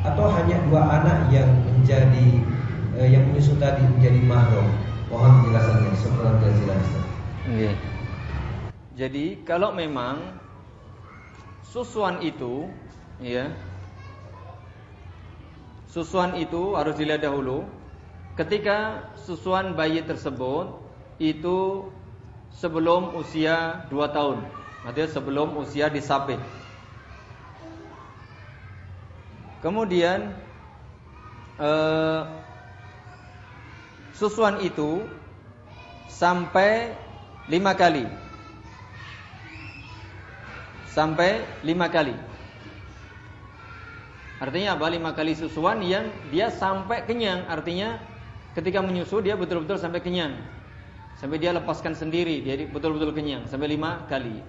atau 0.08 0.32
hanya 0.32 0.56
dua 0.72 0.82
anak 0.88 1.28
yang 1.28 1.52
menjadi 1.68 2.28
eh, 2.96 3.08
yang 3.12 3.28
menyusu 3.28 3.60
tadi 3.60 3.84
menjadi 3.84 4.24
mahram? 4.24 4.72
Mohon 5.12 5.44
penjelasannya. 5.44 5.92
Syukran 6.00 6.34
jazilan. 6.40 6.80
Okay. 7.44 7.72
Jadi 8.96 9.44
kalau 9.44 9.76
memang 9.76 10.40
susuan 11.60 12.24
itu 12.24 12.72
ya 13.20 13.52
susuan 15.92 16.32
itu 16.40 16.72
harus 16.72 16.96
dilihat 16.96 17.20
dahulu 17.20 17.68
ketika 18.36 19.08
susuan 19.24 19.72
bayi 19.72 20.04
tersebut 20.04 20.76
itu 21.16 21.88
sebelum 22.52 23.16
usia 23.16 23.88
2 23.88 24.16
tahun. 24.16 24.44
Artinya 24.84 25.10
sebelum 25.10 25.56
usia 25.58 25.90
disapih. 25.90 26.38
Kemudian 29.64 30.36
eh, 31.58 32.22
susuan 34.14 34.62
itu 34.62 35.02
sampai 36.12 36.94
lima 37.50 37.74
kali. 37.74 38.06
Sampai 40.92 41.42
lima 41.66 41.90
kali. 41.90 42.14
Artinya 44.36 44.76
apa? 44.76 44.86
Lima 44.92 45.10
kali 45.16 45.32
susuan 45.32 45.80
yang 45.80 46.12
dia 46.28 46.52
sampai 46.52 47.04
kenyang. 47.08 47.48
Artinya 47.48 47.96
ketika 48.56 48.80
menyusu 48.80 49.20
dia 49.20 49.36
betul-betul 49.36 49.76
sampai 49.76 50.00
kenyang. 50.00 50.40
Sampai 51.20 51.36
dia 51.40 51.52
lepaskan 51.52 51.92
sendiri, 51.92 52.40
dia 52.44 52.56
betul-betul 52.68 53.12
kenyang 53.12 53.44
sampai 53.48 53.72
lima 53.72 54.04
kali. 54.08 54.40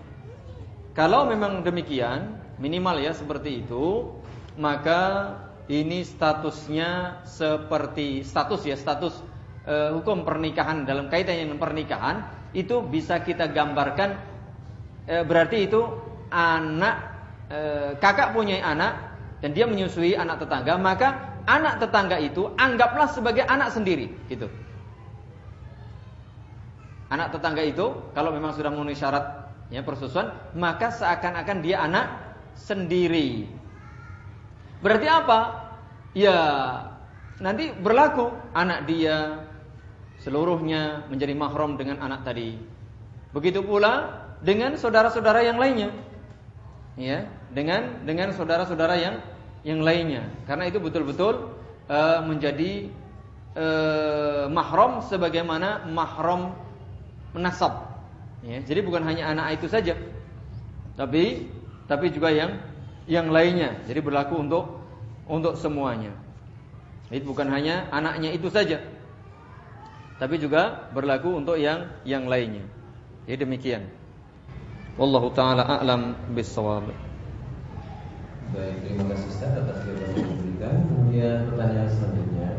Kalau 0.96 1.28
memang 1.28 1.64
demikian, 1.64 2.40
minimal 2.60 3.00
ya 3.04 3.12
seperti 3.12 3.64
itu, 3.64 4.16
maka 4.60 5.36
ini 5.68 6.04
statusnya 6.04 7.22
seperti 7.24 8.24
status 8.24 8.64
ya, 8.68 8.76
status 8.76 9.20
e, 9.64 9.96
hukum 9.96 10.28
pernikahan 10.28 10.88
dalam 10.88 11.08
kaitan 11.08 11.38
dengan 11.38 11.60
pernikahan 11.62 12.24
itu 12.52 12.84
bisa 12.84 13.22
kita 13.24 13.52
gambarkan 13.52 14.18
e, 15.06 15.24
berarti 15.24 15.70
itu 15.70 15.86
anak 16.34 16.96
e, 17.48 17.60
kakak 18.02 18.36
punya 18.36 18.60
anak 18.66 18.98
dan 19.40 19.54
dia 19.54 19.70
menyusui 19.70 20.18
anak 20.18 20.44
tetangga, 20.44 20.76
maka 20.82 21.37
anak 21.48 21.80
tetangga 21.80 22.20
itu 22.20 22.52
anggaplah 22.60 23.08
sebagai 23.08 23.48
anak 23.48 23.72
sendiri, 23.72 24.12
gitu. 24.28 24.52
Anak 27.08 27.32
tetangga 27.32 27.64
itu 27.64 28.12
kalau 28.12 28.36
memang 28.36 28.52
sudah 28.52 28.68
memenuhi 28.68 29.00
syarat 29.00 29.48
ya 29.72 29.80
persusuan, 29.80 30.36
maka 30.60 30.92
seakan-akan 30.92 31.58
dia 31.64 31.80
anak 31.80 32.36
sendiri. 32.52 33.48
Berarti 34.84 35.08
apa? 35.08 35.40
Ya, 36.12 36.38
nanti 37.40 37.72
berlaku 37.72 38.28
anak 38.52 38.84
dia 38.92 39.48
seluruhnya 40.20 41.08
menjadi 41.08 41.32
mahram 41.32 41.80
dengan 41.80 42.04
anak 42.04 42.28
tadi. 42.28 42.60
Begitu 43.32 43.64
pula 43.64 44.26
dengan 44.44 44.76
saudara-saudara 44.76 45.48
yang 45.48 45.56
lainnya. 45.56 45.96
Ya, 46.98 47.30
dengan 47.54 48.04
dengan 48.04 48.34
saudara-saudara 48.34 48.98
yang 49.00 49.16
yang 49.68 49.84
lainnya. 49.84 50.24
Karena 50.48 50.72
itu 50.72 50.80
betul-betul 50.80 51.52
uh, 51.92 52.24
menjadi 52.24 52.88
uh, 53.60 54.48
mahram 54.48 55.04
sebagaimana 55.04 55.84
mahram 55.92 56.56
menasab. 57.36 58.00
Ya, 58.48 58.64
jadi 58.64 58.80
bukan 58.80 59.04
hanya 59.04 59.28
anak 59.34 59.60
itu 59.60 59.68
saja, 59.68 60.00
tapi 60.96 61.52
tapi 61.90 62.14
juga 62.16 62.32
yang 62.32 62.64
yang 63.10 63.28
lainnya. 63.28 63.76
Jadi 63.84 64.00
berlaku 64.00 64.40
untuk 64.40 64.80
untuk 65.28 65.60
semuanya. 65.60 66.16
Jadi 67.12 67.28
bukan 67.28 67.52
hanya 67.52 67.92
anaknya 67.92 68.32
itu 68.32 68.48
saja, 68.48 68.80
tapi 70.16 70.40
juga 70.40 70.88
berlaku 70.96 71.44
untuk 71.44 71.60
yang 71.60 71.92
yang 72.08 72.30
lainnya. 72.30 72.64
Jadi 73.28 73.44
demikian. 73.44 73.84
Wallahu 74.96 75.34
taala 75.36 75.66
a'lam 75.82 76.16
bissawab. 76.32 77.07
Baik, 78.48 78.80
terima 78.80 79.12
kasih 79.12 79.28
Ustaz 79.28 79.52
atas 79.60 79.84
jawaban 79.84 80.16
yang 80.16 80.30
diberikan. 80.40 80.76
Kemudian 80.88 81.38
pertanyaan 81.52 81.92
selanjutnya. 81.92 82.50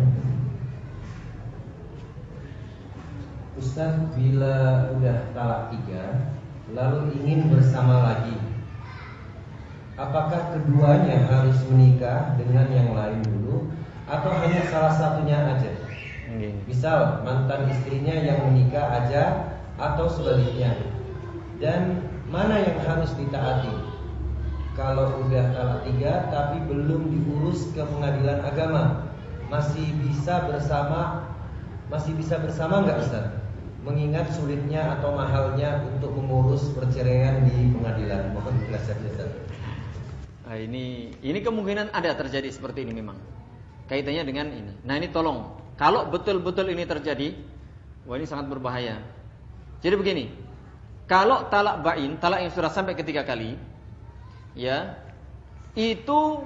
Ustaz, 3.57 3.97
bila 4.13 4.93
udah 4.93 5.33
talak 5.33 5.73
tiga, 5.73 6.05
lalu 6.77 7.17
ingin 7.25 7.49
bersama 7.49 8.05
lagi, 8.05 8.37
apakah 9.97 10.53
keduanya 10.53 11.25
harus 11.25 11.57
menikah 11.73 12.37
dengan 12.37 12.69
yang 12.69 12.93
lain 12.93 13.25
dulu, 13.25 13.73
atau 14.05 14.29
hanya 14.45 14.69
salah 14.69 14.93
satunya 14.93 15.57
aja? 15.57 15.73
Misal 16.69 17.25
mantan 17.25 17.65
istrinya 17.73 18.13
yang 18.13 18.45
menikah 18.45 18.93
aja, 18.93 19.57
atau 19.81 20.05
sebaliknya. 20.05 20.77
Dan 21.57 22.05
mana 22.29 22.61
yang 22.61 22.77
harus 22.85 23.17
ditaati? 23.17 23.88
Kalau 24.79 25.27
udah 25.27 25.45
talak 25.59 25.81
tiga 25.91 26.31
tapi 26.31 26.63
belum 26.71 27.11
diurus 27.11 27.67
ke 27.75 27.83
pengadilan 27.83 28.47
agama 28.47 29.11
masih 29.51 29.91
bisa 30.07 30.47
bersama 30.47 31.27
masih 31.91 32.15
bisa 32.15 32.39
bersama 32.39 32.87
nggak 32.87 33.03
Ustaz? 33.03 33.27
Mengingat 33.83 34.31
sulitnya 34.39 34.95
atau 34.99 35.19
mahalnya 35.19 35.83
untuk 35.83 36.15
mengurus 36.15 36.71
perceraian 36.79 37.43
di 37.43 37.75
pengadilan. 37.75 38.31
Mohon 38.37 38.55
penjelasannya 38.63 39.09
Ustaz. 39.19 39.31
Nah, 40.47 40.57
ini 40.61 41.11
ini 41.27 41.39
kemungkinan 41.43 41.91
ada 41.91 42.15
terjadi 42.15 42.47
seperti 42.53 42.87
ini 42.87 42.95
memang. 42.95 43.19
Kaitannya 43.91 44.23
dengan 44.23 44.47
ini. 44.53 44.73
Nah, 44.85 44.95
ini 45.01 45.09
tolong 45.11 45.59
kalau 45.75 46.07
betul-betul 46.13 46.69
ini 46.71 46.85
terjadi, 46.85 47.35
wah 48.05 48.15
ini 48.21 48.29
sangat 48.29 48.53
berbahaya. 48.53 49.01
Jadi 49.81 49.95
begini, 49.97 50.25
kalau 51.09 51.49
talak 51.49 51.81
bain, 51.81 52.21
talak 52.21 52.45
yang 52.45 52.53
sudah 52.53 52.69
sampai 52.69 52.93
ketiga 52.99 53.25
kali, 53.25 53.57
ya 54.59 54.99
itu 55.79 56.43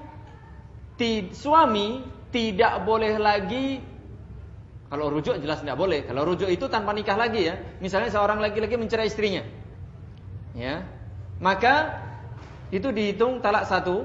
ti, 1.01 1.33
suami 1.33 2.05
tidak 2.29 2.85
boleh 2.85 3.17
lagi 3.17 3.81
kalau 4.93 5.09
rujuk 5.09 5.41
jelas 5.41 5.65
tidak 5.65 5.81
boleh. 5.81 6.05
Kalau 6.05 6.29
rujuk 6.29 6.53
itu 6.53 6.69
tanpa 6.69 6.93
nikah 6.93 7.17
lagi 7.17 7.49
ya. 7.49 7.57
Misalnya 7.81 8.13
seorang 8.13 8.45
laki-laki 8.45 8.77
mencerai 8.77 9.09
istrinya. 9.09 9.41
Ya. 10.53 10.85
Maka 11.41 11.97
itu 12.69 12.93
dihitung 12.93 13.41
talak 13.41 13.73
satu. 13.73 14.05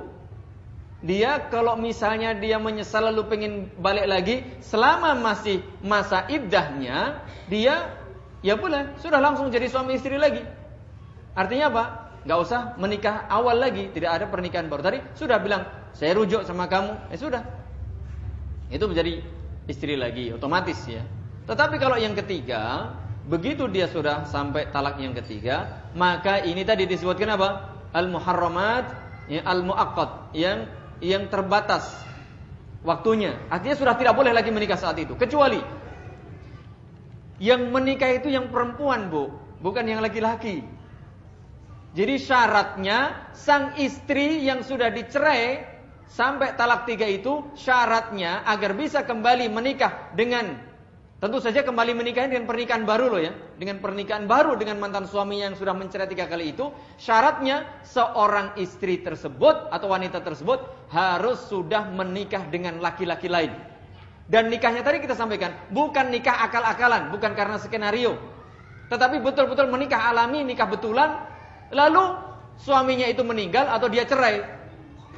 Dia 1.03 1.51
kalau 1.51 1.76
misalnya 1.76 2.32
dia 2.39 2.55
menyesal 2.55 3.12
lalu 3.12 3.28
pengen 3.28 3.53
balik 3.76 4.08
lagi, 4.08 4.47
selama 4.64 5.12
masih 5.20 5.60
masa 5.84 6.24
iddahnya, 6.32 7.20
dia 7.51 7.91
ya 8.39 8.55
boleh, 8.55 8.95
sudah 9.03 9.20
langsung 9.20 9.51
jadi 9.51 9.68
suami 9.68 9.99
istri 9.99 10.16
lagi. 10.16 10.41
Artinya 11.36 11.68
apa? 11.68 11.84
Nggak 12.28 12.39
usah 12.43 12.75
menikah 12.75 13.23
awal 13.32 13.55
lagi, 13.55 13.88
tidak 13.95 14.19
ada 14.19 14.25
pernikahan 14.28 14.67
baru. 14.67 14.84
Tadi 14.84 14.99
sudah 15.15 15.39
bilang, 15.39 15.63
saya 15.95 16.11
rujuk 16.11 16.43
sama 16.43 16.67
kamu, 16.67 17.07
eh 17.07 17.15
sudah. 17.15 17.39
Itu 18.67 18.91
menjadi 18.91 19.23
istri 19.71 19.95
lagi, 19.95 20.36
otomatis 20.36 20.75
ya. 20.91 21.07
Tetapi 21.47 21.80
kalau 21.80 21.95
yang 21.95 22.11
ketiga, 22.19 22.91
begitu 23.32 23.71
dia 23.71 23.88
sudah 23.88 24.28
sampai 24.28 24.67
talak 24.75 24.99
yang 24.99 25.15
ketiga, 25.15 25.88
maka 25.95 26.43
ini 26.43 26.67
tadi 26.67 26.84
disebutkan 26.84 27.39
apa? 27.39 27.80
Al-muharramat, 27.95 28.86
ya, 29.32 29.47
al-muaqqat, 29.47 30.36
yang 30.36 30.67
yang 30.99 31.32
terbatas 31.32 31.88
waktunya. 32.84 33.39
Artinya 33.47 33.80
sudah 33.80 33.95
tidak 33.95 34.19
boleh 34.19 34.36
lagi 34.36 34.51
menikah 34.51 34.75
saat 34.75 34.99
itu, 34.99 35.15
kecuali 35.15 35.63
yang 37.39 37.71
menikah 37.71 38.11
itu 38.11 38.28
yang 38.28 38.51
perempuan, 38.51 39.07
Bu, 39.07 39.32
bukan 39.63 39.88
yang 39.88 40.03
laki-laki. 40.03 40.75
Jadi 41.98 42.22
syaratnya 42.22 43.34
sang 43.34 43.74
istri 43.82 44.45
yang 44.45 44.62
sudah 44.62 44.93
dicerai 44.93 45.66
sampai 46.06 46.54
talak 46.54 46.86
tiga 46.86 47.10
itu 47.10 47.41
syaratnya 47.58 48.45
agar 48.45 48.78
bisa 48.78 49.02
kembali 49.02 49.50
menikah 49.50 50.14
dengan 50.14 50.68
Tentu 51.18 51.41
saja 51.41 51.66
kembali 51.66 51.98
menikah 51.98 52.30
dengan 52.30 52.45
pernikahan 52.45 52.86
baru 52.86 53.10
loh 53.10 53.18
ya. 53.18 53.34
Dengan 53.58 53.82
pernikahan 53.82 54.30
baru 54.30 54.54
dengan 54.54 54.78
mantan 54.78 55.10
suaminya 55.10 55.50
yang 55.50 55.58
sudah 55.58 55.74
mencerai 55.74 56.06
tiga 56.06 56.30
kali 56.30 56.54
itu. 56.54 56.70
Syaratnya 57.02 57.66
seorang 57.82 58.54
istri 58.62 59.02
tersebut 59.02 59.74
atau 59.74 59.89
wanita 59.89 60.22
tersebut 60.22 60.62
harus 60.93 61.41
sudah 61.50 61.89
menikah 61.89 62.45
dengan 62.54 62.78
laki-laki 62.78 63.26
lain. 63.26 63.50
Dan 64.30 64.54
nikahnya 64.54 64.86
tadi 64.86 65.02
kita 65.02 65.18
sampaikan. 65.18 65.58
Bukan 65.74 66.14
nikah 66.14 66.38
akal-akalan. 66.45 67.10
Bukan 67.10 67.34
karena 67.34 67.58
skenario. 67.58 68.14
Tetapi 68.93 69.18
betul-betul 69.18 69.74
menikah 69.74 70.14
alami, 70.14 70.45
nikah 70.45 70.70
betulan. 70.70 71.18
Lalu 71.72 72.03
suaminya 72.59 73.07
itu 73.07 73.22
meninggal 73.24 73.68
atau 73.68 73.88
dia 73.91 74.07
cerai. 74.07 74.43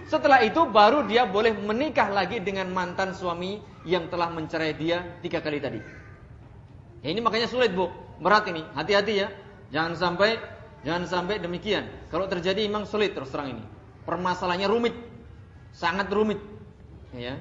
Setelah 0.10 0.42
itu 0.42 0.66
baru 0.66 1.06
dia 1.06 1.30
boleh 1.30 1.54
menikah 1.54 2.10
lagi 2.10 2.42
dengan 2.42 2.74
mantan 2.74 3.14
suami 3.14 3.62
yang 3.86 4.10
telah 4.10 4.34
mencerai 4.34 4.74
dia 4.74 5.06
tiga 5.22 5.38
kali 5.38 5.62
tadi. 5.62 5.80
Ya, 7.06 7.14
ini 7.14 7.22
makanya 7.22 7.46
sulit 7.46 7.72
bu, 7.72 7.94
berat 8.18 8.50
ini. 8.50 8.66
Hati-hati 8.74 9.14
ya, 9.22 9.28
jangan 9.70 9.94
sampai 9.96 10.42
jangan 10.82 11.06
sampai 11.06 11.38
demikian. 11.38 11.86
Kalau 12.10 12.26
terjadi 12.26 12.66
memang 12.66 12.90
sulit 12.90 13.14
terus 13.14 13.30
terang 13.30 13.54
ini. 13.54 13.64
Permasalahannya 14.04 14.66
rumit, 14.66 14.98
sangat 15.70 16.10
rumit, 16.10 16.42
ya, 17.14 17.38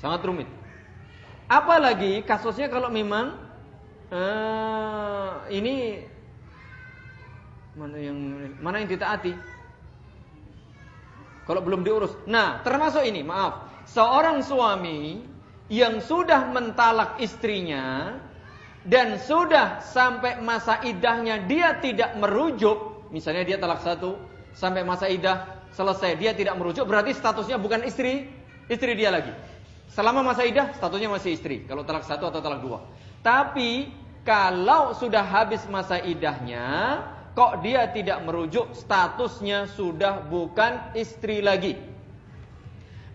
sangat 0.00 0.24
rumit. 0.24 0.48
Apalagi 1.46 2.24
kasusnya 2.24 2.72
kalau 2.72 2.88
memang 2.88 3.36
uh, 4.10 5.44
ini 5.52 6.02
mana 7.76 7.96
yang 8.00 8.18
mana 8.58 8.80
yang 8.80 8.90
ditaati? 8.90 9.36
Kalau 11.46 11.62
belum 11.62 11.86
diurus. 11.86 12.10
Nah, 12.26 12.64
termasuk 12.66 13.06
ini, 13.06 13.22
maaf 13.22 13.66
seorang 13.86 14.42
suami 14.42 15.22
yang 15.70 16.02
sudah 16.02 16.50
mentalak 16.50 17.22
istrinya 17.22 18.16
dan 18.86 19.18
sudah 19.18 19.82
sampai 19.82 20.42
masa 20.42 20.82
idahnya 20.82 21.46
dia 21.46 21.78
tidak 21.78 22.18
merujuk, 22.18 23.06
misalnya 23.14 23.46
dia 23.46 23.58
talak 23.58 23.82
satu 23.82 24.18
sampai 24.54 24.82
masa 24.82 25.06
idah 25.06 25.58
selesai 25.74 26.18
dia 26.18 26.34
tidak 26.34 26.54
merujuk, 26.58 26.86
berarti 26.86 27.14
statusnya 27.14 27.58
bukan 27.62 27.86
istri, 27.86 28.30
istri 28.66 28.94
dia 28.98 29.14
lagi. 29.14 29.30
Selama 29.90 30.22
masa 30.34 30.44
idah 30.44 30.74
statusnya 30.76 31.08
masih 31.10 31.34
istri, 31.34 31.62
kalau 31.66 31.86
talak 31.86 32.04
satu 32.04 32.26
atau 32.30 32.42
talak 32.42 32.60
dua. 32.62 32.82
Tapi 33.22 33.90
kalau 34.22 34.94
sudah 34.94 35.22
habis 35.22 35.62
masa 35.70 35.98
idahnya, 36.02 37.00
kok 37.36 37.60
dia 37.60 37.92
tidak 37.92 38.24
merujuk, 38.24 38.72
statusnya 38.72 39.68
sudah 39.68 40.24
bukan 40.24 40.96
istri 40.96 41.44
lagi 41.44 41.76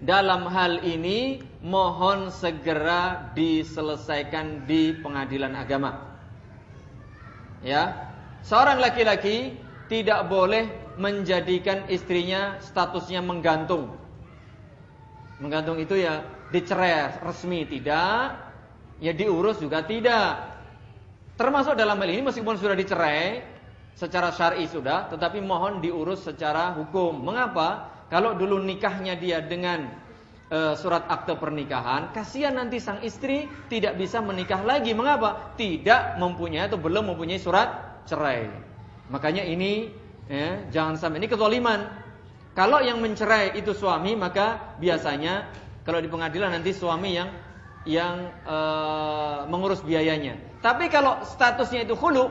dalam 0.02 0.50
hal 0.50 0.82
ini 0.82 1.42
mohon 1.62 2.34
segera 2.34 3.34
diselesaikan 3.38 4.66
di 4.66 4.98
pengadilan 4.98 5.54
agama. 5.54 6.18
Ya, 7.62 8.14
seorang 8.42 8.82
laki-laki 8.82 9.54
tidak 9.86 10.26
boleh 10.26 10.70
menjadikan 10.98 11.86
istrinya 11.90 12.58
statusnya 12.62 13.22
menggantung. 13.22 13.94
Menggantung 15.38 15.78
itu 15.78 16.02
ya 16.02 16.26
dicerai 16.50 17.22
resmi 17.22 17.66
tidak, 17.70 18.38
ya 18.98 19.14
diurus 19.14 19.62
juga 19.62 19.86
tidak. 19.86 20.50
Termasuk 21.38 21.78
dalam 21.78 21.98
hal 22.02 22.10
ini 22.10 22.22
meskipun 22.26 22.58
sudah 22.58 22.74
dicerai 22.74 23.51
secara 23.96 24.34
syar'i 24.34 24.66
sudah, 24.66 25.12
tetapi 25.12 25.44
mohon 25.44 25.84
diurus 25.84 26.26
secara 26.26 26.74
hukum. 26.76 27.22
Mengapa? 27.22 27.92
Kalau 28.12 28.36
dulu 28.36 28.60
nikahnya 28.60 29.16
dia 29.16 29.40
dengan 29.40 29.88
e, 30.52 30.76
surat 30.76 31.08
akte 31.08 31.32
pernikahan, 31.40 32.12
kasihan 32.12 32.56
nanti 32.60 32.82
sang 32.84 33.00
istri 33.06 33.48
tidak 33.72 33.96
bisa 33.96 34.20
menikah 34.20 34.60
lagi. 34.64 34.92
Mengapa? 34.92 35.56
Tidak 35.56 36.20
mempunyai 36.20 36.68
atau 36.68 36.80
belum 36.80 37.16
mempunyai 37.16 37.40
surat 37.40 38.02
cerai. 38.10 38.52
Makanya 39.08 39.48
ini 39.48 39.92
ya, 40.28 40.60
jangan 40.72 41.00
sampai 41.00 41.24
ini 41.24 41.28
kezaliman. 41.32 41.80
Kalau 42.52 42.84
yang 42.84 43.00
mencerai 43.00 43.56
itu 43.56 43.72
suami, 43.72 44.12
maka 44.20 44.76
biasanya 44.76 45.48
kalau 45.88 46.04
di 46.04 46.12
pengadilan 46.12 46.52
nanti 46.52 46.76
suami 46.76 47.16
yang 47.16 47.32
yang 47.88 48.28
e, 48.44 48.58
mengurus 49.48 49.80
biayanya. 49.82 50.36
Tapi 50.62 50.92
kalau 50.92 51.24
statusnya 51.26 51.88
itu 51.88 51.96
hulu, 51.98 52.30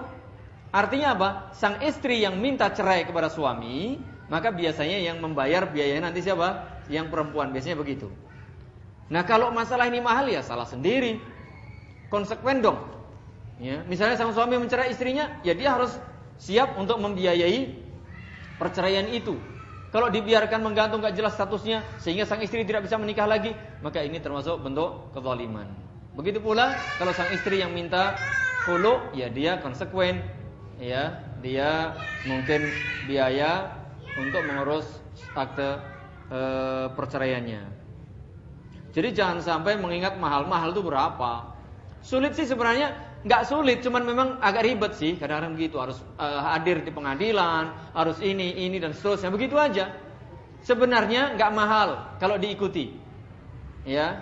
artinya 0.71 1.15
apa? 1.15 1.29
Sang 1.55 1.79
istri 1.83 2.23
yang 2.23 2.39
minta 2.39 2.71
cerai 2.71 3.07
kepada 3.07 3.31
suami, 3.31 3.99
maka 4.31 4.55
biasanya 4.55 4.99
yang 5.03 5.19
membayar 5.19 5.67
biayanya 5.67 6.11
nanti 6.11 6.23
siapa? 6.23 6.81
Yang 6.91 7.11
perempuan 7.11 7.51
biasanya 7.51 7.79
begitu. 7.79 8.11
Nah 9.11 9.27
kalau 9.27 9.51
masalah 9.51 9.91
ini 9.91 9.99
mahal 9.99 10.31
ya 10.31 10.43
salah 10.43 10.67
sendiri, 10.67 11.19
konsekuen 12.11 12.63
dong. 12.63 12.79
Ya, 13.61 13.85
misalnya 13.85 14.17
sang 14.17 14.33
suami 14.33 14.57
mencerai 14.57 14.89
istrinya, 14.89 15.37
ya 15.45 15.53
dia 15.53 15.77
harus 15.77 15.93
siap 16.41 16.81
untuk 16.81 16.97
membiayai 16.97 17.77
perceraian 18.57 19.05
itu. 19.13 19.37
Kalau 19.91 20.07
dibiarkan 20.07 20.63
menggantung 20.63 21.03
gak 21.03 21.19
jelas 21.19 21.35
statusnya 21.35 21.83
sehingga 21.99 22.25
sang 22.25 22.41
istri 22.41 22.63
tidak 22.63 22.87
bisa 22.87 22.97
menikah 22.97 23.27
lagi, 23.27 23.53
maka 23.85 24.01
ini 24.01 24.23
termasuk 24.23 24.63
bentuk 24.63 25.11
kezaliman. 25.13 25.67
Begitu 26.15 26.39
pula 26.41 26.73
kalau 26.97 27.13
sang 27.13 27.29
istri 27.35 27.61
yang 27.61 27.75
minta 27.75 28.15
hulu, 28.65 29.13
ya 29.13 29.29
dia 29.29 29.59
konsekuen, 29.59 30.23
ya 30.81 31.13
dia 31.45 31.93
mungkin 32.25 32.73
biaya 33.05 33.69
untuk 34.17 34.43
mengurus 34.49 34.89
akte 35.37 35.79
e, 36.33 36.41
perceraiannya. 36.97 37.63
Jadi 38.91 39.09
jangan 39.15 39.39
sampai 39.39 39.79
mengingat 39.79 40.19
mahal-mahal 40.19 40.75
itu 40.75 40.83
berapa. 40.83 41.55
Sulit 42.03 42.35
sih 42.35 42.49
sebenarnya 42.49 42.97
nggak 43.23 43.47
sulit, 43.47 43.85
cuman 43.85 44.03
memang 44.03 44.29
agak 44.43 44.67
ribet 44.67 44.97
sih. 44.97 45.15
Kadang-kadang 45.15 45.55
begitu 45.55 45.77
harus 45.79 46.01
e, 46.19 46.27
hadir 46.27 46.83
di 46.83 46.91
pengadilan, 46.91 47.71
harus 47.95 48.19
ini, 48.19 48.67
ini 48.67 48.83
dan 48.83 48.97
seterusnya. 48.97 49.31
Begitu 49.31 49.55
aja. 49.55 49.95
Sebenarnya 50.65 51.39
nggak 51.39 51.53
mahal 51.55 52.19
kalau 52.19 52.37
diikuti. 52.37 52.97
Ya, 53.89 54.21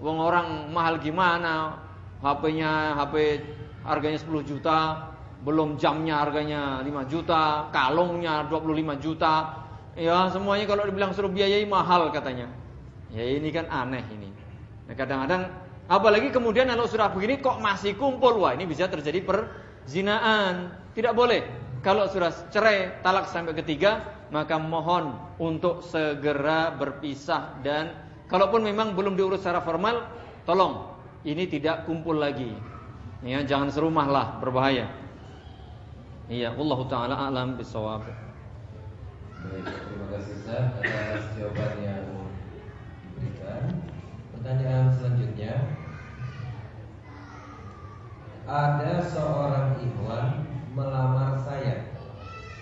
Wong 0.00 0.18
orang 0.18 0.72
mahal 0.72 0.98
gimana? 0.98 1.78
HP-nya 2.24 2.96
HP 2.96 3.44
harganya 3.84 4.16
10 4.16 4.48
juta, 4.48 5.12
belum 5.44 5.76
jamnya 5.76 6.24
harganya 6.24 6.80
5 6.80 7.04
juta, 7.04 7.68
kalungnya 7.68 8.48
25 8.48 8.96
juta. 8.96 9.60
Ya, 9.94 10.26
semuanya 10.32 10.64
kalau 10.66 10.88
dibilang 10.88 11.12
suruh 11.12 11.30
biayai 11.30 11.68
mahal 11.68 12.08
katanya. 12.10 12.48
Ya 13.12 13.22
ini 13.22 13.52
kan 13.52 13.68
aneh 13.68 14.02
ini. 14.10 14.32
Nah, 14.88 14.96
kadang-kadang 14.96 15.52
apalagi 15.86 16.32
kemudian 16.32 16.66
kalau 16.66 16.88
sudah 16.88 17.12
begini 17.12 17.38
kok 17.38 17.60
masih 17.60 17.94
kumpul, 17.94 18.40
wah 18.40 18.56
ini 18.56 18.64
bisa 18.64 18.88
terjadi 18.88 19.22
perzinaan. 19.22 20.72
Tidak 20.96 21.12
boleh. 21.12 21.44
Kalau 21.84 22.08
sudah 22.08 22.32
cerai, 22.48 23.04
talak 23.04 23.28
sampai 23.28 23.52
ketiga, 23.60 24.00
maka 24.32 24.56
mohon 24.56 25.20
untuk 25.36 25.84
segera 25.84 26.72
berpisah 26.72 27.60
dan 27.60 27.92
kalaupun 28.32 28.64
memang 28.64 28.96
belum 28.96 29.14
diurus 29.20 29.44
secara 29.44 29.60
formal, 29.60 30.08
tolong 30.48 30.96
ini 31.28 31.44
tidak 31.44 31.84
kumpul 31.84 32.16
lagi. 32.16 32.48
Ya, 33.20 33.44
jangan 33.44 33.68
serumah 33.68 34.08
lah, 34.08 34.26
berbahaya. 34.40 35.03
Iya, 36.34 36.50
Allah 36.50 36.80
taala 36.90 37.14
alam 37.30 37.54
bisawab. 37.54 38.10
Baik, 39.46 39.70
terima 39.70 40.06
kasih 40.10 40.34
Ustaz 40.34 40.66
atas 40.82 41.30
jawaban 41.38 41.78
yang 41.78 42.10
diberikan. 43.06 43.62
Pertanyaan 44.34 44.90
selanjutnya, 44.98 45.78
ada 48.50 48.98
seorang 48.98 49.78
ikhwan 49.78 50.42
melamar 50.74 51.38
saya 51.38 51.94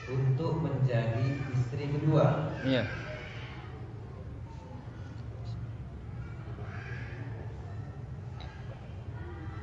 untuk 0.05 0.61
menjadi 0.61 1.41
istri 1.57 1.89
kedua. 1.97 2.53
Iya. 2.69 2.85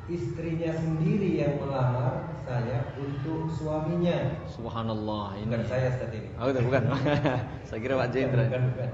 istrinya 0.10 0.74
sendiri 0.74 1.38
yang 1.38 1.62
melamar 1.62 2.29
saya 2.50 2.78
untuk 2.98 3.46
suaminya. 3.54 4.42
Subhanallah. 4.50 5.38
Ini 5.38 5.46
bukan 5.46 5.66
saya 5.70 5.94
saat 5.94 6.10
ini. 6.18 6.34
Oh, 6.42 6.50
itu 6.50 6.66
bukan. 6.66 6.82
saya 7.70 7.78
kira 7.78 7.94
Pak 8.02 8.10
Jendra. 8.10 8.50
Bukan, 8.50 8.64
bukan. 8.74 8.92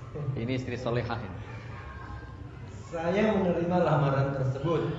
Ini 0.42 0.52
istri 0.58 0.74
solehah 0.74 1.22
ini. 1.22 1.38
Saya 2.90 3.30
menerima 3.38 3.76
lamaran 3.78 4.34
tersebut. 4.34 4.90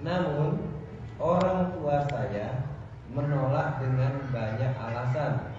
Namun 0.00 0.56
orang 1.20 1.76
tua 1.76 2.08
saya 2.08 2.64
menolak 3.12 3.76
dengan 3.84 4.24
banyak 4.32 4.72
alasan 4.72 5.52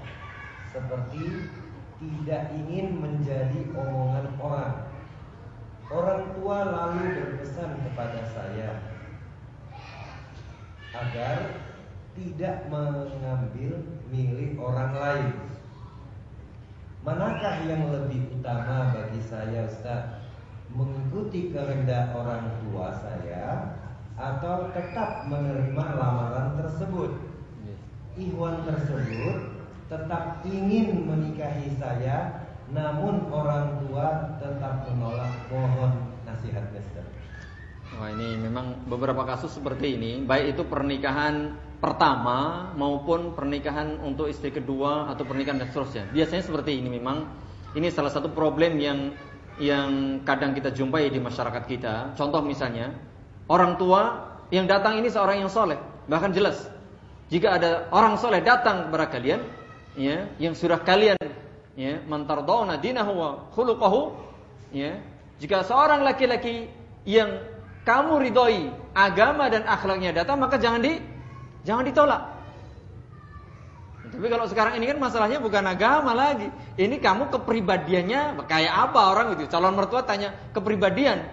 seperti 0.73 1.53
tidak 2.01 2.49
ingin 2.57 2.97
menjadi 2.97 3.61
omongan 3.77 4.25
orang 4.41 4.73
Orang 5.93 6.33
tua 6.33 6.65
lalu 6.65 7.13
berpesan 7.13 7.77
kepada 7.85 8.25
saya 8.33 8.92
agar 10.93 11.37
tidak 12.13 12.69
mengambil 12.69 13.81
milik 14.13 14.53
orang 14.61 14.93
lain. 14.93 15.33
Manakah 17.03 17.67
yang 17.67 17.89
lebih 17.91 18.39
utama 18.39 18.95
bagi 18.95 19.19
saya 19.25 19.67
Ustaz? 19.67 20.23
mengikuti 20.73 21.53
kehendak 21.53 22.17
orang 22.17 22.49
tua 22.65 22.89
saya 22.97 23.77
atau 24.17 24.73
tetap 24.73 25.29
menerima 25.29 25.85
lamaran 25.97 26.57
tersebut. 26.57 27.11
Ikhwan 28.13 28.61
tersebut 28.65 29.57
tetap 29.89 30.45
ingin 30.45 31.09
menikahi 31.09 31.73
saya, 31.81 32.45
namun 32.69 33.29
orang 33.33 33.81
tua 33.85 34.37
tetap 34.37 34.85
menolak. 34.89 35.33
Mohon 35.49 36.13
nasihatnya, 36.25 36.81
Ustaz. 36.81 37.12
Wah 37.99 38.09
ini 38.09 38.35
memang 38.41 38.89
beberapa 38.89 39.21
kasus 39.23 39.53
seperti 39.53 39.95
ini, 39.97 40.25
baik 40.25 40.57
itu 40.57 40.63
pernikahan 40.65 41.53
pertama 41.77 42.71
maupun 42.79 43.35
pernikahan 43.35 43.99
untuk 44.01 44.31
istri 44.31 44.49
kedua 44.49 45.11
atau 45.11 45.27
pernikahan 45.27 45.61
dan 45.61 45.67
seterusnya. 45.69 46.09
Biasanya 46.09 46.43
seperti 46.47 46.79
ini 46.79 46.89
memang 46.97 47.27
ini 47.77 47.91
salah 47.93 48.09
satu 48.09 48.31
problem 48.31 48.79
yang 48.81 49.13
yang 49.61 50.21
kadang 50.25 50.57
kita 50.57 50.73
jumpai 50.73 51.13
di 51.13 51.21
masyarakat 51.21 51.63
kita. 51.69 52.17
Contoh 52.17 52.41
misalnya, 52.41 52.97
orang 53.45 53.77
tua 53.77 54.33
yang 54.49 54.65
datang 54.65 54.97
ini 54.97 55.13
seorang 55.13 55.45
yang 55.45 55.51
soleh, 55.51 55.77
bahkan 56.09 56.33
jelas. 56.33 56.65
Jika 57.29 57.61
ada 57.61 57.89
orang 57.93 58.17
soleh 58.17 58.41
datang 58.41 58.89
kepada 58.89 59.05
kalian, 59.09 59.41
ya, 59.93 60.29
yang 60.41 60.57
sudah 60.57 60.81
kalian 60.81 61.17
ya, 61.77 62.01
mantardawna 62.09 62.81
dinahu 62.81 63.11
wa 63.13 63.29
khuluquhu, 63.53 64.17
ya. 64.73 64.97
Jika 65.37 65.61
seorang 65.65 66.01
laki-laki 66.01 66.69
yang 67.03 67.52
kamu 67.83 68.13
ridhoi 68.27 68.71
agama 68.95 69.51
dan 69.51 69.67
akhlaknya 69.67 70.15
datang, 70.15 70.39
maka 70.39 70.55
jangan 70.55 70.79
di 70.79 70.99
jangan 71.67 71.83
ditolak. 71.83 72.33
Tapi 74.13 74.27
kalau 74.29 74.45
sekarang 74.45 74.77
ini 74.77 74.85
kan 74.93 74.99
masalahnya 75.01 75.41
bukan 75.41 75.65
agama 75.65 76.13
lagi. 76.13 76.45
Ini 76.77 77.01
kamu 77.01 77.33
kepribadiannya 77.33 78.45
kayak 78.45 78.73
apa 78.91 78.99
orang 79.09 79.33
itu. 79.33 79.49
Calon 79.49 79.73
mertua 79.73 80.05
tanya 80.05 80.31
kepribadian. 80.53 81.25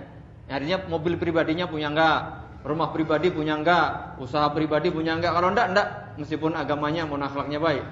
Artinya 0.49 0.89
mobil 0.89 1.21
pribadinya 1.21 1.69
punya 1.69 1.93
enggak? 1.93 2.21
Rumah 2.65 2.89
pribadi 2.91 3.29
punya 3.29 3.61
enggak? 3.61 4.17
Usaha 4.17 4.49
pribadi 4.57 4.89
punya 4.89 5.13
enggak? 5.13 5.37
Kalau 5.37 5.53
enggak, 5.53 5.67
enggak. 5.77 5.89
Meskipun 6.19 6.57
agamanya 6.57 7.05
mau 7.05 7.21
akhlaknya 7.21 7.61
baik. 7.61 7.85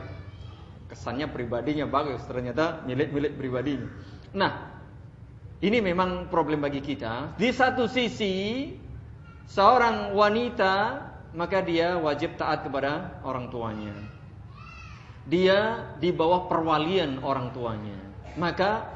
Kesannya 0.88 1.28
pribadinya 1.28 1.84
bagus, 1.84 2.24
ternyata 2.24 2.80
milik-milik 2.88 3.36
pribadinya. 3.36 3.92
Nah, 4.32 4.77
ini 5.58 5.78
memang 5.82 6.30
problem 6.30 6.62
bagi 6.62 6.78
kita. 6.78 7.34
Di 7.34 7.50
satu 7.50 7.90
sisi, 7.90 8.70
seorang 9.50 10.14
wanita 10.14 11.06
maka 11.34 11.60
dia 11.60 11.98
wajib 11.98 12.38
taat 12.40 12.64
kepada 12.64 13.20
orang 13.26 13.52
tuanya 13.52 14.18
dia 15.28 15.84
di 16.00 16.08
bawah 16.08 16.48
perwalian 16.48 17.20
orang 17.20 17.52
tuanya. 17.52 18.00
Maka 18.40 18.88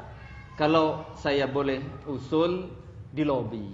kalau 0.57 1.05
saya 1.13 1.45
boleh 1.45 1.79
usul 2.09 2.73
di 3.13 3.21
lobi. 3.21 3.69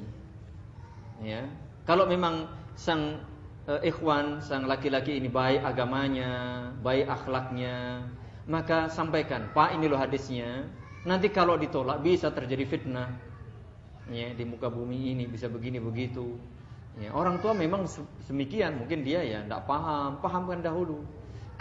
Ya. 1.24 1.48
Kalau 1.88 2.04
memang 2.04 2.52
sang 2.76 3.24
e, 3.64 3.88
ikhwan, 3.88 4.44
sang 4.44 4.68
laki-laki 4.68 5.16
ini 5.20 5.32
baik 5.32 5.64
agamanya, 5.64 6.32
baik 6.84 7.08
akhlaknya, 7.08 8.04
maka 8.48 8.92
sampaikan, 8.92 9.52
"Pak, 9.56 9.80
ini 9.80 9.88
loh 9.88 10.00
hadisnya." 10.00 10.68
Nanti 11.08 11.32
kalau 11.32 11.56
ditolak 11.56 12.04
bisa 12.04 12.32
terjadi 12.34 12.66
fitnah. 12.68 13.10
Ya, 14.10 14.34
di 14.34 14.42
muka 14.42 14.68
bumi 14.74 15.14
ini 15.14 15.30
bisa 15.30 15.46
begini 15.46 15.78
begitu. 15.78 16.36
Ya, 16.98 17.14
orang 17.14 17.40
tua 17.40 17.54
memang 17.54 17.86
semikian, 18.26 18.84
mungkin 18.84 19.06
dia 19.06 19.22
ya 19.22 19.46
tidak 19.46 19.70
paham, 19.70 20.20
pahamkan 20.20 20.60
dahulu. 20.66 21.06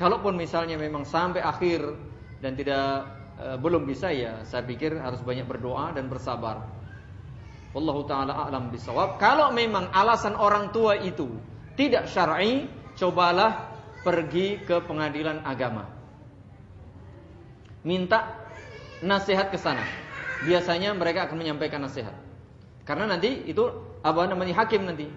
Kalaupun 0.01 0.34
misalnya 0.34 0.80
memang 0.80 1.05
sampai 1.05 1.45
akhir 1.45 1.84
dan 2.41 2.57
tidak 2.57 3.07
e, 3.36 3.47
belum 3.61 3.84
bisa 3.84 4.11
ya, 4.11 4.43
saya 4.49 4.64
pikir 4.64 4.97
harus 4.97 5.20
banyak 5.22 5.45
berdoa 5.45 5.93
dan 5.93 6.09
bersabar. 6.09 6.64
Wallahu 7.76 8.09
taala 8.09 8.49
a'lam 8.49 8.72
bisawab. 8.72 9.20
Kalau 9.20 9.53
memang 9.53 9.93
alasan 9.93 10.34
orang 10.34 10.72
tua 10.72 10.97
itu 10.97 11.28
tidak 11.76 12.09
syar'i, 12.09 12.66
cobalah 12.97 13.74
pergi 14.03 14.62
ke 14.64 14.80
pengadilan 14.86 15.45
agama. 15.45 15.86
Minta 17.86 18.38
nasihat 19.03 19.51
ke 19.51 19.59
sana. 19.59 19.84
Biasanya 20.46 20.94
mereka 20.94 21.26
akan 21.26 21.36
menyampaikan 21.38 21.82
nasihat. 21.82 22.14
Karena 22.86 23.05
nanti 23.11 23.44
itu 23.44 23.68
apa 24.01 24.24
namanya 24.30 24.64
hakim 24.64 24.86
nanti. 24.86 25.11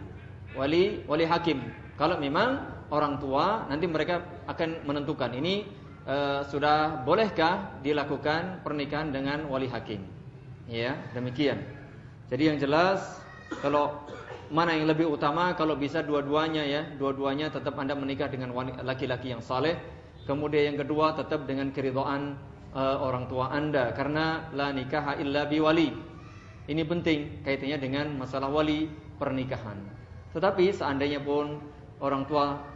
Wali 0.58 1.06
wali 1.08 1.24
hakim. 1.24 1.62
Kalau 1.96 2.18
memang 2.18 2.66
orang 2.92 3.22
tua 3.22 3.70
nanti 3.70 3.86
mereka 3.88 4.26
akan 4.50 4.84
menentukan 4.84 5.32
ini 5.32 5.64
e, 6.04 6.44
sudah 6.50 7.06
bolehkah 7.08 7.80
dilakukan 7.86 8.66
pernikahan 8.66 9.14
dengan 9.14 9.48
wali 9.48 9.70
hakim. 9.70 10.04
Ya, 10.68 10.98
demikian. 11.16 11.62
Jadi 12.28 12.44
yang 12.52 12.58
jelas 12.60 13.22
kalau 13.64 14.04
mana 14.52 14.76
yang 14.76 14.88
lebih 14.92 15.08
utama 15.08 15.56
kalau 15.56 15.80
bisa 15.80 16.04
dua-duanya 16.04 16.64
ya, 16.68 16.82
dua-duanya 17.00 17.48
tetap 17.48 17.80
Anda 17.80 17.96
menikah 17.96 18.28
dengan 18.28 18.52
laki-laki 18.84 19.32
yang 19.32 19.40
saleh. 19.40 19.80
Kemudian 20.28 20.76
yang 20.76 20.80
kedua 20.84 21.16
tetap 21.16 21.48
dengan 21.48 21.72
keridhaan 21.72 22.36
e, 22.72 22.82
orang 22.82 23.28
tua 23.28 23.52
Anda 23.52 23.92
karena 23.94 24.52
la 24.56 24.72
nikah 24.72 25.20
illa 25.20 25.46
wali 25.48 25.92
Ini 26.72 26.82
penting 26.88 27.44
kaitannya 27.44 27.78
dengan 27.82 28.06
masalah 28.16 28.48
wali 28.48 28.88
pernikahan. 29.20 29.76
Tetapi 30.32 30.72
seandainya 30.72 31.20
pun 31.20 31.60
orang 32.00 32.24
tua 32.30 32.72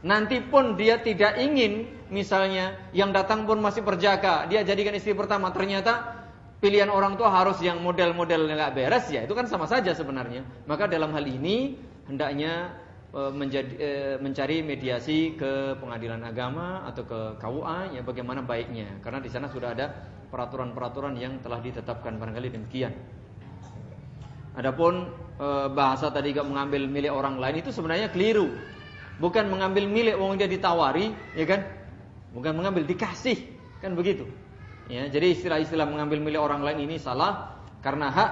Nanti 0.00 0.40
pun 0.40 0.80
dia 0.80 0.96
tidak 1.04 1.36
ingin 1.36 1.84
misalnya 2.08 2.72
yang 2.96 3.12
datang 3.12 3.44
pun 3.44 3.60
masih 3.60 3.84
berjaga, 3.84 4.48
dia 4.48 4.64
jadikan 4.64 4.96
istri 4.96 5.12
pertama. 5.12 5.52
Ternyata 5.52 6.24
pilihan 6.56 6.88
orang 6.88 7.20
tua 7.20 7.28
harus 7.28 7.60
yang 7.60 7.84
model-model 7.84 8.48
nggak 8.48 8.72
beres 8.72 9.12
ya, 9.12 9.28
itu 9.28 9.36
kan 9.36 9.44
sama 9.44 9.68
saja 9.68 9.92
sebenarnya. 9.92 10.40
Maka 10.64 10.88
dalam 10.88 11.12
hal 11.12 11.24
ini 11.28 11.76
hendaknya 12.08 12.72
menjadi, 13.10 13.72
e, 13.74 13.90
mencari 14.22 14.62
mediasi 14.62 15.34
ke 15.34 15.74
pengadilan 15.82 16.22
agama 16.22 16.86
atau 16.86 17.02
ke 17.02 17.20
KUA 17.42 17.98
ya 17.98 18.02
bagaimana 18.06 18.40
baiknya. 18.46 19.02
Karena 19.02 19.18
di 19.18 19.26
sana 19.26 19.50
sudah 19.50 19.74
ada 19.74 19.90
peraturan-peraturan 20.30 21.18
yang 21.18 21.42
telah 21.42 21.58
ditetapkan 21.58 22.16
barangkali 22.16 22.48
demikian. 22.54 22.94
Adapun 24.54 25.10
e, 25.38 25.48
bahasa 25.74 26.10
tadi 26.14 26.30
gak 26.30 26.46
mengambil 26.46 26.86
milik 26.86 27.10
orang 27.10 27.42
lain 27.42 27.62
itu 27.62 27.74
sebenarnya 27.74 28.14
keliru 28.14 28.50
bukan 29.20 29.52
mengambil 29.52 29.84
milik 29.84 30.16
wong 30.16 30.40
dia 30.40 30.48
ditawari, 30.48 31.12
ya 31.36 31.44
kan? 31.44 31.60
Bukan 32.32 32.56
mengambil 32.56 32.88
dikasih, 32.88 33.36
kan 33.84 33.92
begitu. 33.92 34.24
Ya, 34.90 35.06
jadi 35.06 35.36
istilah-istilah 35.36 35.86
mengambil 35.86 36.18
milik 36.18 36.40
orang 36.42 36.66
lain 36.66 36.82
ini 36.88 36.98
salah 36.98 37.62
karena 37.78 38.10
hak 38.10 38.30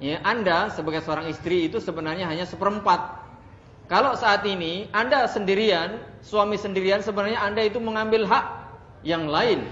ya 0.00 0.16
Anda 0.24 0.72
sebagai 0.72 1.04
seorang 1.04 1.28
istri 1.28 1.68
itu 1.68 1.76
sebenarnya 1.76 2.24
hanya 2.30 2.48
seperempat. 2.48 3.23
Kalau 3.84 4.16
saat 4.16 4.40
ini 4.48 4.88
Anda 4.96 5.28
sendirian, 5.28 6.00
suami 6.24 6.56
sendirian 6.56 7.04
sebenarnya 7.04 7.36
Anda 7.44 7.68
itu 7.68 7.76
mengambil 7.76 8.24
hak 8.24 8.44
yang 9.04 9.28
lain. 9.28 9.68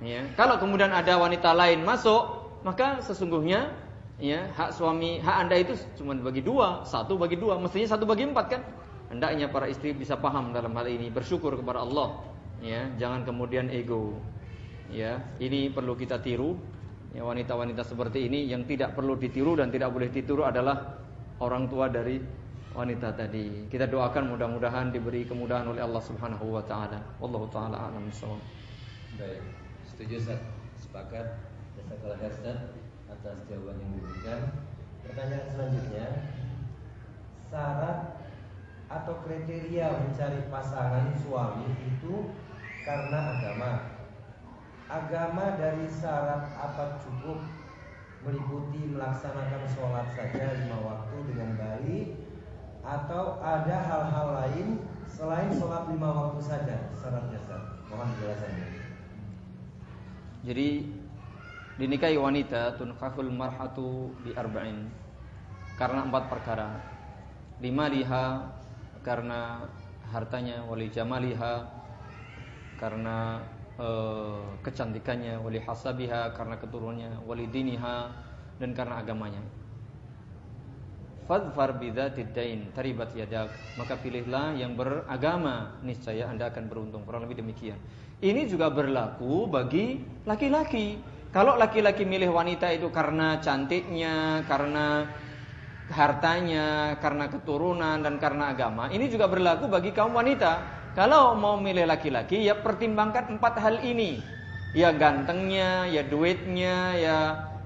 Ya, 0.00 0.24
kalau 0.36 0.60
kemudian 0.60 0.92
ada 0.92 1.16
wanita 1.16 1.52
lain 1.56 1.84
masuk, 1.84 2.52
maka 2.64 3.00
sesungguhnya 3.04 3.72
ya 4.20 4.48
hak 4.52 4.76
suami, 4.76 5.20
hak 5.24 5.36
Anda 5.48 5.56
itu 5.60 5.72
cuma 5.96 6.12
bagi 6.16 6.44
dua, 6.44 6.84
satu 6.84 7.16
bagi 7.16 7.40
dua, 7.40 7.56
mestinya 7.56 7.96
satu 7.96 8.04
bagi 8.04 8.28
empat 8.28 8.46
kan? 8.48 8.62
Hendaknya 9.08 9.48
para 9.48 9.66
istri 9.66 9.96
bisa 9.96 10.20
paham 10.20 10.52
dalam 10.52 10.76
hal 10.76 10.86
ini, 10.86 11.08
bersyukur 11.08 11.56
kepada 11.56 11.82
Allah. 11.82 12.20
Ya, 12.60 12.92
jangan 13.00 13.24
kemudian 13.24 13.72
ego. 13.72 14.20
Ya, 14.92 15.24
ini 15.40 15.72
perlu 15.72 15.96
kita 15.96 16.20
tiru. 16.20 16.60
Ya, 17.10 17.26
wanita-wanita 17.26 17.82
seperti 17.82 18.30
ini 18.30 18.46
yang 18.46 18.68
tidak 18.68 18.94
perlu 18.94 19.18
ditiru 19.18 19.58
dan 19.58 19.72
tidak 19.72 19.90
boleh 19.90 20.12
ditiru 20.12 20.46
adalah 20.46 21.02
orang 21.42 21.66
tua 21.66 21.90
dari 21.90 22.22
wanita 22.80 23.12
tadi. 23.12 23.68
Kita 23.68 23.84
doakan 23.84 24.32
mudah-mudahan 24.32 24.88
diberi 24.88 25.28
kemudahan 25.28 25.68
oleh 25.68 25.84
Allah 25.84 26.00
Subhanahu 26.00 26.56
wa 26.56 26.64
taala. 26.64 26.96
Wallahu 27.20 27.44
taala 27.52 27.76
a'lam 27.76 28.08
bishawab. 28.08 28.40
Baik, 29.20 29.44
setuju 29.84 30.16
Ustaz. 30.16 30.40
Sepakat. 30.80 31.26
Jazakallah 31.76 32.24
Ustaz 32.24 32.58
atas 33.12 33.36
jawaban 33.52 33.76
yang 33.84 33.92
diberikan. 34.00 34.40
Pertanyaan 35.04 35.46
selanjutnya, 35.52 36.06
syarat 37.52 37.98
atau 38.88 39.14
kriteria 39.22 39.86
mencari 40.00 40.40
pasangan 40.48 41.12
suami 41.20 41.68
itu 41.84 42.32
karena 42.82 43.18
agama. 43.36 43.72
Agama 44.90 45.44
dari 45.60 45.86
syarat 45.86 46.50
apa 46.56 46.98
cukup 46.98 47.44
meliputi 48.24 48.90
melaksanakan 48.90 49.64
sholat 49.70 50.06
saja 50.12 50.58
lima 50.64 50.78
waktu 50.82 51.16
dengan 51.30 51.50
baik 51.56 52.29
atau 52.80 53.38
ada 53.44 53.76
hal-hal 53.84 54.28
lain 54.40 54.66
selain 55.04 55.52
sholat 55.52 55.84
lima 55.92 56.08
waktu 56.08 56.40
saja 56.40 56.76
syaratnya 56.96 57.36
Ustaz. 57.36 57.62
Mohon 57.92 58.08
penjelasannya. 58.16 58.66
Jadi 60.40 60.68
dinikahi 61.76 62.16
wanita 62.16 62.80
tunfahul 62.80 63.28
marhatu 63.28 64.14
di 64.24 64.32
arba'in 64.32 64.88
karena 65.76 66.08
empat 66.08 66.24
perkara. 66.32 66.68
Lima 67.60 67.92
liha 67.92 68.48
karena 69.04 69.68
hartanya 70.08 70.64
wali 70.64 70.88
jamaliha 70.88 71.68
karena 72.80 73.44
e, 73.76 73.88
kecantikannya 74.64 75.36
wali 75.36 75.60
hasabiha 75.60 76.32
karena 76.32 76.56
keturunannya 76.56 77.20
wali 77.28 77.44
diniha 77.52 78.08
dan 78.56 78.72
karena 78.72 79.04
agamanya. 79.04 79.44
Fadfar 81.30 81.78
bidzatid 81.78 82.34
dain 82.34 82.74
taribat 82.74 83.14
yadak. 83.14 83.54
Maka 83.78 83.94
pilihlah 84.02 84.50
yang 84.58 84.74
beragama, 84.74 85.78
niscaya 85.86 86.26
Anda 86.26 86.50
akan 86.50 86.66
beruntung. 86.66 87.06
Kurang 87.06 87.22
lebih 87.22 87.38
demikian. 87.38 87.78
Ini 88.18 88.50
juga 88.50 88.66
berlaku 88.66 89.46
bagi 89.46 90.02
laki-laki. 90.26 90.98
Kalau 91.30 91.54
laki-laki 91.54 92.02
milih 92.02 92.34
wanita 92.34 92.74
itu 92.74 92.90
karena 92.90 93.38
cantiknya, 93.38 94.42
karena 94.50 95.06
hartanya, 95.94 96.98
karena 96.98 97.30
keturunan 97.30 98.02
dan 98.02 98.18
karena 98.18 98.50
agama, 98.50 98.90
ini 98.90 99.06
juga 99.06 99.30
berlaku 99.30 99.70
bagi 99.70 99.94
kaum 99.94 100.10
wanita. 100.10 100.82
Kalau 100.98 101.38
mau 101.38 101.54
milih 101.62 101.86
laki-laki 101.86 102.42
ya 102.42 102.58
pertimbangkan 102.58 103.38
empat 103.38 103.54
hal 103.62 103.78
ini. 103.86 104.18
Ya 104.74 104.90
gantengnya, 104.90 105.86
ya 105.86 106.02
duitnya, 106.02 106.98
ya 106.98 107.18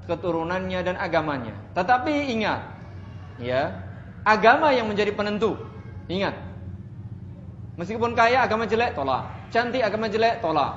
keturunannya 0.04 0.80
dan 0.84 0.96
agamanya. 1.00 1.56
Tetapi 1.72 2.28
ingat, 2.28 2.73
ya 3.39 3.74
agama 4.24 4.72
yang 4.72 4.89
menjadi 4.89 5.12
penentu. 5.12 5.57
Ingat, 6.09 6.37
meskipun 7.80 8.12
kaya 8.12 8.45
agama 8.45 8.68
jelek 8.68 8.93
tolak, 8.93 9.24
cantik 9.49 9.80
agama 9.80 10.07
jelek 10.09 10.45
tolak, 10.45 10.76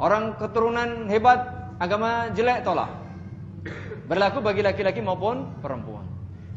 orang 0.00 0.32
keturunan 0.40 1.08
hebat 1.08 1.40
agama 1.76 2.32
jelek 2.32 2.64
tolak. 2.64 2.88
Berlaku 4.08 4.44
bagi 4.44 4.60
laki-laki 4.64 5.00
maupun 5.00 5.46
perempuan. 5.62 6.04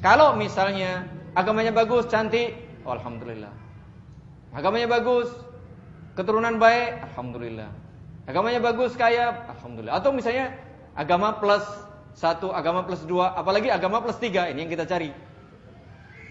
Kalau 0.04 0.36
misalnya 0.36 1.08
agamanya 1.38 1.72
bagus, 1.72 2.08
cantik, 2.10 2.56
alhamdulillah. 2.84 3.54
Agamanya 4.56 4.88
bagus, 4.92 5.30
keturunan 6.16 6.58
baik, 6.58 7.06
alhamdulillah. 7.12 7.70
Agamanya 8.26 8.60
bagus, 8.60 8.98
kaya, 8.98 9.46
alhamdulillah. 9.56 9.96
Atau 10.00 10.10
misalnya 10.16 10.56
agama 10.98 11.38
plus 11.38 11.64
satu, 12.16 12.50
agama 12.56 12.88
plus 12.88 13.04
dua, 13.06 13.36
apalagi 13.36 13.70
agama 13.70 14.02
plus 14.02 14.18
tiga, 14.18 14.50
ini 14.50 14.66
yang 14.66 14.72
kita 14.72 14.88
cari. 14.88 15.12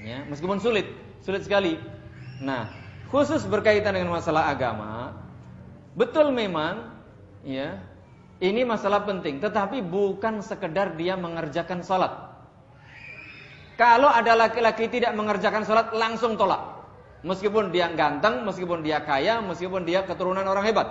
Ya, 0.05 0.21
meskipun 0.29 0.61
sulit, 0.61 0.85
sulit 1.25 1.49
sekali. 1.49 1.81
Nah, 2.45 2.69
khusus 3.09 3.41
berkaitan 3.49 3.97
dengan 3.97 4.13
masalah 4.13 4.53
agama, 4.53 5.17
betul 5.97 6.29
memang, 6.29 6.93
ya, 7.41 7.81
ini 8.45 8.69
masalah 8.69 9.09
penting. 9.09 9.41
Tetapi 9.41 9.81
bukan 9.81 10.45
sekedar 10.45 10.93
dia 11.01 11.17
mengerjakan 11.17 11.81
sholat. 11.81 12.13
Kalau 13.81 14.13
ada 14.13 14.37
laki-laki 14.37 14.93
tidak 14.93 15.17
mengerjakan 15.17 15.65
sholat, 15.65 15.91
langsung 15.97 16.37
tolak. 16.37 16.85
Meskipun 17.25 17.73
dia 17.73 17.89
ganteng, 17.97 18.45
meskipun 18.45 18.85
dia 18.85 19.01
kaya, 19.01 19.41
meskipun 19.41 19.89
dia 19.89 20.05
keturunan 20.05 20.45
orang 20.45 20.69
hebat. 20.69 20.89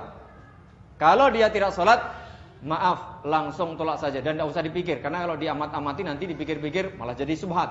Kalau 0.97 1.30
dia 1.30 1.53
tidak 1.53 1.70
sholat, 1.78 2.01
maaf, 2.66 3.22
langsung 3.22 3.78
tolak 3.78 4.01
saja 4.01 4.18
dan 4.26 4.41
tidak 4.41 4.49
usah 4.49 4.66
dipikir. 4.66 4.97
Karena 5.05 5.30
kalau 5.30 5.38
diamat-amati 5.38 6.01
nanti 6.01 6.26
dipikir-pikir 6.26 6.97
malah 6.97 7.14
jadi 7.14 7.38
subhat. 7.38 7.70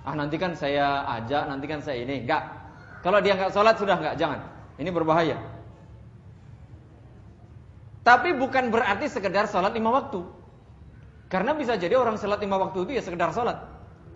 Ah 0.00 0.16
nanti 0.16 0.40
kan 0.40 0.56
saya 0.56 1.04
ajak, 1.20 1.44
nanti 1.48 1.66
kan 1.68 1.80
saya 1.84 2.00
ini. 2.00 2.24
Enggak. 2.24 2.42
Kalau 3.04 3.20
dia 3.20 3.36
enggak 3.36 3.52
sholat 3.52 3.76
sudah 3.76 3.96
enggak, 4.00 4.14
jangan. 4.16 4.40
Ini 4.80 4.90
berbahaya. 4.92 5.36
Tapi 8.00 8.32
bukan 8.32 8.72
berarti 8.72 9.12
sekedar 9.12 9.44
sholat 9.44 9.76
lima 9.76 9.92
waktu. 9.92 10.24
Karena 11.28 11.52
bisa 11.54 11.76
jadi 11.76 11.94
orang 11.94 12.16
sholat 12.16 12.40
lima 12.40 12.56
waktu 12.56 12.88
itu 12.88 12.92
ya 12.96 13.02
sekedar 13.04 13.30
sholat. 13.36 13.60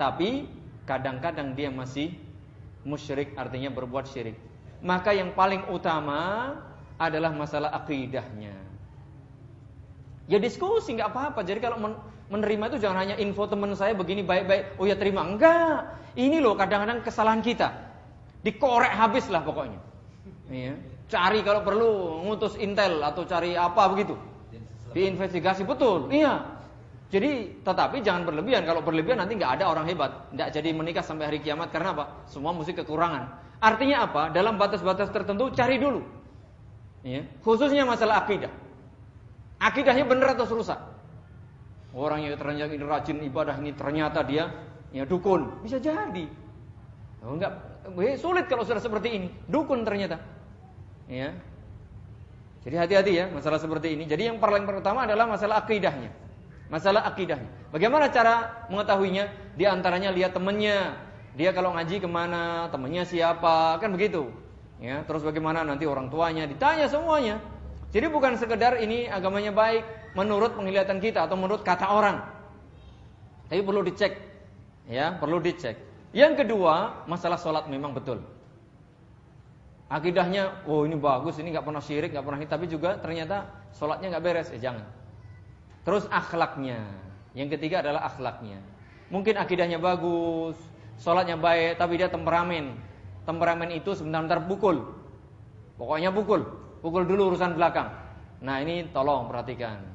Tapi 0.01 0.49
kadang-kadang 0.89 1.53
dia 1.53 1.69
masih 1.69 2.17
musyrik, 2.83 3.37
artinya 3.37 3.69
berbuat 3.71 4.09
syirik. 4.09 4.37
Maka 4.85 5.13
yang 5.17 5.33
paling 5.37 5.69
utama 5.73 6.53
adalah 7.01 7.33
masalah 7.33 7.73
akidahnya. 7.77 8.57
Ya 10.29 10.41
diskusi 10.41 10.97
nggak 10.97 11.13
apa-apa. 11.13 11.41
Jadi 11.45 11.61
kalau 11.61 11.77
menerima 12.33 12.73
itu 12.73 12.79
jangan 12.81 12.99
hanya 13.05 13.17
info 13.21 13.45
teman 13.45 13.73
saya 13.77 13.93
begini 13.93 14.25
baik-baik, 14.25 14.81
oh 14.81 14.87
ya 14.89 14.97
terima. 14.97 15.25
Enggak. 15.25 16.01
Ini 16.15 16.39
loh 16.39 16.55
kadang-kadang 16.55 17.03
kesalahan 17.03 17.43
kita. 17.43 17.75
Dikorek 18.47 18.93
habis 18.93 19.27
lah 19.29 19.43
pokoknya. 19.43 19.81
Iya. 20.49 20.75
Cari 21.11 21.41
kalau 21.45 21.61
perlu 21.65 22.23
ngutus 22.25 22.57
intel 22.61 23.03
atau 23.03 23.27
cari 23.27 23.59
apa 23.59 23.91
begitu. 23.93 24.15
Diinvestigasi 24.95 25.67
betul. 25.67 26.09
Iya. 26.09 26.55
Jadi 27.11 27.61
tetapi 27.67 28.01
jangan 28.01 28.25
berlebihan. 28.31 28.63
Kalau 28.63 28.81
berlebihan 28.81 29.21
nanti 29.21 29.35
nggak 29.35 29.61
ada 29.61 29.75
orang 29.75 29.91
hebat. 29.91 30.31
Nggak 30.33 30.49
jadi 30.55 30.69
menikah 30.71 31.03
sampai 31.03 31.35
hari 31.35 31.39
kiamat 31.43 31.75
karena 31.75 31.93
apa? 31.93 32.05
Semua 32.31 32.55
mesti 32.55 32.73
kekurangan. 32.73 33.27
Artinya 33.59 34.07
apa? 34.07 34.23
Dalam 34.31 34.55
batas-batas 34.55 35.11
tertentu 35.11 35.51
cari 35.51 35.83
dulu. 35.83 36.05
Ya. 37.03 37.27
Khususnya 37.43 37.85
masalah 37.85 38.23
akidah. 38.25 38.53
Akidahnya 39.59 40.05
benar 40.07 40.37
atau 40.37 40.47
rusak? 40.47 40.94
Orang 41.95 42.27
yang 42.27 42.35
ternyata 42.35 42.75
ini 42.75 42.83
rajin 42.83 43.19
ibadah 43.23 43.55
ini 43.63 43.71
ternyata 43.71 44.27
dia 44.27 44.51
ya 44.91 45.07
dukun, 45.07 45.63
bisa 45.63 45.79
jadi. 45.79 46.27
Oh, 47.23 47.39
enggak, 47.39 47.55
eh, 47.87 48.19
sulit 48.19 48.51
kalau 48.51 48.67
sudah 48.67 48.83
seperti 48.83 49.15
ini. 49.15 49.29
Dukun 49.47 49.87
ternyata. 49.87 50.19
Ya. 51.07 51.33
Jadi 52.67 52.77
hati-hati 52.81 53.13
ya 53.15 53.25
masalah 53.31 53.63
seperti 53.63 53.95
ini. 53.95 54.05
Jadi 54.11 54.29
yang 54.33 54.43
paling 54.43 54.67
pertama 54.67 55.07
adalah 55.07 55.29
masalah 55.31 55.63
akidahnya. 55.63 56.11
Masalah 56.67 57.07
akidahnya. 57.07 57.47
Bagaimana 57.71 58.11
cara 58.11 58.67
mengetahuinya? 58.73 59.55
Di 59.55 59.65
antaranya 59.69 60.11
lihat 60.11 60.35
temannya. 60.35 60.97
Dia 61.39 61.51
kalau 61.55 61.75
ngaji 61.77 62.03
ke 62.03 62.09
mana, 62.09 62.71
temannya 62.73 63.05
siapa, 63.05 63.79
kan 63.79 63.91
begitu. 63.95 64.33
Ya, 64.83 65.07
terus 65.07 65.23
bagaimana 65.23 65.63
nanti 65.63 65.87
orang 65.87 66.11
tuanya 66.11 66.47
ditanya 66.49 66.91
semuanya. 66.91 67.39
Jadi 67.95 68.11
bukan 68.11 68.35
sekedar 68.35 68.81
ini 68.83 69.07
agamanya 69.07 69.55
baik 69.55 69.87
menurut 70.15 70.55
penglihatan 70.55 71.03
kita 71.03 71.27
atau 71.27 71.37
menurut 71.39 71.67
kata 71.67 71.87
orang. 71.91 72.23
Tapi 73.51 73.61
perlu 73.61 73.83
dicek. 73.85 74.15
Ya, 74.89 75.15
perlu 75.19 75.43
dicek. 75.43 75.77
Yang 76.15 76.47
kedua, 76.47 77.05
masalah 77.11 77.37
sholat 77.37 77.67
memang 77.67 77.93
betul. 77.93 78.23
Akidahnya, 79.91 80.65
oh 80.65 80.87
ini 80.89 80.97
bagus, 80.97 81.37
ini 81.39 81.53
nggak 81.53 81.67
pernah 81.67 81.83
syirik, 81.83 82.11
nggak 82.15 82.25
pernah 82.25 82.39
tapi 82.47 82.67
juga 82.71 82.97
ternyata 82.99 83.51
sholatnya 83.77 84.17
nggak 84.17 84.25
beres, 84.25 84.49
ya 84.55 84.71
jangan. 84.71 84.87
Terus 85.85 86.09
akhlaknya, 86.09 86.81
yang 87.37 87.53
ketiga 87.53 87.85
adalah 87.85 88.09
akhlaknya. 88.09 88.59
Mungkin 89.13 89.37
akidahnya 89.37 89.77
bagus, 89.77 90.57
sholatnya 90.99 91.37
baik, 91.37 91.77
tapi 91.77 92.01
dia 92.01 92.09
temperamen. 92.09 92.75
Temperamen 93.29 93.71
itu 93.75 93.93
sebentar-bentar 93.93 94.49
pukul. 94.49 94.83
Pokoknya 95.77 96.15
pukul. 96.15 96.45
Pukul 96.81 97.09
dulu 97.09 97.33
urusan 97.33 97.57
belakang. 97.57 97.89
Nah 98.45 98.61
ini 98.61 98.89
tolong 98.93 99.29
perhatikan. 99.29 99.94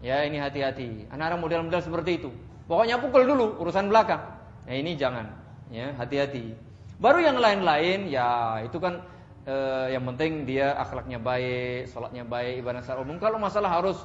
Ya 0.00 0.24
ini 0.24 0.40
hati-hati. 0.40 1.08
Anak-anak 1.12 1.38
model-model 1.44 1.80
seperti 1.84 2.10
itu. 2.24 2.30
Pokoknya 2.64 2.96
pukul 2.96 3.28
dulu 3.28 3.60
urusan 3.60 3.92
belakang. 3.92 4.20
Ya 4.64 4.74
ini 4.80 4.96
jangan. 4.96 5.28
Ya 5.68 5.92
hati-hati. 5.96 6.56
Baru 7.00 7.20
yang 7.20 7.36
lain-lain 7.40 8.08
ya 8.08 8.60
itu 8.64 8.80
kan 8.80 9.04
eh, 9.44 9.92
yang 9.92 10.04
penting 10.12 10.48
dia 10.48 10.72
akhlaknya 10.76 11.20
baik, 11.20 11.88
sholatnya 11.92 12.24
baik, 12.24 12.64
ibadah 12.64 12.80
secara 12.80 13.04
umum. 13.04 13.20
Kalau 13.20 13.36
masalah 13.36 13.70
harus 13.72 14.00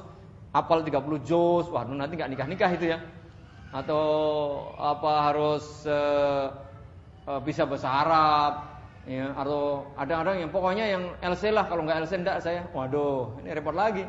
apal 0.52 0.84
30 0.84 1.00
juz, 1.24 1.68
wah 1.72 1.84
nanti 1.84 2.16
nggak 2.16 2.30
nikah-nikah 2.32 2.70
itu 2.76 2.86
ya. 2.92 2.98
Atau 3.72 4.04
apa 4.76 5.32
harus 5.32 5.64
eh, 5.88 6.46
eh 7.28 7.40
bisa 7.40 7.64
bahasa 7.64 7.88
Arab, 7.88 8.52
ya 9.06 9.30
atau 9.38 9.86
ada 9.94 10.14
orang 10.18 10.42
yang 10.42 10.50
pokoknya 10.50 10.84
yang 10.98 11.02
LC 11.22 11.54
lah 11.54 11.70
kalau 11.70 11.86
nggak 11.86 12.04
LC 12.04 12.12
enggak 12.26 12.38
saya 12.42 12.66
waduh 12.74 13.38
ini 13.38 13.54
repot 13.54 13.72
lagi 13.72 14.02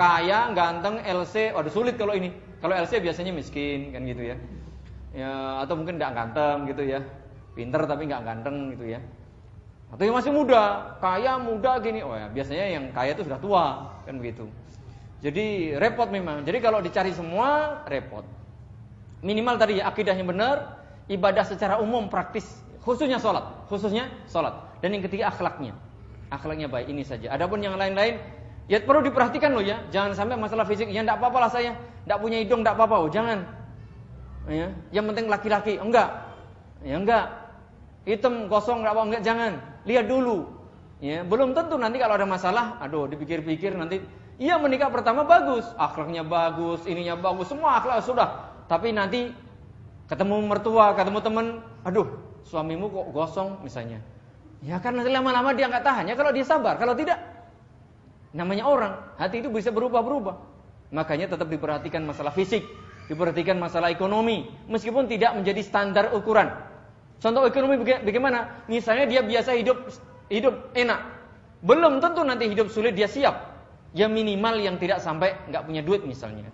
kaya 0.00 0.48
ganteng 0.56 1.04
LC 1.04 1.52
waduh 1.52 1.68
sulit 1.68 2.00
kalau 2.00 2.16
ini. 2.16 2.32
Kalau 2.64 2.72
LC 2.72 3.04
biasanya 3.04 3.36
miskin 3.36 3.92
kan 3.92 4.00
gitu 4.08 4.32
ya. 4.32 4.36
Ya 5.12 5.60
atau 5.60 5.76
mungkin 5.76 6.00
nggak 6.00 6.12
ganteng 6.16 6.64
gitu 6.72 6.88
ya. 6.88 7.04
Pinter 7.52 7.84
tapi 7.84 8.08
nggak 8.08 8.24
ganteng 8.24 8.72
gitu 8.72 8.96
ya. 8.96 9.00
Atau 9.92 10.08
yang 10.08 10.16
masih 10.16 10.32
muda 10.32 10.96
kaya 11.04 11.36
muda 11.36 11.76
gini. 11.84 12.00
Oh 12.00 12.16
ya 12.16 12.32
biasanya 12.32 12.64
yang 12.80 12.84
kaya 12.96 13.12
itu 13.12 13.28
sudah 13.28 13.36
tua 13.36 13.64
kan 14.08 14.16
begitu. 14.16 14.48
Jadi 15.20 15.76
repot 15.76 16.08
memang. 16.08 16.48
Jadi 16.48 16.58
kalau 16.64 16.80
dicari 16.80 17.12
semua 17.12 17.84
repot. 17.84 18.24
Minimal 19.20 19.60
tadi 19.60 19.84
ya 19.84 19.92
akidah 19.92 20.16
yang 20.16 20.32
benar 20.32 20.80
ibadah 21.12 21.44
secara 21.44 21.76
umum 21.76 22.08
praktis. 22.08 22.48
Khususnya 22.80 23.20
sholat, 23.20 23.44
khususnya 23.68 24.08
sholat. 24.24 24.56
Dan 24.80 24.96
yang 24.96 25.04
ketiga 25.04 25.28
akhlaknya, 25.28 25.76
akhlaknya 26.32 26.72
baik 26.72 26.88
ini 26.88 27.04
saja. 27.04 27.28
Adapun 27.28 27.60
yang 27.60 27.76
lain-lain, 27.76 28.16
ya 28.70 28.78
perlu 28.78 29.02
diperhatikan 29.02 29.50
loh 29.50 29.64
ya. 29.66 29.82
Jangan 29.90 30.14
sampai 30.14 30.38
masalah 30.38 30.62
fisik, 30.62 30.86
ya 30.94 31.02
tidak 31.02 31.18
apa-apa 31.18 31.38
lah 31.42 31.50
saya, 31.50 31.74
tidak 32.06 32.18
punya 32.22 32.38
hidung, 32.38 32.62
tidak 32.62 32.78
apa-apa, 32.78 32.96
oh, 33.02 33.10
jangan. 33.10 33.42
Ya, 34.46 34.70
yang 34.94 35.04
penting 35.10 35.26
laki-laki, 35.26 35.76
enggak, 35.82 36.08
ya 36.86 36.96
enggak. 36.96 37.26
Hitam 38.06 38.46
kosong 38.46 38.86
enggak 38.86 38.94
apa 38.94 39.02
enggak, 39.10 39.22
jangan. 39.26 39.52
Lihat 39.84 40.06
dulu. 40.06 40.46
Ya, 41.02 41.26
belum 41.26 41.56
tentu 41.56 41.74
nanti 41.80 41.98
kalau 41.98 42.14
ada 42.14 42.28
masalah, 42.28 42.78
aduh 42.78 43.08
dipikir-pikir 43.08 43.72
nanti 43.72 44.04
Iya 44.40 44.56
menikah 44.56 44.88
pertama 44.88 45.20
bagus, 45.20 45.68
akhlaknya 45.76 46.24
bagus, 46.24 46.88
ininya 46.88 47.12
bagus, 47.12 47.52
semua 47.52 47.76
akhlak 47.76 48.00
sudah. 48.00 48.48
Tapi 48.72 48.88
nanti 48.88 49.28
ketemu 50.08 50.48
mertua, 50.48 50.96
ketemu 50.96 51.20
teman, 51.20 51.46
aduh 51.84 52.08
suamimu 52.48 52.88
kok 52.88 53.06
gosong 53.12 53.60
misalnya. 53.60 54.00
Ya 54.64 54.80
kan 54.80 54.96
nanti 54.96 55.12
lama-lama 55.12 55.52
dia 55.52 55.68
nggak 55.68 55.84
tahan 55.84 56.08
ya 56.08 56.16
kalau 56.16 56.32
dia 56.32 56.40
sabar. 56.40 56.80
Kalau 56.80 56.96
tidak, 56.96 57.20
namanya 58.36 58.64
orang, 58.66 58.92
hati 59.18 59.42
itu 59.42 59.50
bisa 59.50 59.74
berubah-berubah. 59.74 60.36
Makanya 60.90 61.30
tetap 61.30 61.46
diperhatikan 61.46 62.02
masalah 62.02 62.34
fisik. 62.34 62.66
Diperhatikan 63.10 63.58
masalah 63.58 63.90
ekonomi, 63.90 64.46
meskipun 64.70 65.10
tidak 65.10 65.34
menjadi 65.34 65.66
standar 65.66 66.14
ukuran. 66.14 66.46
Contoh 67.18 67.42
ekonomi 67.44 67.82
bagaimana? 67.82 68.64
Misalnya 68.70 69.10
dia 69.10 69.20
biasa 69.26 69.58
hidup 69.58 69.90
hidup 70.30 70.70
enak, 70.78 71.00
belum 71.60 72.00
tentu 72.00 72.22
nanti 72.24 72.48
hidup 72.48 72.72
sulit 72.72 72.96
dia 72.96 73.10
siap. 73.10 73.50
Ya 73.90 74.06
minimal 74.06 74.62
yang 74.62 74.78
tidak 74.78 75.02
sampai 75.02 75.34
nggak 75.50 75.66
punya 75.66 75.82
duit 75.82 76.06
misalnya. 76.06 76.46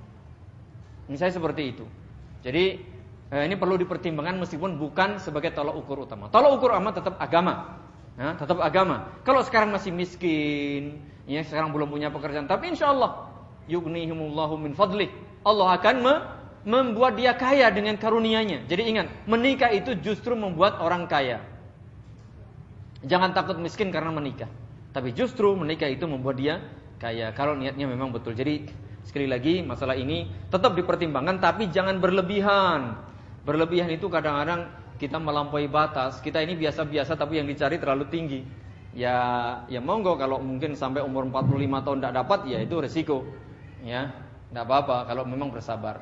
Misalnya 1.06 1.36
seperti 1.36 1.62
itu. 1.76 1.84
Jadi 2.40 2.64
eh, 3.30 3.42
ini 3.44 3.54
perlu 3.54 3.76
dipertimbangkan 3.76 4.40
meskipun 4.42 4.80
bukan 4.80 5.20
sebagai 5.22 5.52
tolak 5.52 5.76
ukur 5.76 6.08
utama. 6.08 6.32
Tolak 6.32 6.50
ukur 6.56 6.72
utama 6.74 6.90
tetap 6.90 7.14
agama. 7.20 7.84
Nah, 8.16 8.32
tetap 8.32 8.58
agama. 8.64 9.12
Kalau 9.28 9.44
sekarang 9.44 9.76
masih 9.76 9.92
miskin, 9.92 11.04
ya 11.26 11.42
sekarang 11.42 11.74
belum 11.74 11.90
punya 11.90 12.08
pekerjaan, 12.08 12.46
tapi 12.46 12.72
insya 12.72 12.94
Allah 12.94 13.30
yughnihimullahu 13.66 14.56
min 14.56 14.72
fadlih. 14.72 15.10
Allah 15.46 15.78
akan 15.78 15.96
me 16.02 16.14
membuat 16.66 17.14
dia 17.14 17.30
kaya 17.38 17.70
dengan 17.70 17.94
karunia-Nya. 17.94 18.66
Jadi 18.66 18.82
ingat, 18.90 19.06
menikah 19.30 19.70
itu 19.70 19.94
justru 20.02 20.34
membuat 20.34 20.82
orang 20.82 21.06
kaya. 21.06 21.38
Jangan 23.06 23.30
takut 23.30 23.54
miskin 23.62 23.94
karena 23.94 24.10
menikah. 24.10 24.50
Tapi 24.90 25.14
justru 25.14 25.54
menikah 25.54 25.86
itu 25.86 26.08
membuat 26.10 26.40
dia 26.40 26.58
kaya 26.98 27.30
kalau 27.36 27.54
niatnya 27.54 27.86
memang 27.86 28.10
betul. 28.10 28.34
Jadi 28.34 28.66
sekali 29.06 29.30
lagi 29.30 29.62
masalah 29.62 29.94
ini 29.94 30.26
tetap 30.50 30.74
dipertimbangkan 30.74 31.38
tapi 31.38 31.70
jangan 31.70 32.02
berlebihan. 32.02 32.98
Berlebihan 33.46 33.92
itu 33.94 34.10
kadang-kadang 34.10 34.66
kita 34.98 35.22
melampaui 35.22 35.70
batas. 35.70 36.18
Kita 36.18 36.42
ini 36.42 36.58
biasa-biasa 36.58 37.14
tapi 37.14 37.38
yang 37.38 37.46
dicari 37.46 37.78
terlalu 37.78 38.10
tinggi. 38.10 38.40
Ya 38.92 39.16
ya 39.66 39.80
monggo 39.82 40.14
kalau 40.20 40.38
mungkin 40.38 40.76
sampai 40.76 41.02
umur 41.02 41.26
45 41.28 41.84
tahun 41.84 41.98
tidak 42.02 42.14
dapat 42.22 42.40
ya 42.46 42.58
itu 42.62 42.76
resiko. 42.78 43.26
Ya, 43.86 44.10
tidak 44.50 44.66
apa-apa 44.66 45.06
kalau 45.10 45.22
memang 45.26 45.52
bersabar. 45.52 46.00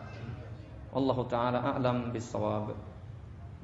Allah 0.94 1.18
taala 1.26 1.58
a'lam 1.74 2.14
bissawab. 2.14 2.70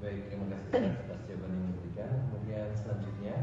Baik, 0.03 0.33
terima 0.33 0.51
kasih 0.51 0.97
atas 0.97 1.21
jawaban 1.29 1.53
yang 1.53 1.65
diberikan. 1.77 2.11
Kemudian 2.27 2.69
selanjutnya, 2.75 3.37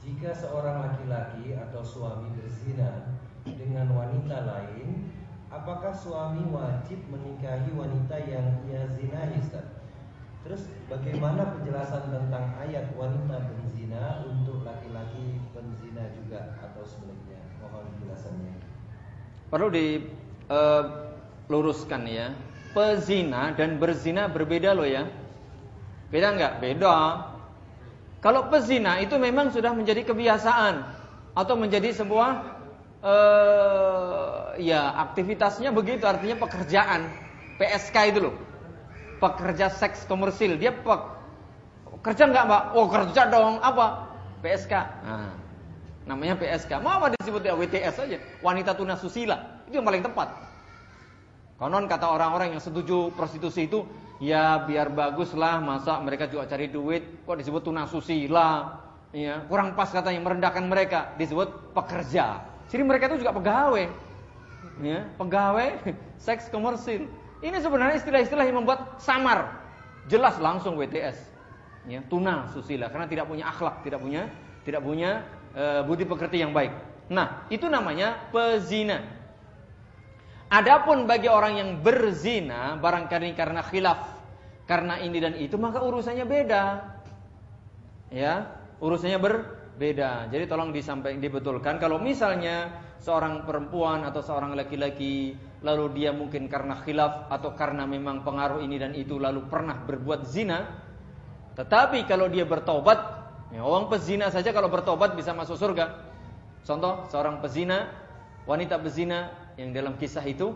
jika 0.00 0.30
seorang 0.32 0.76
laki-laki 0.86 1.52
atau 1.52 1.82
suami 1.84 2.32
berzina 2.32 3.18
dengan 3.44 3.92
wanita 3.92 4.48
lain, 4.48 5.12
apakah 5.52 5.92
suami 5.92 6.48
wajib 6.48 7.02
menikahi 7.12 7.74
wanita 7.76 8.16
yang 8.24 8.64
ia 8.70 8.88
zinahi, 8.88 9.36
Ustaz? 9.42 9.66
Terus 10.40 10.72
bagaimana 10.88 11.58
penjelasan 11.58 12.08
tentang 12.08 12.56
ayat 12.56 12.96
wanita 12.96 13.36
berzina 13.52 14.24
untuk 14.24 14.59
atau 16.60 16.82
sebaliknya? 16.86 17.40
Mohon 17.60 17.84
penjelasannya. 17.96 18.54
Perlu 19.50 19.68
diluruskan 21.48 22.02
uh, 22.06 22.10
ya. 22.10 22.28
Pezina 22.70 23.50
dan 23.58 23.82
berzina 23.82 24.30
berbeda 24.30 24.70
loh 24.76 24.86
ya. 24.86 25.10
Beda 26.14 26.34
nggak? 26.34 26.62
Beda. 26.62 27.26
Kalau 28.20 28.46
pezina 28.52 29.00
itu 29.02 29.16
memang 29.16 29.50
sudah 29.50 29.72
menjadi 29.74 30.04
kebiasaan 30.06 30.84
atau 31.34 31.54
menjadi 31.56 31.90
sebuah 31.96 32.30
uh, 33.00 34.54
ya 34.60 34.92
aktivitasnya 35.08 35.72
begitu 35.72 36.04
artinya 36.04 36.36
pekerjaan 36.36 37.08
PSK 37.56 37.96
itu 38.12 38.20
loh 38.28 38.36
pekerja 39.20 39.68
seks 39.68 40.08
komersil. 40.08 40.56
Dia 40.56 40.72
pe 40.72 40.94
kerja 42.00 42.24
nggak 42.32 42.44
mbak? 42.48 42.62
Oh 42.72 42.88
kerja 42.88 43.28
dong. 43.28 43.60
Apa? 43.60 44.08
PSK. 44.40 44.72
Nah, 45.04 45.36
namanya 46.08 46.36
PSK. 46.36 46.80
Mau 46.80 47.00
apa 47.00 47.12
disebut 47.16 47.42
ya 47.44 47.52
WTS 47.56 47.94
saja? 47.96 48.16
Wanita 48.40 48.72
tuna 48.76 48.96
susila. 48.96 49.64
Itu 49.68 49.80
yang 49.80 49.86
paling 49.88 50.04
tepat. 50.04 50.28
Konon 51.60 51.84
kata 51.84 52.08
orang-orang 52.08 52.56
yang 52.56 52.62
setuju 52.62 53.12
prostitusi 53.12 53.68
itu, 53.68 53.84
ya 54.16 54.64
biar 54.64 54.88
bagus 54.88 55.36
lah, 55.36 55.60
masa 55.60 56.00
mereka 56.00 56.24
juga 56.24 56.48
cari 56.48 56.72
duit, 56.72 57.20
kok 57.28 57.36
disebut 57.36 57.60
tuna 57.60 57.84
susila, 57.84 58.80
ya 59.12 59.44
kurang 59.44 59.76
pas 59.76 59.92
katanya 59.92 60.24
merendahkan 60.24 60.64
mereka, 60.64 61.12
disebut 61.20 61.76
pekerja. 61.76 62.40
Jadi 62.72 62.80
mereka 62.80 63.12
itu 63.12 63.20
juga 63.20 63.36
pegawai, 63.36 63.92
ya 64.80 65.04
pegawai 65.20 65.68
seks 66.24 66.48
komersil. 66.48 67.04
Ini 67.44 67.56
sebenarnya 67.60 68.00
istilah-istilah 68.00 68.44
yang 68.48 68.64
membuat 68.64 68.96
samar. 68.96 69.60
Jelas 70.08 70.40
langsung 70.40 70.80
WTS. 70.80 71.28
Ya, 71.88 72.00
tuna 72.08 72.48
susila 72.52 72.88
karena 72.88 73.08
tidak 73.08 73.28
punya 73.28 73.48
akhlak, 73.48 73.84
tidak 73.84 74.00
punya 74.00 74.28
tidak 74.64 74.84
punya 74.84 75.24
e, 75.54 75.64
budi 75.84 76.04
pekerti 76.06 76.42
yang 76.42 76.50
baik. 76.54 76.72
Nah, 77.10 77.46
itu 77.50 77.66
namanya 77.66 78.30
pezina. 78.30 79.02
Adapun 80.50 81.06
bagi 81.06 81.30
orang 81.30 81.58
yang 81.58 81.70
berzina 81.78 82.74
barangkali 82.78 83.38
karena 83.38 83.62
khilaf, 83.62 84.18
karena 84.66 84.98
ini 84.98 85.18
dan 85.22 85.34
itu 85.38 85.54
maka 85.54 85.78
urusannya 85.78 86.26
beda. 86.26 86.64
Ya, 88.10 88.50
urusannya 88.82 89.18
berbeda. 89.22 90.26
Jadi 90.30 90.44
tolong 90.50 90.74
disampaikan 90.74 91.22
dibetulkan 91.22 91.78
kalau 91.78 92.02
misalnya 92.02 92.74
seorang 93.00 93.48
perempuan 93.48 94.04
atau 94.04 94.20
seorang 94.20 94.52
laki-laki 94.52 95.32
lalu 95.64 95.84
dia 95.96 96.12
mungkin 96.12 96.48
karena 96.52 96.76
khilaf 96.84 97.32
atau 97.32 97.56
karena 97.56 97.88
memang 97.88 98.20
pengaruh 98.24 98.60
ini 98.60 98.76
dan 98.76 98.92
itu 98.92 99.16
lalu 99.16 99.48
pernah 99.48 99.76
berbuat 99.76 100.28
zina 100.28 100.68
tetapi 101.56 102.04
kalau 102.04 102.28
dia 102.28 102.44
bertobat 102.44 103.19
ya 103.50 103.60
orang 103.62 103.90
pezina 103.90 104.30
saja 104.30 104.54
kalau 104.54 104.70
bertobat 104.70 105.14
bisa 105.18 105.34
masuk 105.34 105.58
surga. 105.58 106.06
Contoh 106.62 107.08
seorang 107.08 107.40
pezina 107.42 107.90
wanita 108.44 108.78
pezina 108.78 109.32
yang 109.56 109.74
dalam 109.74 109.96
kisah 109.96 110.22
itu 110.26 110.54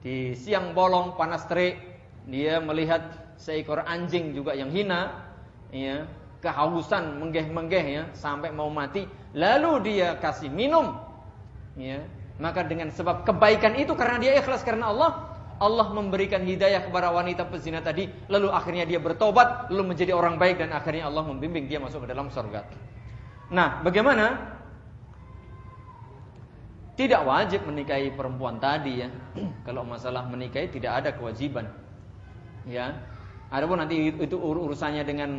di 0.00 0.32
siang 0.38 0.72
bolong 0.72 1.14
panas 1.18 1.44
terik 1.46 1.78
dia 2.26 2.58
melihat 2.58 3.02
seekor 3.38 3.84
anjing 3.84 4.34
juga 4.34 4.56
yang 4.56 4.72
hina 4.72 5.28
ya 5.70 6.08
kehausan 6.42 7.20
menggeh-menggeh 7.20 7.84
ya 7.84 8.02
sampai 8.16 8.50
mau 8.50 8.72
mati. 8.72 9.04
Lalu 9.36 9.92
dia 9.92 10.16
kasih 10.16 10.48
minum 10.48 10.96
ya 11.76 12.00
maka 12.36 12.64
dengan 12.64 12.92
sebab 12.92 13.24
kebaikan 13.24 13.76
itu 13.76 13.92
karena 13.96 14.20
dia 14.20 14.32
ikhlas 14.40 14.64
karena 14.64 14.92
Allah 14.92 15.35
Allah 15.56 15.88
memberikan 15.88 16.44
hidayah 16.44 16.84
kepada 16.84 17.08
wanita 17.08 17.48
pezina 17.48 17.80
tadi 17.80 18.08
lalu 18.28 18.52
akhirnya 18.52 18.84
dia 18.84 19.00
bertobat 19.00 19.72
lalu 19.72 19.96
menjadi 19.96 20.12
orang 20.12 20.36
baik 20.36 20.60
dan 20.60 20.72
akhirnya 20.76 21.08
Allah 21.08 21.24
membimbing 21.24 21.64
dia 21.64 21.80
masuk 21.80 22.04
ke 22.04 22.08
dalam 22.12 22.28
surga. 22.28 22.68
Nah 23.52 23.80
bagaimana? 23.80 24.56
Tidak 26.96 27.28
wajib 27.28 27.68
menikahi 27.68 28.08
perempuan 28.16 28.56
tadi 28.56 29.04
ya. 29.04 29.08
Kalau 29.68 29.84
masalah 29.84 30.24
menikahi 30.28 30.72
tidak 30.72 31.04
ada 31.04 31.10
kewajiban. 31.12 31.68
Ya. 32.64 32.96
Adapun 33.52 33.78
nanti 33.78 34.10
itu 34.10 34.36
urusannya 34.36 35.06
dengan 35.06 35.30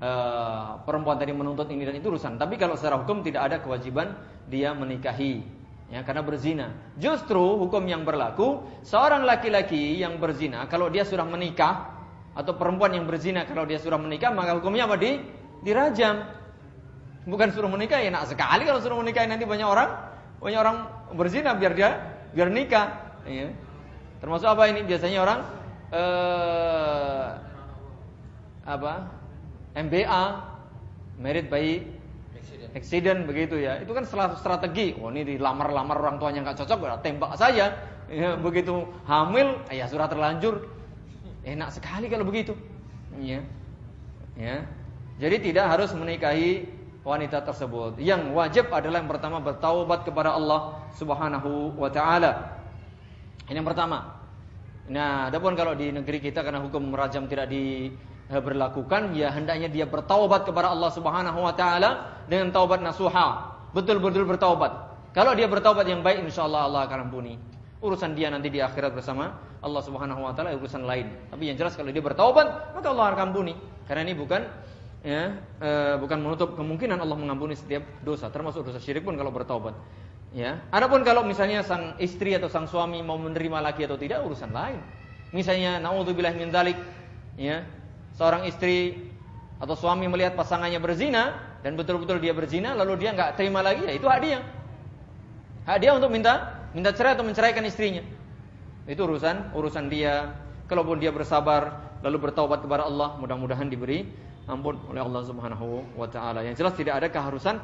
uh, 0.00 0.80
perempuan 0.86 1.20
tadi 1.20 1.34
menuntut 1.36 1.68
ini 1.68 1.84
dan 1.84 1.98
itu 1.98 2.08
urusan. 2.08 2.40
Tapi 2.40 2.56
kalau 2.56 2.80
secara 2.80 2.96
hukum 2.96 3.20
tidak 3.20 3.52
ada 3.52 3.56
kewajiban 3.60 4.16
dia 4.48 4.72
menikahi 4.72 5.44
ya 5.90 6.02
karena 6.02 6.22
berzina. 6.22 6.66
Justru 6.98 7.38
hukum 7.38 7.82
yang 7.86 8.02
berlaku 8.02 8.66
seorang 8.82 9.22
laki-laki 9.22 9.98
yang 9.98 10.18
berzina 10.18 10.66
kalau 10.66 10.90
dia 10.90 11.06
sudah 11.06 11.26
menikah 11.26 11.94
atau 12.36 12.52
perempuan 12.58 12.92
yang 12.92 13.08
berzina 13.08 13.48
kalau 13.48 13.64
dia 13.64 13.80
sudah 13.80 13.96
menikah 13.96 14.34
maka 14.34 14.58
hukumnya 14.58 14.90
apa 14.90 14.96
di 14.98 15.22
dirajam. 15.62 16.26
Bukan 17.26 17.50
suruh 17.50 17.70
menikah 17.70 17.98
ya 17.98 18.14
enak 18.14 18.30
sekali 18.30 18.62
kalau 18.62 18.78
suruh 18.78 18.98
menikah 19.02 19.26
nanti 19.26 19.42
banyak 19.42 19.66
orang 19.66 19.90
banyak 20.38 20.60
orang 20.62 20.76
berzina 21.14 21.54
biar 21.58 21.72
dia 21.74 21.90
biar 22.34 22.48
nikah. 22.50 22.86
Ya. 23.26 23.50
Termasuk 24.22 24.46
apa 24.46 24.70
ini 24.70 24.86
biasanya 24.86 25.18
orang 25.22 25.40
eh, 25.90 27.26
apa 28.66 28.92
MBA 29.74 30.22
married 31.18 31.46
by 31.48 31.95
accident 32.76 33.24
begitu 33.24 33.56
ya. 33.56 33.80
Itu 33.80 33.96
kan 33.96 34.04
salah 34.04 34.36
strategi. 34.36 34.92
Oh 35.00 35.08
ini 35.08 35.24
dilamar-lamar 35.24 35.96
orang 35.96 36.16
tuanya 36.20 36.44
nggak 36.44 36.60
cocok, 36.60 36.78
ya 36.84 36.96
tembak 37.00 37.32
saja. 37.40 37.72
Ya, 38.06 38.38
begitu 38.38 38.86
hamil, 39.08 39.58
ya 39.72 39.88
sudah 39.90 40.06
terlanjur. 40.06 40.62
Enak 41.42 41.74
sekali 41.74 42.06
kalau 42.06 42.28
begitu. 42.28 42.54
Ya. 43.18 43.42
Ya. 44.36 44.62
Jadi 45.16 45.50
tidak 45.50 45.72
harus 45.72 45.90
menikahi 45.96 46.68
wanita 47.02 47.42
tersebut. 47.42 47.96
Yang 47.98 48.30
wajib 48.36 48.64
adalah 48.70 49.00
yang 49.00 49.10
pertama 49.10 49.40
bertaubat 49.40 50.04
kepada 50.04 50.36
Allah 50.36 50.84
Subhanahu 50.94 51.74
wa 51.74 51.88
taala. 51.90 52.60
Ini 53.48 53.58
yang 53.58 53.66
pertama. 53.66 54.20
Nah, 54.86 55.26
adapun 55.26 55.58
kalau 55.58 55.74
di 55.74 55.90
negeri 55.90 56.22
kita 56.22 56.46
karena 56.46 56.62
hukum 56.62 56.94
merajam 56.94 57.26
tidak 57.26 57.50
di 57.50 57.90
Eh, 58.26 58.42
ya 59.14 59.30
hendaknya 59.30 59.70
dia 59.70 59.86
bertaubat 59.86 60.50
kepada 60.50 60.74
Allah 60.74 60.90
Subhanahu 60.90 61.46
wa 61.46 61.54
taala 61.54 62.15
dengan 62.26 62.50
taubat 62.54 62.82
nasuha. 62.82 63.56
Betul-betul 63.74 64.26
bertaubat. 64.26 64.72
Kalau 65.16 65.32
dia 65.32 65.48
bertaubat 65.48 65.88
yang 65.88 66.04
baik 66.04 66.22
insyaallah 66.28 66.68
Allah 66.68 66.82
akan 66.84 67.08
ampuni. 67.08 67.40
Urusan 67.80 68.12
dia 68.12 68.28
nanti 68.28 68.52
di 68.52 68.60
akhirat 68.60 68.92
bersama 68.92 69.36
Allah 69.64 69.82
Subhanahu 69.82 70.24
wa 70.24 70.32
taala 70.36 70.52
urusan 70.56 70.84
lain. 70.84 71.08
Tapi 71.32 71.48
yang 71.48 71.56
jelas 71.56 71.72
kalau 71.72 71.88
dia 71.88 72.04
bertaubat 72.04 72.76
maka 72.76 72.86
Allah 72.92 73.16
akan 73.16 73.32
ampuni. 73.32 73.56
Karena 73.88 74.04
ini 74.04 74.14
bukan 74.16 74.44
ya 75.06 75.38
e, 75.62 75.70
bukan 76.02 76.18
menutup 76.20 76.58
kemungkinan 76.58 76.98
Allah 76.98 77.14
mengampuni 77.14 77.54
setiap 77.54 77.86
dosa 78.02 78.26
termasuk 78.26 78.66
dosa 78.66 78.82
syirik 78.82 79.06
pun 79.06 79.16
kalau 79.16 79.32
bertaubat 79.32 79.72
ya. 80.36 80.60
Adapun 80.68 81.00
kalau 81.00 81.24
misalnya 81.24 81.64
sang 81.64 81.96
istri 81.96 82.36
atau 82.36 82.52
sang 82.52 82.68
suami 82.68 83.00
mau 83.00 83.16
menerima 83.16 83.64
laki 83.72 83.88
atau 83.88 83.96
tidak 83.96 84.20
urusan 84.24 84.52
lain. 84.52 84.80
Misalnya 85.34 85.82
naudzubillah 85.82 86.32
min 86.38 86.54
dzalik, 86.54 86.78
ya. 87.34 87.66
Seorang 88.16 88.48
istri 88.48 89.10
atau 89.60 89.76
suami 89.76 90.08
melihat 90.08 90.36
pasangannya 90.36 90.80
berzina 90.80 91.45
dan 91.64 91.72
betul-betul 91.76 92.20
dia 92.20 92.32
berzina 92.36 92.76
lalu 92.76 93.00
dia 93.06 93.14
nggak 93.14 93.36
terima 93.38 93.60
lagi, 93.62 93.84
ya 93.84 93.92
itu 93.96 94.06
hak 94.08 94.20
dia. 94.20 94.38
Hak 95.66 95.78
dia 95.82 95.90
untuk 95.96 96.10
minta 96.12 96.66
minta 96.76 96.92
cerai 96.92 97.16
atau 97.16 97.24
menceraikan 97.24 97.64
istrinya. 97.64 98.04
Itu 98.86 99.06
urusan 99.06 99.56
urusan 99.56 99.86
dia. 99.90 100.44
Kalaupun 100.66 100.98
dia 100.98 101.14
bersabar 101.14 101.94
lalu 102.02 102.26
bertaubat 102.26 102.66
kepada 102.66 102.90
Allah, 102.90 103.14
mudah-mudahan 103.22 103.70
diberi 103.70 104.02
ampun 104.50 104.78
oleh 104.90 104.98
Allah 104.98 105.22
Subhanahu 105.22 105.94
wa 105.94 106.10
taala. 106.10 106.42
Yang 106.42 106.62
jelas 106.62 106.74
tidak 106.74 106.94
ada 106.98 107.06
keharusan 107.10 107.62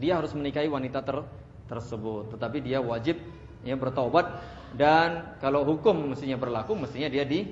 dia 0.00 0.16
harus 0.16 0.32
menikahi 0.32 0.68
wanita 0.68 1.04
ter 1.04 1.20
tersebut, 1.68 2.34
tetapi 2.34 2.64
dia 2.64 2.80
wajib 2.80 3.20
ya 3.62 3.76
bertaubat 3.76 4.40
dan 4.74 5.36
kalau 5.38 5.62
hukum 5.62 6.16
mestinya 6.16 6.40
berlaku 6.40 6.72
mestinya 6.72 7.12
dia 7.12 7.22
di 7.28 7.46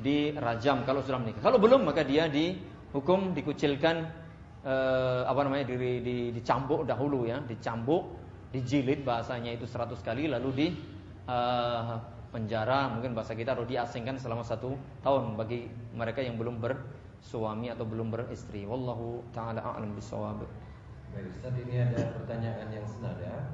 dirajam 0.00 0.82
kalau 0.88 1.04
sudah 1.04 1.20
menikah. 1.20 1.44
Kalau 1.44 1.60
belum 1.60 1.84
maka 1.84 2.00
dia 2.02 2.26
dihukum 2.26 3.36
dikucilkan 3.36 4.06
eh, 4.64 5.22
apa 5.24 5.40
namanya 5.44 5.64
di, 5.68 5.76
di, 6.00 6.16
dicambuk 6.36 6.84
dahulu 6.84 7.24
ya, 7.24 7.40
dicambuk, 7.44 8.04
dijilid 8.52 9.06
bahasanya 9.06 9.56
itu 9.56 9.64
100 9.64 9.96
kali 10.04 10.28
lalu 10.28 10.50
di 10.52 10.66
eh, 11.28 11.94
penjara 12.30 12.86
mungkin 12.94 13.16
bahasa 13.16 13.34
kita 13.34 13.58
harus 13.58 13.66
diasingkan 13.66 14.14
selama 14.20 14.46
satu 14.46 14.78
tahun 15.02 15.34
bagi 15.34 15.66
mereka 15.96 16.22
yang 16.22 16.38
belum 16.38 16.62
bersuami 16.62 17.72
atau 17.72 17.82
belum 17.82 18.12
beristri. 18.12 18.68
Wallahu 18.68 19.24
taala 19.34 19.58
a'lam 19.58 19.96
bishawab. 19.96 20.46
Baik 21.10 21.26
Ustaz 21.34 21.58
ini 21.58 21.74
ada 21.74 22.14
pertanyaan 22.14 22.70
yang 22.70 22.86
senada 22.86 23.50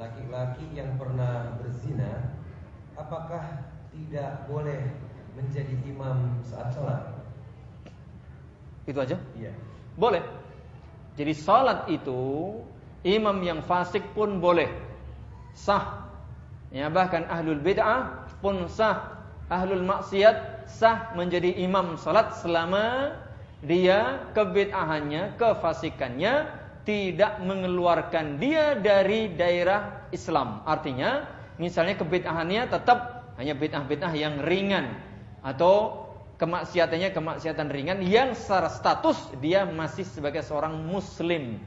Laki-laki 0.00 0.72
yang 0.72 0.96
pernah 0.96 1.52
berzina 1.60 2.32
Apakah 2.96 3.68
tidak 3.92 4.48
boleh 4.48 4.96
menjadi 5.36 5.76
imam 5.84 6.40
saat 6.40 6.72
sholat? 6.72 7.12
Itu 8.88 9.04
aja? 9.04 9.20
Iya 9.36 9.52
Boleh. 9.98 10.22
Jadi 11.18 11.34
sholat 11.34 11.90
itu 11.90 12.54
Imam 13.02 13.38
yang 13.42 13.62
fasik 13.62 14.02
pun 14.14 14.38
boleh. 14.38 14.70
Sah. 15.54 16.06
Ya, 16.70 16.86
Bahkan 16.90 17.26
ahlul 17.30 17.62
bid'ah 17.62 18.30
pun 18.38 18.66
sah. 18.70 19.18
Ahlul 19.48 19.82
maksiat 19.82 20.68
sah 20.68 21.16
menjadi 21.16 21.56
imam 21.64 21.96
sholat 21.96 22.36
Selama 22.36 23.16
dia 23.64 24.28
kebid'ahannya, 24.36 25.34
kefasikannya 25.40 26.46
tidak 26.86 27.42
mengeluarkan 27.42 28.38
dia 28.38 28.78
dari 28.78 29.34
daerah 29.34 30.08
Islam. 30.14 30.62
Artinya, 30.62 31.26
misalnya 31.58 31.98
kebid'ahannya 31.98 32.70
tetap 32.70 33.28
hanya 33.40 33.54
bid'ah-bid'ah 33.58 34.12
yang 34.14 34.40
ringan 34.46 34.94
atau 35.42 36.07
kemaksiatannya 36.38 37.10
kemaksiatan 37.10 37.68
ringan 37.68 37.98
yang 38.06 38.32
secara 38.32 38.70
status 38.70 39.18
dia 39.42 39.66
masih 39.66 40.06
sebagai 40.06 40.40
seorang 40.46 40.74
muslim. 40.86 41.58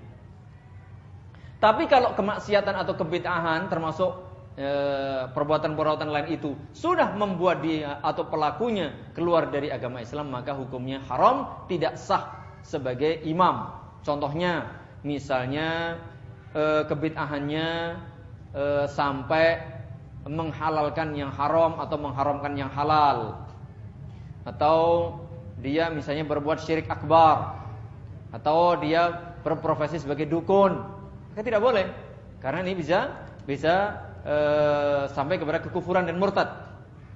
Tapi 1.61 1.85
kalau 1.85 2.17
kemaksiatan 2.17 2.73
atau 2.73 2.97
kebid'ahan 2.97 3.69
termasuk 3.69 4.17
eh, 4.57 5.29
perbuatan-perbuatan 5.29 6.09
lain 6.09 6.27
itu 6.33 6.57
sudah 6.73 7.13
membuat 7.13 7.61
dia 7.61 8.01
atau 8.01 8.25
pelakunya 8.25 8.95
keluar 9.13 9.51
dari 9.51 9.69
agama 9.69 10.01
Islam 10.01 10.33
maka 10.33 10.57
hukumnya 10.57 11.03
haram 11.05 11.67
tidak 11.69 11.99
sah 11.99 12.41
sebagai 12.65 13.21
imam. 13.27 13.69
Contohnya 14.01 14.81
misalnya 15.05 15.97
e, 16.53 16.85
kebid'ahannya 16.89 17.69
e, 18.53 18.63
sampai 18.89 19.61
menghalalkan 20.25 21.17
yang 21.17 21.33
haram 21.33 21.81
atau 21.81 21.97
mengharamkan 21.97 22.53
yang 22.53 22.69
halal 22.69 23.41
atau 24.41 25.13
dia 25.61 25.93
misalnya 25.93 26.25
berbuat 26.25 26.61
syirik 26.65 26.89
akbar. 26.89 27.61
Atau 28.31 28.79
dia 28.81 29.35
berprofesi 29.45 30.01
sebagai 30.01 30.25
dukun. 30.25 30.81
Maka 31.31 31.41
tidak 31.45 31.61
boleh. 31.61 31.85
Karena 32.41 32.65
ini 32.65 32.73
bisa 32.73 33.27
bisa 33.45 34.01
e, 34.25 34.35
sampai 35.13 35.37
kepada 35.37 35.61
kekufuran 35.61 36.09
dan 36.09 36.17
murtad. 36.17 36.49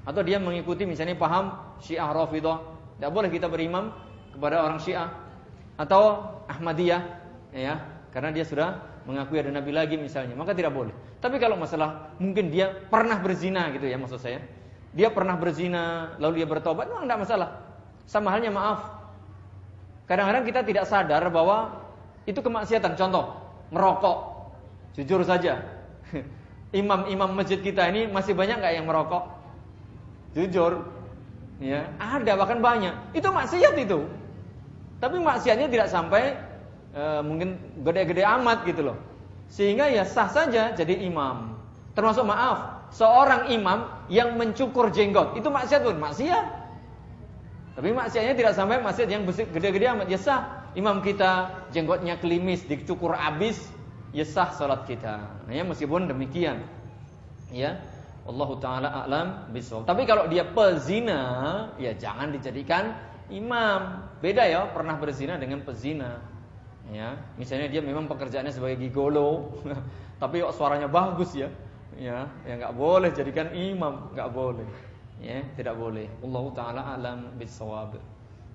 Atau 0.05 0.21
dia 0.21 0.37
mengikuti 0.37 0.85
misalnya 0.85 1.17
paham 1.17 1.55
Syiah 1.81 2.13
Rafidhah. 2.13 2.61
Tidak 2.99 3.11
boleh 3.11 3.29
kita 3.33 3.49
berimam 3.49 3.89
kepada 4.35 4.61
orang 4.61 4.77
Syiah. 4.77 5.09
Atau 5.79 6.21
Ahmadiyah 6.45 7.01
ya. 7.55 7.81
Karena 8.13 8.29
dia 8.29 8.45
sudah 8.45 8.79
mengakui 9.09 9.41
ada 9.41 9.49
nabi 9.49 9.73
lagi 9.73 9.97
misalnya. 9.97 10.37
Maka 10.37 10.53
tidak 10.53 10.75
boleh. 10.75 10.93
Tapi 11.23 11.41
kalau 11.41 11.57
masalah 11.57 12.13
mungkin 12.21 12.53
dia 12.53 12.69
pernah 12.69 13.17
berzina 13.17 13.73
gitu 13.73 13.89
ya 13.89 13.97
maksud 13.97 14.21
saya 14.21 14.45
dia 14.95 15.11
pernah 15.11 15.35
berzina 15.35 16.15
lalu 16.17 16.41
dia 16.41 16.47
bertobat. 16.47 16.87
Memang 16.87 17.03
tidak 17.03 17.19
masalah. 17.27 17.49
Sama 18.07 18.31
halnya 18.31 18.49
maaf. 18.49 18.95
Kadang-kadang 20.07 20.47
kita 20.47 20.63
tidak 20.63 20.87
sadar 20.87 21.27
bahwa 21.27 21.83
itu 22.23 22.39
kemaksiatan. 22.39 22.95
Contoh 22.95 23.35
merokok 23.75 24.47
jujur 24.95 25.19
saja. 25.27 25.59
Imam-imam 26.79 27.35
masjid 27.35 27.59
kita 27.59 27.91
ini 27.91 28.07
masih 28.07 28.31
banyak 28.31 28.55
nggak 28.55 28.73
yang 28.79 28.87
merokok? 28.87 29.27
Jujur. 30.31 30.87
Ya 31.59 31.91
ada 31.99 32.39
bahkan 32.39 32.63
banyak. 32.63 32.95
Itu 33.11 33.35
maksiat 33.35 33.75
itu. 33.75 34.07
Tapi 35.03 35.19
maksiatnya 35.19 35.67
tidak 35.67 35.91
sampai 35.91 36.39
e, 36.95 37.03
mungkin 37.23 37.59
gede-gede 37.83 38.23
amat 38.23 38.63
gitu 38.63 38.91
loh. 38.91 38.97
Sehingga 39.51 39.91
ya 39.91 40.07
sah 40.07 40.31
saja 40.31 40.71
jadi 40.71 41.03
imam. 41.03 41.55
Termasuk 41.95 42.27
maaf, 42.27 42.91
seorang 42.91 43.51
imam 43.51 43.94
yang 44.11 44.37
mencukur 44.37 44.93
jenggot 44.93 45.37
itu 45.37 45.47
maksiat 45.47 45.81
pun 45.81 45.97
maksiat. 45.97 46.45
Tapi 47.75 47.91
maksiatnya 47.91 48.33
tidak 48.39 48.53
sampai 48.55 48.79
maksiat 48.79 49.09
yang 49.11 49.27
gede-gede 49.27 49.85
amat. 49.91 50.07
Ya 50.07 50.19
sah 50.19 50.71
imam 50.79 51.03
kita 51.03 51.51
jenggotnya 51.75 52.15
kelimis 52.19 52.63
dicukur 52.63 53.11
abis, 53.11 53.59
ya 54.15 54.23
sah 54.23 54.55
salat 54.55 54.87
kita. 54.87 55.43
Nah, 55.45 55.53
ya 55.53 55.67
meskipun 55.67 56.07
demikian. 56.07 56.63
Ya, 57.51 57.83
Allah 58.23 58.49
taala 58.63 58.89
alam 59.05 59.27
bisawab. 59.51 59.85
Tapi 59.85 60.07
kalau 60.07 60.25
dia 60.31 60.47
pezina, 60.47 61.21
ya 61.75 61.91
jangan 61.93 62.31
dijadikan 62.31 62.95
imam. 63.27 64.07
Beda 64.23 64.47
ya, 64.47 64.71
pernah 64.71 64.95
berzina 64.95 65.35
dengan 65.35 65.61
pezina 65.67 66.35
ya 66.93 67.17
misalnya 67.39 67.71
dia 67.71 67.81
memang 67.81 68.05
pekerjaannya 68.05 68.53
sebagai 68.53 68.77
gigolo 68.77 69.57
tapi 70.21 70.45
suaranya 70.53 70.85
bagus 70.85 71.33
ya 71.33 71.49
ya 71.93 72.25
ya 72.43 72.53
nggak 72.57 72.73
boleh 72.73 73.13
jadikan 73.13 73.53
imam 73.53 74.09
nggak 74.17 74.29
boleh. 74.33 74.67
Ya 75.21 75.45
tidak 75.55 75.77
boleh. 75.77 76.09
Allah 76.25 76.45
taala 76.57 76.81
alam 76.97 77.19
bisawab 77.37 77.95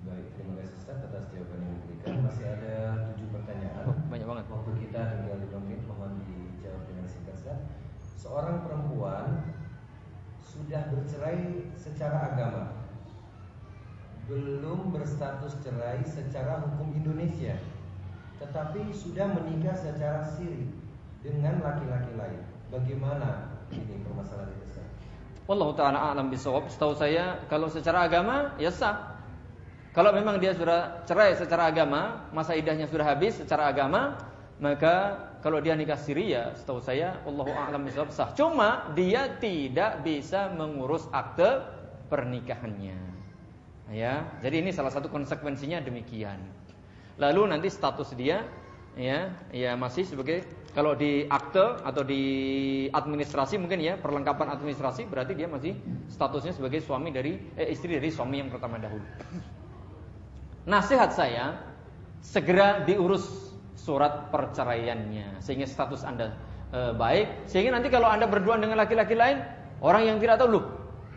baik 0.01 0.33
terima 0.33 0.57
kasih 0.57 0.75
Ustaz 0.81 0.97
atas 1.05 1.29
jawaban 1.29 1.61
yang 1.61 1.73
diberikan. 1.77 2.13
Masih 2.25 2.45
ada 2.49 2.75
tujuh 3.13 3.27
pertanyaan. 3.29 3.85
Oh, 3.85 3.97
banyak 4.09 4.27
banget. 4.27 4.45
Waktu 4.49 4.71
kita 4.81 5.01
tinggal 5.13 5.37
lima 5.37 5.59
menit 5.61 5.81
mohon 5.85 6.11
dijawab 6.25 6.83
dengan 6.89 7.05
singkat 7.05 7.35
Ustaz. 7.37 7.59
Seorang 8.17 8.65
perempuan 8.65 9.45
sudah 10.41 10.89
bercerai 10.89 11.69
secara 11.77 12.33
agama. 12.33 12.63
Belum 14.25 14.89
berstatus 14.89 15.61
cerai 15.61 16.01
secara 16.01 16.65
hukum 16.65 16.97
Indonesia. 16.97 17.57
Tetapi 18.41 18.89
sudah 18.89 19.37
menikah 19.37 19.77
secara 19.77 20.25
siri 20.25 20.65
dengan 21.21 21.61
laki-laki 21.61 22.17
lain. 22.17 22.41
Bagaimana 22.71 23.51
ini 23.75 23.99
permasalahan 23.99 24.55
itu? 24.55 24.79
Allah 25.51 25.69
taala 25.75 25.99
alam 26.15 26.31
bisawab. 26.31 26.71
Setahu 26.71 26.95
saya 26.95 27.43
kalau 27.51 27.67
secara 27.67 28.07
agama 28.07 28.55
ya 28.55 28.71
sah. 28.71 29.19
Kalau 29.91 30.15
memang 30.15 30.39
dia 30.39 30.55
sudah 30.55 31.03
cerai 31.03 31.35
secara 31.35 31.67
agama, 31.67 32.31
masa 32.31 32.55
idahnya 32.55 32.87
sudah 32.87 33.11
habis 33.11 33.35
secara 33.35 33.67
agama, 33.67 34.15
maka 34.63 35.19
kalau 35.43 35.59
dia 35.59 35.75
nikah 35.75 35.99
siri 35.99 36.31
ya 36.31 36.55
setahu 36.55 36.79
saya 36.79 37.19
Allah 37.27 37.51
a'lam 37.51 37.83
bisawab 37.83 38.07
sah. 38.15 38.31
Cuma 38.31 38.87
dia 38.95 39.27
tidak 39.43 39.99
bisa 40.07 40.47
mengurus 40.55 41.11
akte 41.11 41.59
pernikahannya. 42.07 43.11
Ya, 43.91 44.23
jadi 44.39 44.63
ini 44.63 44.71
salah 44.71 44.95
satu 44.95 45.11
konsekuensinya 45.11 45.83
demikian. 45.83 46.39
Lalu 47.19 47.51
nanti 47.51 47.67
status 47.67 48.15
dia 48.15 48.47
ya 48.99 49.31
ya 49.55 49.71
masih 49.79 50.03
sebagai 50.03 50.43
kalau 50.71 50.95
di 50.95 51.27
akte 51.27 51.83
atau 51.83 52.03
di 52.03 52.23
administrasi 52.91 53.59
mungkin 53.59 53.83
ya 53.83 53.99
perlengkapan 53.99 54.55
administrasi 54.55 55.07
berarti 55.07 55.35
dia 55.35 55.47
masih 55.51 55.75
statusnya 56.07 56.55
sebagai 56.55 56.79
suami 56.79 57.11
dari 57.11 57.35
eh, 57.59 57.71
istri 57.71 57.99
dari 57.99 58.07
suami 58.07 58.39
yang 58.39 58.47
pertama 58.47 58.79
dahulu. 58.79 59.03
Nasihat 60.63 61.11
saya 61.11 61.59
segera 62.23 62.85
diurus 62.87 63.51
surat 63.75 64.29
perceraiannya 64.29 65.41
sehingga 65.41 65.65
status 65.65 66.05
anda 66.05 66.37
e, 66.69 66.93
baik 66.93 67.49
sehingga 67.49 67.73
nanti 67.73 67.89
kalau 67.89 68.05
anda 68.05 68.29
berdua 68.29 68.61
dengan 68.61 68.77
laki-laki 68.77 69.17
lain 69.17 69.41
orang 69.81 70.05
yang 70.05 70.17
tidak 70.21 70.37
tahu 70.37 70.61
loh 70.61 70.65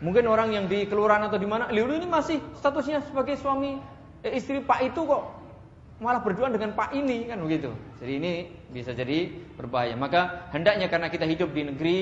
mungkin 0.01 0.25
orang 0.25 0.49
yang 0.49 0.65
di 0.65 0.89
kelurahan 0.89 1.29
atau 1.29 1.37
di 1.37 1.45
mana 1.45 1.69
Lilu 1.69 1.93
ini 1.93 2.09
masih 2.09 2.41
statusnya 2.57 3.05
sebagai 3.05 3.37
suami 3.37 3.77
eh, 4.25 4.33
istri 4.33 4.65
pak 4.65 4.81
itu 4.81 5.05
kok 5.05 5.23
malah 5.99 6.19
berduaan 6.19 6.51
dengan 6.51 6.75
Pak 6.75 6.91
ini 6.91 7.27
kan 7.29 7.39
begitu. 7.39 7.71
Jadi 8.03 8.13
ini 8.19 8.31
bisa 8.71 8.91
jadi 8.91 9.31
berbahaya. 9.55 9.95
Maka 9.95 10.51
hendaknya 10.51 10.91
karena 10.91 11.07
kita 11.07 11.23
hidup 11.23 11.55
di 11.55 11.61
negeri 11.71 11.97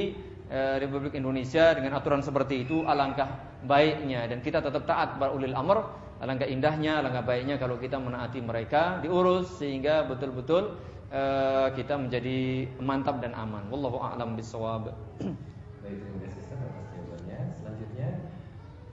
eh, 0.50 0.76
Republik 0.82 1.14
Indonesia 1.14 1.78
dengan 1.78 2.02
aturan 2.02 2.26
seperti 2.26 2.66
itu 2.66 2.82
alangkah 2.90 3.38
baiknya. 3.66 4.26
Dan 4.26 4.42
kita 4.42 4.66
tetap 4.66 4.90
taat 4.90 5.22
pada 5.22 5.30
ulil 5.34 5.54
amr 5.54 5.86
alangkah 6.24 6.48
indahnya 6.48 7.04
alangkah 7.04 7.22
baiknya 7.22 7.60
kalau 7.60 7.76
kita 7.76 8.00
menaati 8.00 8.40
mereka 8.40 9.04
diurus 9.04 9.60
sehingga 9.60 10.08
betul-betul 10.08 10.80
uh, 11.12 11.68
kita 11.76 12.00
menjadi 12.00 12.66
mantap 12.82 13.22
dan 13.22 13.38
aman. 13.38 13.70
Wallahu 13.70 14.02
a'lam 14.02 14.34
bissawab. 14.34 14.90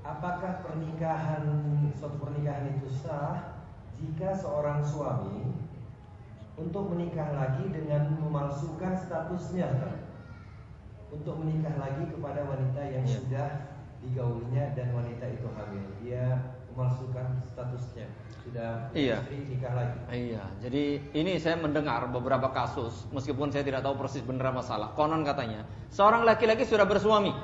Apakah 0.01 0.66
pernikahan 0.66 1.47
suatu 1.94 2.18
pernikahan 2.18 2.66
itu 2.74 2.90
sah 2.98 3.60
jika 4.01 4.32
seorang 4.32 4.81
suami 4.81 5.44
untuk 6.56 6.93
menikah 6.93 7.32
lagi 7.36 7.68
dengan 7.72 8.16
memalsukan 8.20 8.97
statusnya, 8.97 9.68
untuk 11.12 11.40
menikah 11.40 11.77
lagi 11.77 12.09
kepada 12.09 12.44
wanita 12.44 12.81
yang 12.85 13.05
ya. 13.05 13.12
sudah 13.16 13.48
digaulinya 14.01 14.72
dan 14.72 14.93
wanita 14.97 15.24
itu 15.28 15.47
hamil, 15.52 15.85
dia 16.01 16.56
memalsukan 16.72 17.40
statusnya 17.44 18.09
sudah 18.40 18.89
iya. 18.97 19.20
istri 19.20 19.52
nikah 19.52 19.72
lagi. 19.77 19.98
Iya, 20.09 20.44
jadi 20.64 20.85
ini 21.12 21.36
saya 21.36 21.60
mendengar 21.60 22.09
beberapa 22.09 22.48
kasus, 22.56 23.05
meskipun 23.12 23.52
saya 23.52 23.64
tidak 23.64 23.85
tahu 23.85 24.01
persis 24.01 24.24
benar 24.24 24.52
masalah. 24.56 24.97
Konon 24.97 25.20
katanya, 25.24 25.68
seorang 25.93 26.24
laki-laki 26.24 26.64
sudah 26.64 26.89
bersuami, 26.89 27.36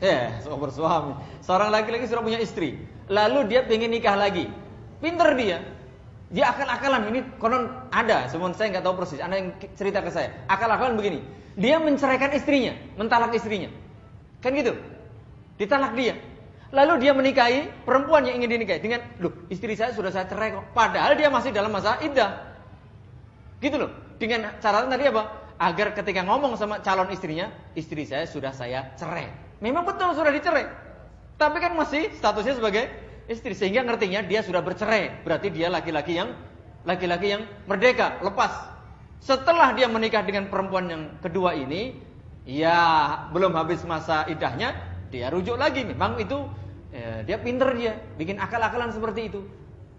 eh, 0.00 0.32
sudah 0.40 0.56
bersuami. 0.56 1.12
Seorang 1.44 1.68
laki-laki 1.68 2.08
sudah 2.08 2.24
punya 2.24 2.40
istri, 2.40 2.80
lalu 3.12 3.44
dia 3.52 3.64
ingin 3.68 3.92
nikah 3.92 4.16
lagi, 4.16 4.48
pinter 5.04 5.36
dia. 5.36 5.77
Dia 6.28 6.52
akal-akalan 6.52 7.08
ini 7.08 7.20
konon 7.40 7.72
ada, 7.88 8.28
semua 8.28 8.52
saya 8.52 8.76
nggak 8.76 8.84
tahu 8.84 9.00
persis. 9.00 9.20
Anda 9.20 9.40
yang 9.40 9.56
cerita 9.72 10.04
ke 10.04 10.12
saya, 10.12 10.28
akal-akalan 10.44 11.00
begini. 11.00 11.24
Dia 11.56 11.80
menceraikan 11.80 12.30
istrinya, 12.36 12.76
mentalak 13.00 13.32
istrinya, 13.32 13.72
kan 14.44 14.52
gitu. 14.52 14.76
Ditalak 15.56 15.96
dia. 15.96 16.14
Lalu 16.68 17.08
dia 17.08 17.16
menikahi 17.16 17.64
perempuan 17.88 18.28
yang 18.28 18.44
ingin 18.44 18.60
dinikahi 18.60 18.80
dengan, 18.84 19.00
loh 19.24 19.32
istri 19.48 19.72
saya 19.72 19.96
sudah 19.96 20.12
saya 20.12 20.28
cerai 20.28 20.52
kok. 20.52 20.68
Padahal 20.76 21.16
dia 21.16 21.32
masih 21.32 21.48
dalam 21.48 21.72
masa 21.72 21.96
iddah. 22.04 22.44
Gitu 23.58 23.80
loh. 23.80 23.90
Dengan 24.20 24.52
catatan 24.60 24.92
tadi 24.92 25.08
apa? 25.08 25.22
Agar 25.58 25.96
ketika 25.96 26.22
ngomong 26.22 26.54
sama 26.60 26.78
calon 26.84 27.08
istrinya, 27.10 27.48
istri 27.72 28.04
saya 28.04 28.28
sudah 28.28 28.52
saya 28.52 28.92
cerai. 29.00 29.32
Memang 29.64 29.88
betul 29.88 30.12
sudah 30.12 30.30
dicerai. 30.30 30.68
Tapi 31.40 31.56
kan 31.58 31.72
masih 31.72 32.12
statusnya 32.14 32.60
sebagai 32.60 33.07
istri 33.28 33.52
sehingga 33.52 33.84
ngertinya 33.84 34.24
dia 34.24 34.40
sudah 34.40 34.64
bercerai. 34.64 35.22
Berarti 35.22 35.52
dia 35.52 35.68
laki-laki 35.68 36.16
yang 36.16 36.32
laki-laki 36.88 37.36
yang 37.36 37.42
merdeka, 37.68 38.18
lepas. 38.24 38.74
Setelah 39.20 39.76
dia 39.76 39.86
menikah 39.86 40.24
dengan 40.24 40.48
perempuan 40.48 40.88
yang 40.88 41.02
kedua 41.20 41.52
ini, 41.52 41.92
ya 42.48 42.80
belum 43.28 43.52
habis 43.54 43.84
masa 43.84 44.24
idahnya, 44.24 44.72
dia 45.12 45.28
rujuk 45.28 45.60
lagi. 45.60 45.84
Memang 45.84 46.16
itu 46.16 46.48
ya, 46.88 47.20
dia 47.22 47.36
pinter 47.36 47.68
dia, 47.76 48.00
bikin 48.16 48.40
akal-akalan 48.40 48.88
seperti 48.88 49.28
itu. 49.28 49.44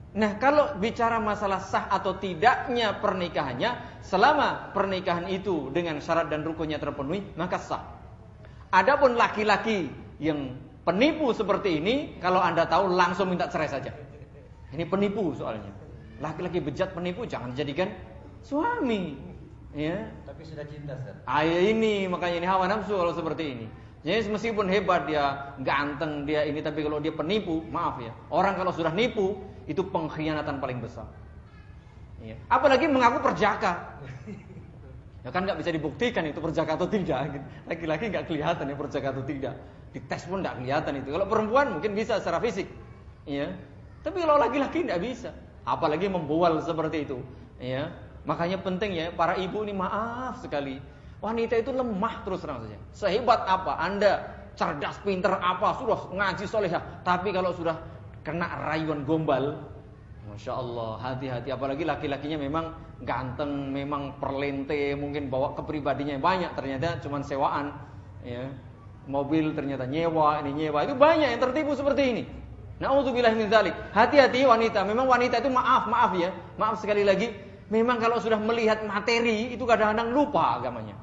Nah, 0.09 0.41
kalau 0.41 0.73
bicara 0.81 1.21
masalah 1.21 1.61
sah 1.61 1.85
atau 1.85 2.17
tidaknya 2.17 2.97
pernikahannya, 2.97 4.01
selama 4.01 4.73
pernikahan 4.73 5.29
itu 5.29 5.69
dengan 5.69 6.01
syarat 6.01 6.33
dan 6.33 6.41
rukunnya 6.41 6.81
terpenuhi, 6.81 7.21
maka 7.37 7.61
sah. 7.61 7.85
Adapun 8.73 9.13
laki-laki 9.13 9.93
yang 10.17 10.57
penipu 10.83 11.31
seperti 11.35 11.79
ini, 11.79 12.19
kalau 12.19 12.39
Anda 12.43 12.65
tahu 12.65 12.93
langsung 12.93 13.31
minta 13.31 13.47
cerai 13.47 13.69
saja. 13.69 13.91
Ini 14.69 14.85
penipu 14.85 15.33
soalnya. 15.33 15.71
Laki-laki 16.19 16.59
bejat 16.61 16.93
penipu 16.93 17.25
jangan 17.25 17.55
jadikan 17.55 17.89
suami. 18.43 19.17
Ya. 19.73 20.09
Tapi 20.25 20.41
sudah 20.45 20.65
cinta, 20.65 20.97
Ustaz. 20.97 21.15
Ah, 21.29 21.45
ini 21.45 22.09
makanya 22.09 22.41
ini 22.41 22.47
hawa 22.49 22.65
nafsu 22.65 22.97
kalau 22.97 23.13
seperti 23.13 23.43
ini. 23.53 23.65
Jadi 23.99 24.31
meskipun 24.31 24.65
hebat 24.71 25.05
dia, 25.05 25.53
ganteng 25.59 26.23
dia 26.23 26.47
ini, 26.47 26.63
tapi 26.63 26.81
kalau 26.81 27.03
dia 27.03 27.11
penipu, 27.11 27.61
maaf 27.67 27.99
ya. 27.99 28.15
Orang 28.31 28.55
kalau 28.55 28.71
sudah 28.71 28.95
nipu, 28.95 29.35
itu 29.67 29.83
pengkhianatan 29.85 30.57
paling 30.57 30.79
besar. 30.81 31.05
Ya. 32.23 32.35
Apalagi 32.49 32.87
mengaku 32.89 33.23
perjaka. 33.23 33.99
Ya 35.19 35.35
kan 35.35 35.43
nggak 35.43 35.59
bisa 35.59 35.69
dibuktikan 35.75 36.23
itu 36.23 36.39
perjaka 36.39 36.79
atau 36.79 36.87
tidak. 36.87 37.43
Laki-laki 37.67 38.07
nggak 38.07 38.25
kelihatan 38.31 38.71
ya 38.71 38.75
perjaka 38.75 39.07
atau 39.11 39.23
tidak. 39.27 39.55
Di 39.89 39.99
tes 40.05 40.25
pun 40.29 40.41
nggak 40.41 40.61
kelihatan 40.61 41.01
itu. 41.01 41.09
Kalau 41.15 41.27
perempuan 41.27 41.77
mungkin 41.77 41.97
bisa 41.97 42.21
secara 42.21 42.37
fisik. 42.41 42.69
Ya. 43.25 43.53
Tapi 44.05 44.21
kalau 44.21 44.37
laki-laki 44.37 44.85
nggak 44.85 45.01
bisa. 45.01 45.33
Apalagi 45.65 46.07
membual 46.07 46.61
seperti 46.61 47.09
itu. 47.09 47.17
Ya. 47.57 47.93
Makanya 48.23 48.61
penting 48.61 48.93
ya 48.93 49.07
para 49.15 49.39
ibu 49.39 49.63
ini 49.63 49.73
maaf 49.73 50.43
sekali 50.43 50.77
Wanita 51.19 51.59
itu 51.59 51.75
lemah 51.75 52.23
terus 52.23 52.39
terang 52.39 52.63
saja. 52.63 52.79
Sehebat 52.95 53.43
apa 53.43 53.75
Anda 53.75 54.23
cerdas, 54.55 54.95
pinter 55.03 55.35
apa, 55.35 55.75
sudah 55.75 56.15
ngaji 56.15 56.45
solehah. 56.47 56.79
Tapi 57.03 57.35
kalau 57.35 57.51
sudah 57.51 57.75
kena 58.23 58.47
rayuan 58.71 59.03
gombal, 59.03 59.59
Masya 60.31 60.55
Allah, 60.55 60.95
hati-hati. 61.03 61.51
Apalagi 61.51 61.83
laki-lakinya 61.83 62.39
memang 62.39 62.71
ganteng, 63.03 63.67
memang 63.67 64.15
perlente, 64.23 64.95
mungkin 64.95 65.27
bawa 65.27 65.59
kepribadinya 65.59 66.15
banyak. 66.15 66.55
Ternyata 66.55 67.03
cuma 67.03 67.19
sewaan. 67.19 67.75
Ya. 68.23 68.47
Mobil 69.09 69.57
ternyata 69.57 69.89
nyewa, 69.89 70.37
ini 70.45 70.53
nyewa. 70.53 70.85
Itu 70.85 70.93
banyak 70.93 71.33
yang 71.33 71.41
tertipu 71.41 71.73
seperti 71.73 72.03
ini. 72.13 72.23
Nauzubillah 72.77 73.33
min 73.33 73.49
dzalik. 73.49 73.73
Hati-hati 73.89 74.45
wanita. 74.45 74.85
Memang 74.85 75.09
wanita 75.09 75.41
itu 75.41 75.49
maaf, 75.49 75.89
maaf 75.89 76.13
ya. 76.13 76.29
Maaf 76.61 76.77
sekali 76.77 77.01
lagi. 77.01 77.33
Memang 77.73 77.97
kalau 77.97 78.21
sudah 78.21 78.37
melihat 78.37 78.85
materi 78.85 79.49
itu 79.49 79.65
kadang-kadang 79.65 80.13
lupa 80.13 80.61
agamanya. 80.61 80.93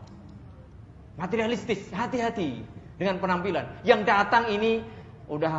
Materialistis, 1.18 1.90
hati-hati 1.90 2.62
dengan 2.94 3.18
penampilan. 3.18 3.82
Yang 3.82 4.00
datang 4.06 4.54
ini 4.54 4.86
udah 5.26 5.54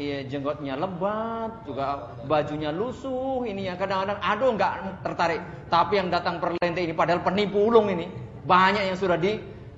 ya, 0.00 0.24
jenggotnya 0.24 0.80
lebat, 0.80 1.68
juga 1.68 2.16
bajunya 2.24 2.72
lusuh, 2.72 3.44
ini 3.44 3.68
ya 3.68 3.76
kadang-kadang 3.76 4.16
aduh 4.24 4.50
nggak 4.56 5.04
tertarik. 5.04 5.40
Tapi 5.68 6.00
yang 6.00 6.08
datang 6.08 6.40
perlente 6.40 6.80
ini 6.80 6.96
padahal 6.96 7.20
penipu 7.20 7.68
ulung 7.68 7.92
ini 7.92 8.08
banyak 8.48 8.88
yang 8.92 8.96
sudah 8.96 9.20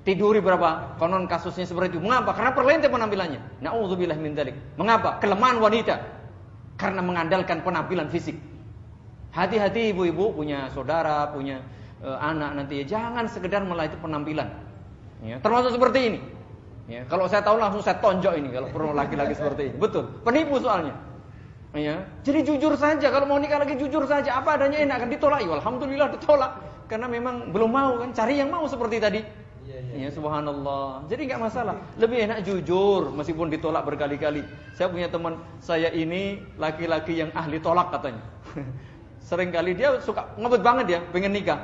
ditiduri 0.03 0.43
berapa 0.43 0.99
konon 0.99 1.25
kasusnya 1.31 1.63
seperti 1.63 1.97
itu. 1.97 1.99
Mengapa? 2.03 2.35
Karena 2.35 2.51
perlente 2.51 2.87
penampilannya. 2.91 3.63
Nauzubillah 3.63 4.19
min 4.19 4.35
dzalik. 4.35 4.55
Mengapa? 4.75 5.17
Kelemahan 5.23 5.63
wanita 5.63 5.95
karena 6.75 6.99
mengandalkan 6.99 7.63
penampilan 7.63 8.11
fisik. 8.11 8.35
Hati-hati 9.33 9.95
ibu-ibu 9.95 10.35
punya 10.35 10.69
saudara, 10.69 11.25
punya 11.31 11.63
uh, 12.03 12.19
anak 12.21 12.53
nanti 12.53 12.83
ya 12.83 12.99
jangan 12.99 13.25
sekedar 13.25 13.63
melatih 13.65 13.97
penampilan. 13.97 14.45
Ya, 15.23 15.39
termasuk 15.39 15.73
seperti 15.73 15.99
ini. 16.13 16.19
Ya, 16.83 17.07
kalau 17.07 17.31
saya 17.31 17.39
tahu 17.39 17.55
langsung 17.55 17.79
saya 17.79 17.95
tonjok 18.03 18.35
ini 18.35 18.51
kalau 18.51 18.67
perlu 18.67 18.91
laki-laki 18.91 19.33
seperti 19.33 19.71
ini. 19.71 19.75
Betul. 19.79 20.19
Penipu 20.21 20.59
soalnya. 20.59 20.93
Ya, 21.73 22.05
jadi 22.21 22.45
jujur 22.45 22.77
saja 22.77 23.09
kalau 23.09 23.25
mau 23.25 23.41
nikah 23.41 23.57
lagi 23.57 23.73
jujur 23.73 24.05
saja 24.05 24.37
apa 24.37 24.59
adanya 24.59 24.83
enak 24.83 25.07
kan 25.07 25.09
ditolak. 25.09 25.39
Ya, 25.41 25.49
alhamdulillah 25.57 26.11
ditolak 26.13 26.51
karena 26.91 27.07
memang 27.07 27.49
belum 27.49 27.71
mau 27.71 27.97
kan 27.97 28.11
cari 28.13 28.37
yang 28.37 28.51
mau 28.51 28.67
seperti 28.67 28.99
tadi. 28.99 29.21
Iya. 29.91 30.07
Ya, 30.07 30.09
subhanallah. 30.09 31.03
Jadi 31.11 31.21
nggak 31.27 31.41
masalah. 31.41 31.75
Lebih 31.99 32.29
enak 32.29 32.39
jujur 32.47 33.11
meskipun 33.11 33.51
ditolak 33.51 33.83
berkali-kali. 33.83 34.41
Saya 34.73 34.87
punya 34.87 35.11
teman 35.11 35.37
saya 35.59 35.91
ini 35.91 36.39
laki-laki 36.55 37.19
yang 37.19 37.29
ahli 37.35 37.59
tolak 37.59 37.91
katanya. 37.91 38.23
Seringkali 39.27 39.71
dia 39.75 39.99
suka 39.99 40.27
ngebet 40.39 40.61
banget 40.63 40.85
ya, 40.97 40.99
pengen 41.11 41.31
nikah. 41.35 41.59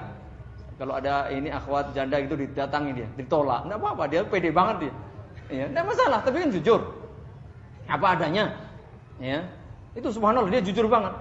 Kalau 0.80 0.96
ada 0.96 1.28
ini 1.28 1.52
akhwat 1.52 1.92
janda 1.92 2.16
itu 2.24 2.40
didatangi 2.40 3.04
dia, 3.04 3.08
ditolak. 3.20 3.68
Enggak 3.68 3.80
apa-apa, 3.84 4.04
dia 4.08 4.22
pede 4.24 4.50
banget 4.50 4.88
dia. 4.88 4.94
Ya, 5.52 5.66
enggak 5.68 5.86
masalah, 5.92 6.20
tapi 6.24 6.40
kan 6.40 6.50
jujur. 6.56 6.82
Apa 7.90 8.16
adanya. 8.16 8.56
Ya. 9.20 9.44
Itu 9.92 10.08
subhanallah 10.14 10.48
dia 10.48 10.64
jujur 10.64 10.88
banget. 10.88 11.12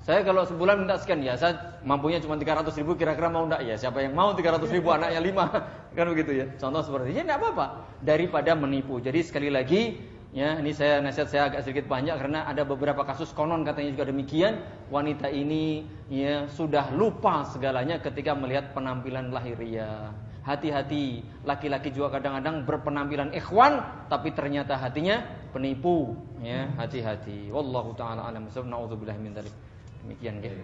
Saya 0.00 0.24
kalau 0.24 0.48
sebulan 0.48 0.80
minta 0.80 0.96
sekian 0.96 1.20
ya, 1.20 1.36
saya 1.36 1.76
mampunya 1.84 2.16
cuma 2.24 2.40
300 2.40 2.72
ribu 2.80 2.96
kira-kira 2.96 3.28
mau 3.28 3.44
enggak 3.44 3.68
ya? 3.68 3.76
Siapa 3.76 4.00
yang 4.00 4.16
mau 4.16 4.32
300 4.32 4.64
ribu 4.72 4.88
anaknya 4.96 5.20
5 5.20 5.36
kan 5.96 6.06
begitu 6.08 6.32
ya? 6.40 6.46
Contoh 6.56 6.80
seperti 6.80 7.12
ini, 7.12 7.16
ya 7.20 7.22
enggak 7.28 7.40
apa-apa 7.44 7.66
daripada 8.00 8.56
menipu. 8.56 8.96
Jadi 8.96 9.20
sekali 9.20 9.52
lagi 9.52 10.00
Ya, 10.30 10.62
ini 10.62 10.70
saya 10.70 11.02
nasihat 11.02 11.26
saya 11.26 11.42
agak 11.50 11.66
sedikit 11.66 11.90
banyak 11.90 12.14
karena 12.14 12.46
ada 12.46 12.62
beberapa 12.62 13.02
kasus 13.02 13.34
konon 13.34 13.66
katanya 13.66 13.98
juga 13.98 14.14
demikian. 14.14 14.62
Wanita 14.86 15.26
ini 15.26 15.82
ya 16.06 16.46
sudah 16.46 16.94
lupa 16.94 17.42
segalanya 17.50 17.98
ketika 17.98 18.30
melihat 18.38 18.70
penampilan 18.70 19.34
lahiriah. 19.34 20.14
Hati-hati, 20.46 21.26
laki-laki 21.42 21.90
juga 21.90 22.14
kadang-kadang 22.14 22.62
berpenampilan 22.62 23.34
ikhwan 23.34 23.82
tapi 24.06 24.30
ternyata 24.30 24.78
hatinya 24.78 25.18
penipu, 25.50 26.14
ya. 26.38 26.70
Hati-hati. 26.78 27.50
Wallahu 27.50 27.90
taala 27.98 28.30
alam. 28.30 28.46
Nauzubillah 28.46 29.18
min 29.18 29.34
dzalik. 29.34 29.69
Demikian 30.04 30.40
ya. 30.40 30.56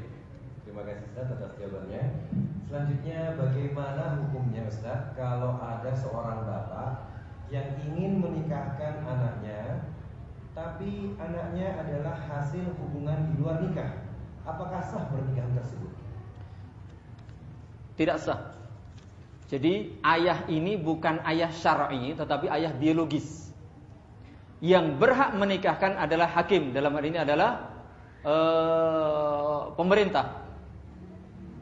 Terima 0.66 0.82
kasih 0.82 1.04
Ustaz 1.12 1.28
atas 1.30 1.52
jawabannya. 1.60 2.02
Selanjutnya 2.66 3.38
bagaimana 3.38 4.04
hukumnya 4.26 4.66
Ustaz 4.66 5.14
kalau 5.14 5.62
ada 5.62 5.94
seorang 5.94 6.42
bapak 6.42 7.06
yang 7.52 7.78
ingin 7.86 8.18
menikahkan 8.18 9.06
anaknya 9.06 9.86
tapi 10.56 11.12
anaknya 11.20 11.76
adalah 11.84 12.16
hasil 12.16 12.64
hubungan 12.80 13.30
di 13.30 13.32
luar 13.38 13.60
nikah. 13.60 14.02
Apakah 14.48 14.80
sah 14.80 15.04
pernikahan 15.12 15.52
tersebut? 15.52 15.92
Tidak 18.00 18.18
sah. 18.18 18.56
Jadi 19.46 20.00
ayah 20.02 20.42
ini 20.50 20.74
bukan 20.74 21.22
ayah 21.28 21.52
syar'i 21.52 22.16
tetapi 22.16 22.50
ayah 22.50 22.74
biologis. 22.74 23.52
Yang 24.64 24.96
berhak 24.96 25.36
menikahkan 25.36 26.00
adalah 26.00 26.26
hakim. 26.32 26.72
Dalam 26.72 26.96
hal 26.96 27.04
ini 27.04 27.20
adalah 27.20 27.75
uh, 28.26 29.72
pemerintah. 29.78 30.42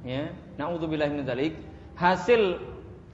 Ya, 0.05 0.32
naudzubillah 0.57 1.12
min 1.12 1.23
dzalik. 1.23 1.55
Hasil 1.95 2.59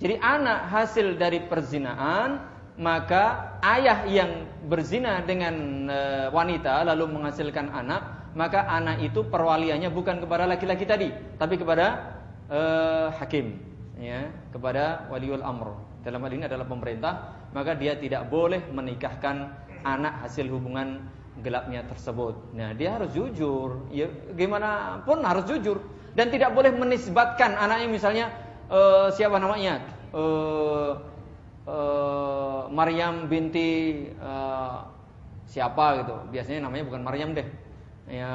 jadi 0.01 0.17
anak 0.23 0.73
hasil 0.73 1.21
dari 1.21 1.45
perzinaan 1.45 2.41
maka 2.81 3.57
ayah 3.61 4.09
yang 4.09 4.49
berzina 4.65 5.21
dengan 5.21 5.85
uh, 5.93 6.33
wanita 6.33 6.81
lalu 6.89 7.13
menghasilkan 7.13 7.69
anak, 7.69 8.33
maka 8.33 8.65
anak 8.65 9.05
itu 9.05 9.21
perwaliannya 9.21 9.93
bukan 9.93 10.25
kepada 10.25 10.49
laki-laki 10.49 10.89
tadi, 10.89 11.13
tapi 11.37 11.61
kepada 11.61 12.17
uh, 12.49 13.13
hakim 13.21 13.61
ya 14.01 14.33
kepada 14.49 15.05
waliul 15.13 15.45
amr. 15.45 15.77
Dalam 16.01 16.25
hal 16.25 16.33
ini 16.33 16.49
adalah 16.49 16.65
pemerintah, 16.65 17.37
maka 17.53 17.77
dia 17.77 17.93
tidak 18.01 18.33
boleh 18.33 18.65
menikahkan 18.73 19.53
anak 19.85 20.25
hasil 20.25 20.49
hubungan 20.49 21.05
gelapnya 21.41 21.85
tersebut. 21.89 22.55
Nah, 22.55 22.73
dia 22.77 22.97
harus 22.97 23.11
jujur. 23.13 23.89
Ya, 23.91 24.09
gimana 24.37 25.01
pun 25.05 25.25
harus 25.25 25.45
jujur 25.49 25.81
dan 26.15 26.29
tidak 26.29 26.53
boleh 26.53 26.73
menisbatkan 26.75 27.55
anaknya 27.57 27.89
misalnya 27.89 28.27
uh, 28.69 29.09
siapa 29.13 29.41
namanya? 29.41 29.83
Uh, 30.11 30.99
uh, 31.67 32.61
Maryam 32.71 33.27
binti 33.27 34.05
uh, 34.21 34.87
siapa 35.49 36.05
gitu. 36.05 36.17
Biasanya 36.31 36.67
namanya 36.67 36.85
bukan 36.87 37.03
Maryam 37.03 37.31
deh. 37.35 37.47
Ya, 38.11 38.33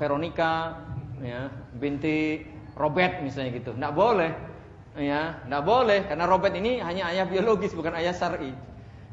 Veronica 0.00 0.80
ya, 1.20 1.52
binti 1.76 2.44
Robert 2.74 3.20
misalnya 3.20 3.52
gitu. 3.56 3.76
Tidak 3.76 3.94
boleh 3.94 4.54
ya 4.94 5.42
tidak 5.42 5.62
boleh 5.66 6.06
karena 6.06 6.24
Robert 6.30 6.54
ini 6.54 6.78
hanya 6.78 7.10
ayah 7.10 7.26
biologis 7.26 7.74
bukan 7.74 7.98
ayah 7.98 8.14
syar'i. 8.14 8.54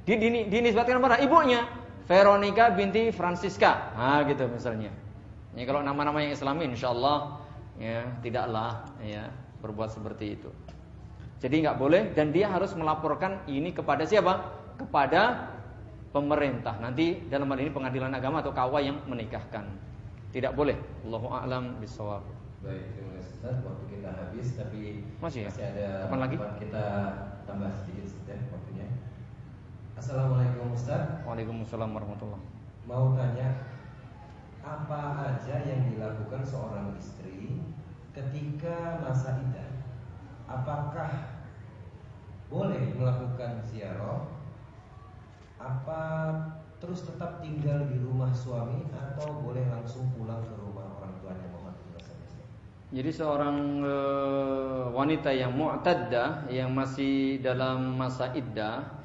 Di, 0.02 0.18
di, 0.18 0.50
dinisbatkan 0.50 0.98
kepada 0.98 1.22
ibunya 1.22 1.66
Veronica 2.12 2.68
binti 2.76 3.08
Francisca, 3.16 3.96
ah 3.96 4.20
gitu 4.28 4.44
misalnya. 4.52 4.92
Ya 5.56 5.64
kalau 5.64 5.80
nama-nama 5.80 6.20
yang 6.20 6.36
Islami, 6.36 6.68
insya 6.68 6.92
Allah 6.92 7.40
ya 7.80 8.04
tidaklah 8.20 8.84
ya 9.00 9.32
berbuat 9.64 9.96
seperti 9.96 10.36
itu. 10.36 10.52
Jadi 11.40 11.64
nggak 11.64 11.80
boleh 11.80 12.12
dan 12.12 12.36
dia 12.36 12.52
harus 12.52 12.76
melaporkan 12.76 13.40
ini 13.48 13.72
kepada 13.72 14.04
siapa? 14.04 14.44
Kepada 14.76 15.56
pemerintah. 16.12 16.76
Nanti 16.84 17.16
dalam 17.32 17.48
hal 17.48 17.64
ini 17.64 17.72
pengadilan 17.72 18.12
agama 18.12 18.44
atau 18.44 18.52
kawa 18.52 18.84
yang 18.84 19.00
menikahkan. 19.08 19.72
Tidak 20.36 20.52
boleh. 20.52 20.76
Allahu 21.08 21.32
a'lam 21.32 21.80
bishawab. 21.80 22.28
Baik, 22.60 22.92
terima 22.94 23.12
kasih 23.18 23.32
Ustaz. 23.40 23.56
Waktu 23.64 23.84
kita 23.88 24.10
habis 24.12 24.48
tapi 24.60 24.82
masih, 25.24 25.40
ya? 25.48 25.50
masih 25.50 25.64
ada 25.64 25.88
Kapan 26.06 26.20
lagi? 26.20 26.36
kita 26.60 26.86
tambah 27.48 27.72
sedikit 27.72 28.06
waktunya. 28.52 28.61
Assalamualaikum 30.02 30.74
Ustaz. 30.74 31.22
Waalaikumsalam 31.30 31.94
warahmatullah. 31.94 32.42
Mau 32.90 33.14
tanya 33.14 33.70
apa 34.66 35.30
aja 35.30 35.62
yang 35.62 35.94
dilakukan 35.94 36.42
seorang 36.42 36.90
istri 36.98 37.62
ketika 38.10 38.98
masa 38.98 39.38
idah? 39.46 39.70
Apakah 40.50 41.38
boleh 42.50 42.98
melakukan 42.98 43.62
ziarah? 43.62 44.26
Apa 45.62 46.34
terus 46.82 47.06
tetap 47.06 47.38
tinggal 47.46 47.86
di 47.86 48.02
rumah 48.02 48.34
suami 48.34 48.90
atau 48.90 49.46
boleh 49.46 49.70
langsung 49.70 50.10
pulang 50.18 50.42
ke 50.42 50.58
rumah 50.58 50.98
orang 50.98 51.14
tuanya? 51.22 51.46
Jadi 52.90 53.12
seorang 53.14 53.86
e, 53.86 53.98
wanita 54.98 55.30
yang 55.30 55.54
mu'taddah 55.54 56.50
yang 56.50 56.74
masih 56.74 57.38
dalam 57.40 57.96
masa 57.96 58.34
iddah, 58.34 59.01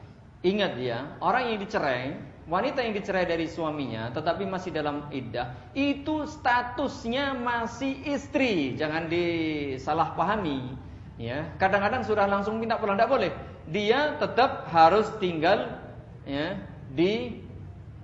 ingat 0.47 0.79
ya, 0.79 1.19
orang 1.19 1.51
yang 1.51 1.59
dicerai, 1.59 2.15
wanita 2.47 2.79
yang 2.79 2.95
dicerai 2.95 3.27
dari 3.27 3.51
suaminya 3.51 4.15
tetapi 4.15 4.47
masih 4.47 4.71
dalam 4.71 5.11
iddah, 5.11 5.51
itu 5.75 6.23
statusnya 6.31 7.35
masih 7.35 7.99
istri. 8.07 8.79
Jangan 8.79 9.11
disalahpahami. 9.11 10.79
Ya, 11.17 11.49
kadang-kadang 11.57 12.05
sudah 12.07 12.29
langsung 12.29 12.63
minta 12.63 12.79
pulang 12.79 12.95
tidak 12.95 13.11
boleh. 13.11 13.31
Dia 13.73 14.15
tetap 14.21 14.71
harus 14.71 15.11
tinggal 15.19 15.81
ya 16.23 16.61
di 16.93 17.43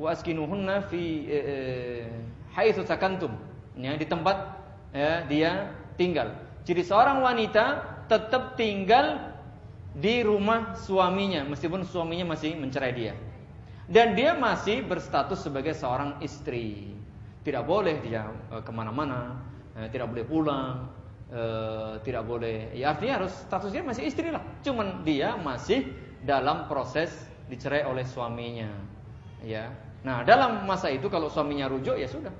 waskinuhunna 0.00 0.88
fi 0.88 1.28
e, 1.28 1.38
e, 1.38 1.56
haitsu 2.56 2.82
sakantum. 2.82 3.36
Ya, 3.76 3.94
di 3.94 4.08
tempat 4.08 4.58
ya, 4.90 5.22
dia 5.28 5.70
tinggal. 6.00 6.34
Jadi 6.64 6.82
seorang 6.82 7.20
wanita 7.20 7.84
tetap 8.08 8.56
tinggal 8.56 9.31
di 9.92 10.24
rumah 10.24 10.72
suaminya 10.76 11.44
meskipun 11.44 11.84
suaminya 11.84 12.32
masih 12.32 12.56
mencerai 12.56 12.92
dia. 12.96 13.14
Dan 13.90 14.16
dia 14.16 14.32
masih 14.32 14.86
berstatus 14.86 15.44
sebagai 15.44 15.76
seorang 15.76 16.16
istri. 16.24 16.96
Tidak 17.42 17.60
boleh 17.66 18.00
dia 18.00 18.30
e, 18.48 18.62
ke 18.62 18.72
mana-mana, 18.72 19.36
e, 19.76 19.90
tidak 19.92 20.08
boleh 20.14 20.24
pulang, 20.24 20.88
e, 21.28 21.42
tidak 22.06 22.24
boleh. 22.24 22.72
Ya 22.72 22.94
artinya 22.94 23.20
harus 23.20 23.34
statusnya 23.44 23.84
masih 23.84 24.08
istri 24.08 24.32
lah. 24.32 24.40
Cuman 24.64 25.04
dia 25.04 25.36
masih 25.36 25.90
dalam 26.24 26.70
proses 26.70 27.12
dicerai 27.50 27.84
oleh 27.84 28.06
suaminya. 28.06 28.70
Ya. 29.44 29.74
Nah 30.06 30.24
dalam 30.24 30.64
masa 30.64 30.88
itu 30.88 31.10
kalau 31.12 31.28
suaminya 31.28 31.68
rujuk 31.68 31.98
ya 31.98 32.08
sudah. 32.08 32.32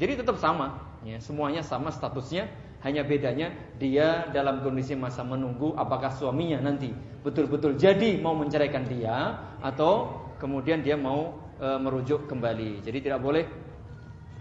Jadi 0.00 0.24
tetap 0.24 0.40
sama. 0.40 0.92
Ya, 1.02 1.18
semuanya 1.18 1.66
sama 1.66 1.90
statusnya, 1.90 2.46
hanya 2.82 3.06
bedanya 3.06 3.54
dia 3.78 4.26
dalam 4.34 4.62
kondisi 4.62 4.98
masa 4.98 5.22
menunggu 5.22 5.74
apakah 5.78 6.10
suaminya 6.10 6.58
nanti 6.58 6.90
betul-betul 7.22 7.78
jadi 7.78 8.18
mau 8.18 8.34
menceraikan 8.34 8.82
dia 8.90 9.38
atau 9.62 10.22
kemudian 10.42 10.82
dia 10.82 10.98
mau 10.98 11.38
e, 11.62 11.68
merujuk 11.78 12.26
kembali. 12.26 12.82
Jadi 12.82 12.98
tidak 12.98 13.22
boleh 13.22 13.46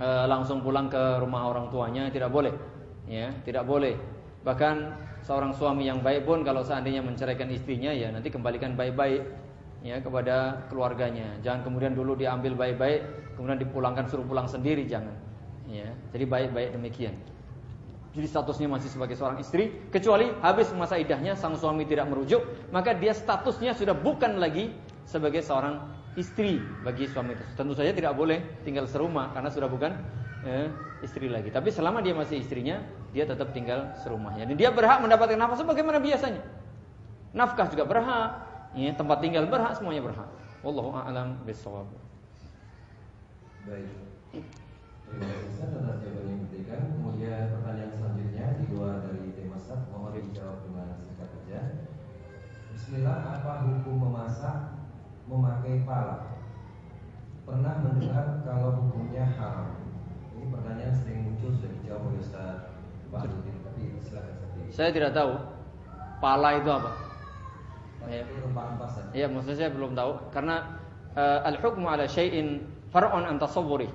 e, 0.01 0.07
langsung 0.26 0.65
pulang 0.65 0.89
ke 0.89 1.22
rumah 1.22 1.45
orang 1.45 1.69
tuanya, 1.69 2.09
tidak 2.09 2.34
boleh. 2.34 2.53
Ya, 3.05 3.30
tidak 3.45 3.69
boleh. 3.69 3.93
Bahkan 4.41 4.76
seorang 5.22 5.53
suami 5.53 5.85
yang 5.85 6.01
baik 6.01 6.26
pun 6.26 6.41
kalau 6.41 6.65
seandainya 6.65 7.05
menceraikan 7.05 7.45
istrinya 7.53 7.93
ya 7.93 8.09
nanti 8.09 8.34
kembalikan 8.34 8.73
baik-baik 8.73 9.22
ya 9.85 10.01
kepada 10.01 10.65
keluarganya. 10.73 11.38
Jangan 11.45 11.61
kemudian 11.61 11.93
dulu 11.93 12.18
diambil 12.18 12.57
baik-baik 12.57 13.05
kemudian 13.38 13.61
dipulangkan 13.61 14.09
suruh 14.09 14.26
pulang 14.26 14.49
sendiri 14.49 14.89
jangan. 14.89 15.13
Ya, 15.69 15.93
jadi 16.11 16.26
baik-baik 16.26 16.73
demikian. 16.73 17.15
Jadi 18.11 18.27
statusnya 18.27 18.67
masih 18.67 18.91
sebagai 18.91 19.15
seorang 19.15 19.39
istri, 19.39 19.71
kecuali 19.88 20.27
habis 20.43 20.67
masa 20.75 20.99
idahnya 20.99 21.31
sang 21.31 21.55
suami 21.55 21.88
tidak 21.88 22.11
merujuk, 22.11 22.43
maka 22.75 22.91
dia 22.91 23.15
statusnya 23.15 23.71
sudah 23.71 23.95
bukan 23.95 24.35
lagi 24.35 24.75
sebagai 25.07 25.39
seorang 25.39 25.79
istri 26.19 26.59
bagi 26.83 27.07
suami 27.07 27.39
itu. 27.39 27.43
Tentu 27.55 27.71
saja 27.71 27.95
tidak 27.95 28.11
boleh 28.19 28.43
tinggal 28.67 28.83
serumah 28.83 29.31
karena 29.31 29.47
sudah 29.47 29.71
bukan 29.71 29.95
eh, 30.43 30.67
istri 30.99 31.31
lagi. 31.31 31.55
Tapi 31.55 31.71
selama 31.71 32.03
dia 32.03 32.11
masih 32.11 32.43
istrinya, 32.43 32.83
dia 33.15 33.23
tetap 33.23 33.55
tinggal 33.55 33.95
serumahnya. 34.03 34.43
Dan 34.43 34.55
dia 34.59 34.75
berhak 34.75 34.99
mendapatkan 34.99 35.39
nafkah 35.39 35.63
sebagaimana 35.63 36.03
biasanya. 36.03 36.43
Nafkah 37.31 37.71
juga 37.71 37.88
berhak, 37.88 38.29
ya, 38.75 38.91
tempat 38.91 39.23
tinggal 39.23 39.47
berhak, 39.47 39.71
semuanya 39.79 40.03
berhak. 40.03 40.27
Wallahu 40.67 40.93
a'lam 40.93 41.39
bishawab. 41.47 41.88
Baik. 43.65 43.88
Terima 45.11 45.27
kasih 45.27 45.63
atas 45.67 45.99
jawaban 46.03 46.23
yang 46.27 46.39
diberikan. 46.47 46.81
Kemudian 46.95 47.43
pertanyaan 47.51 47.91
selanjutnya 47.91 48.45
di 48.59 48.65
luar 48.71 48.95
dari 49.03 49.31
tema 49.35 49.59
sat, 49.59 49.91
mohon 49.91 50.15
dijawab 50.15 50.63
dengan 50.63 50.88
singkat 50.99 51.29
saja. 51.35 51.59
Bismillah, 52.91 53.39
apa 53.39 53.63
hukum 53.63 54.03
memasak 54.03 54.68
memakai 55.23 55.80
pala? 55.88 56.27
Pernah 57.47 57.80
mendengar 57.88 58.43
kalau 58.43 58.84
hukumnya 58.84 59.31
haram? 59.39 59.80
Ini 60.35 60.51
pertanyaan 60.51 60.91
sering 60.99 61.23
muncul 61.23 61.55
sudah 61.55 61.72
dijawab 61.72 62.11
oleh 62.11 62.19
Ustaz 62.19 62.68
Bahrudin, 63.07 63.55
tapi 63.63 63.95
silakan. 64.03 64.35
Saya 64.76 64.91
tidak 64.91 65.15
tahu 65.15 65.39
pala 66.19 66.59
itu 66.59 66.68
apa. 66.68 66.91
Rempah-rempasan. 68.11 69.15
Iya, 69.15 69.31
maksud 69.31 69.55
saya 69.55 69.72
belum 69.72 69.95
tahu 69.95 70.11
karena 70.35 70.76
uh, 71.15 71.47
al-hukmu 71.47 71.88
ala 71.88 72.11
syai'in 72.11 72.59
far'un 72.91 73.23
an 73.23 73.39
tasawwuri 73.39 73.88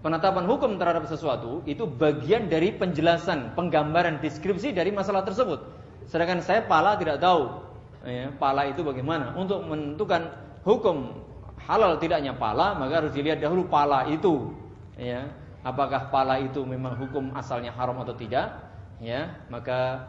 penetapan 0.00 0.48
hukum 0.48 0.80
terhadap 0.80 1.04
sesuatu 1.12 1.60
itu 1.68 1.84
bagian 1.84 2.48
dari 2.48 2.72
penjelasan, 2.72 3.52
penggambaran, 3.52 4.16
deskripsi 4.24 4.72
dari 4.72 4.88
masalah 4.88 5.28
tersebut. 5.28 5.60
Sedangkan 6.08 6.40
saya 6.40 6.64
pala 6.64 6.96
tidak 6.96 7.20
tahu, 7.20 7.68
ya, 8.04 8.32
pala 8.36 8.68
itu 8.68 8.80
bagaimana. 8.80 9.36
Untuk 9.36 9.64
menentukan 9.64 10.30
hukum 10.64 11.16
halal 11.60 12.00
tidaknya 12.00 12.36
pala, 12.36 12.76
maka 12.76 13.04
harus 13.04 13.12
dilihat 13.12 13.40
dahulu 13.40 13.68
pala 13.68 14.08
itu, 14.08 14.52
ya, 14.96 15.28
apakah 15.64 16.08
pala 16.08 16.40
itu 16.40 16.64
memang 16.64 16.96
hukum 16.96 17.32
asalnya 17.36 17.72
haram 17.76 18.00
atau 18.00 18.16
tidak, 18.16 18.56
ya, 19.00 19.28
maka 19.52 20.08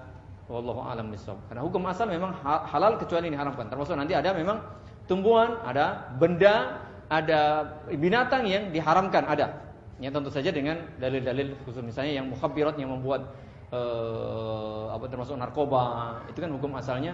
wallahu 0.51 0.83
alam 0.83 1.07
bisawab. 1.07 1.39
Karena 1.47 1.63
hukum 1.63 1.81
asal 1.87 2.11
memang 2.11 2.35
halal 2.43 2.99
kecuali 2.99 3.31
diharamkan. 3.31 3.71
Termasuk 3.71 3.95
nanti 3.95 4.11
ada 4.11 4.35
memang 4.35 4.59
tumbuhan, 5.07 5.55
ada 5.63 6.11
benda, 6.19 6.83
ada 7.07 7.71
binatang 7.87 8.43
yang 8.47 8.69
diharamkan, 8.75 9.23
ada. 9.23 9.71
Ya 10.01 10.09
tentu 10.09 10.33
saja 10.33 10.49
dengan 10.49 10.81
dalil-dalil 10.97 11.55
khusus 11.63 11.85
misalnya 11.85 12.19
yang 12.19 12.27
mukhabbirat 12.27 12.73
yang 12.75 12.89
membuat 12.89 13.31
eh, 13.69 14.85
apa 14.91 15.05
termasuk 15.05 15.37
narkoba 15.37 16.17
itu 16.25 16.41
kan 16.41 16.49
hukum 16.49 16.73
asalnya 16.73 17.13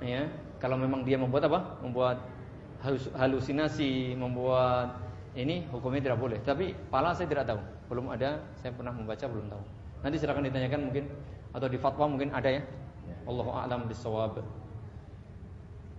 ya 0.00 0.26
kalau 0.60 0.76
memang 0.76 1.04
dia 1.04 1.16
membuat 1.16 1.48
apa? 1.48 1.80
Membuat 1.80 2.20
halusinasi 3.16 4.16
membuat 4.16 4.96
ini 5.36 5.68
hukumnya 5.70 6.10
tidak 6.10 6.18
boleh. 6.20 6.38
Tapi 6.42 6.76
pala 6.92 7.16
saya 7.16 7.28
tidak 7.28 7.48
tahu. 7.48 7.60
Belum 7.92 8.12
ada 8.12 8.40
saya 8.58 8.72
pernah 8.74 8.92
membaca 8.92 9.24
belum 9.24 9.46
tahu. 9.48 9.62
Nanti 10.00 10.16
silakan 10.16 10.48
ditanyakan 10.48 10.80
mungkin 10.88 11.04
atau 11.50 11.66
di 11.68 11.78
fatwa 11.78 12.06
mungkin 12.08 12.30
ada 12.32 12.48
ya, 12.48 12.62
ya. 12.62 13.14
Allahu 13.26 13.50
a'lam 13.50 13.90
bisawab 13.90 14.38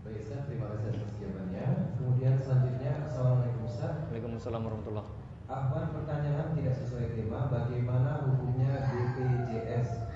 Baik 0.01 0.17
Ustaz, 0.17 0.49
terima 0.49 0.65
kasih 0.73 0.97
atas 0.97 1.13
jawabannya. 1.21 1.65
Kemudian 1.99 2.33
selanjutnya 2.41 2.91
Assalamualaikum 3.05 3.61
Ustaz. 3.69 3.93
Waalaikumsalam 4.09 4.61
warahmatullahi 4.65 5.09
Ahwan 5.51 5.85
pertanyaan 5.91 6.55
tidak 6.55 6.73
sesuai 6.79 7.11
tema 7.11 7.51
Bagaimana 7.51 8.23
hukumnya 8.23 8.87
BPJS 8.89 10.10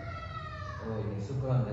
Oh 0.85 1.01
ini 1.01 1.17
sekolah 1.17 1.65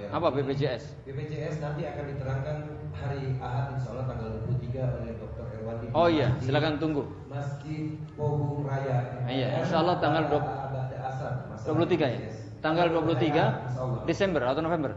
ya. 0.00 0.08
Apa 0.08 0.26
BPJS? 0.32 0.82
BPJS 1.04 1.54
nanti 1.60 1.84
akan 1.84 2.04
diterangkan 2.16 2.56
hari 2.96 3.36
Ahad 3.36 3.76
insya 3.76 3.92
Allah 3.92 4.06
tanggal 4.08 4.28
23 4.48 4.96
oleh 5.00 5.12
Dr. 5.20 5.44
Erwandi 5.60 5.84
Oh 5.92 6.08
iya, 6.08 6.28
silakan 6.40 6.80
tunggu 6.80 7.04
Masjid 7.28 8.00
Pogung 8.16 8.64
Raya 8.64 9.24
Iya, 9.28 9.60
insya 9.60 9.84
Allah 9.84 10.00
tanggal 10.00 10.24
20, 10.32 10.40
23 11.92 12.16
ya? 12.16 12.20
Tanggal 12.64 12.86
23 12.88 14.08
Desember 14.08 14.40
atau 14.48 14.64
November? 14.64 14.96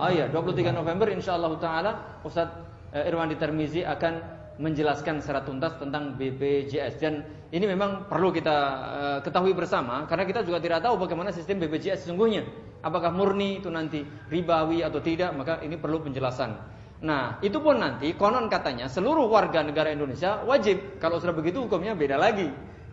Oh 0.00 0.08
iya, 0.08 0.24
23 0.32 0.72
November 0.72 1.06
insya 1.12 1.36
Allah 1.36 1.52
Ta'ala 1.60 1.92
Ustadz 2.24 2.56
eh, 2.96 3.04
Irwandi 3.12 3.36
Termizi 3.36 3.84
akan 3.84 4.41
menjelaskan 4.62 5.18
secara 5.18 5.42
tuntas 5.42 5.74
tentang 5.74 6.14
BPJS 6.14 7.02
dan 7.02 7.26
ini 7.50 7.66
memang 7.66 8.06
perlu 8.06 8.30
kita 8.30 8.56
uh, 8.78 9.18
ketahui 9.26 9.50
bersama 9.58 10.06
karena 10.06 10.22
kita 10.22 10.46
juga 10.46 10.62
tidak 10.62 10.86
tahu 10.86 11.02
bagaimana 11.02 11.34
sistem 11.34 11.58
BPJS 11.66 12.06
sesungguhnya. 12.06 12.46
Apakah 12.82 13.10
murni 13.10 13.58
itu 13.58 13.66
nanti 13.70 14.06
ribawi 14.30 14.86
atau 14.86 15.02
tidak 15.02 15.34
maka 15.34 15.58
ini 15.66 15.74
perlu 15.74 15.98
penjelasan. 16.06 16.54
Nah 17.02 17.42
itu 17.42 17.58
pun 17.58 17.82
nanti 17.82 18.14
konon 18.14 18.46
katanya 18.46 18.86
seluruh 18.86 19.26
warga 19.26 19.66
negara 19.66 19.90
Indonesia 19.90 20.38
wajib. 20.46 21.02
Kalau 21.02 21.18
sudah 21.18 21.34
begitu 21.34 21.66
hukumnya 21.66 21.98
beda 21.98 22.14
lagi. 22.14 22.46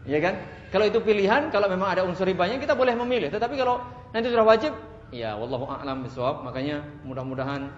Ya 0.09 0.17
kan? 0.17 0.41
Kalau 0.73 0.89
itu 0.89 0.97
pilihan 1.05 1.53
kalau 1.53 1.69
memang 1.69 1.93
ada 1.93 2.01
unsur 2.01 2.25
ribanya 2.25 2.57
kita 2.57 2.73
boleh 2.73 2.97
memilih. 2.97 3.29
Tetapi 3.29 3.53
kalau 3.53 3.77
nanti 4.09 4.33
sudah 4.33 4.45
wajib 4.45 4.73
ya 5.09 5.33
wallahu 5.37 5.65
a'lam 5.69 6.05
bishawab 6.05 6.45
makanya 6.45 6.85
mudah-mudahan 7.01 7.69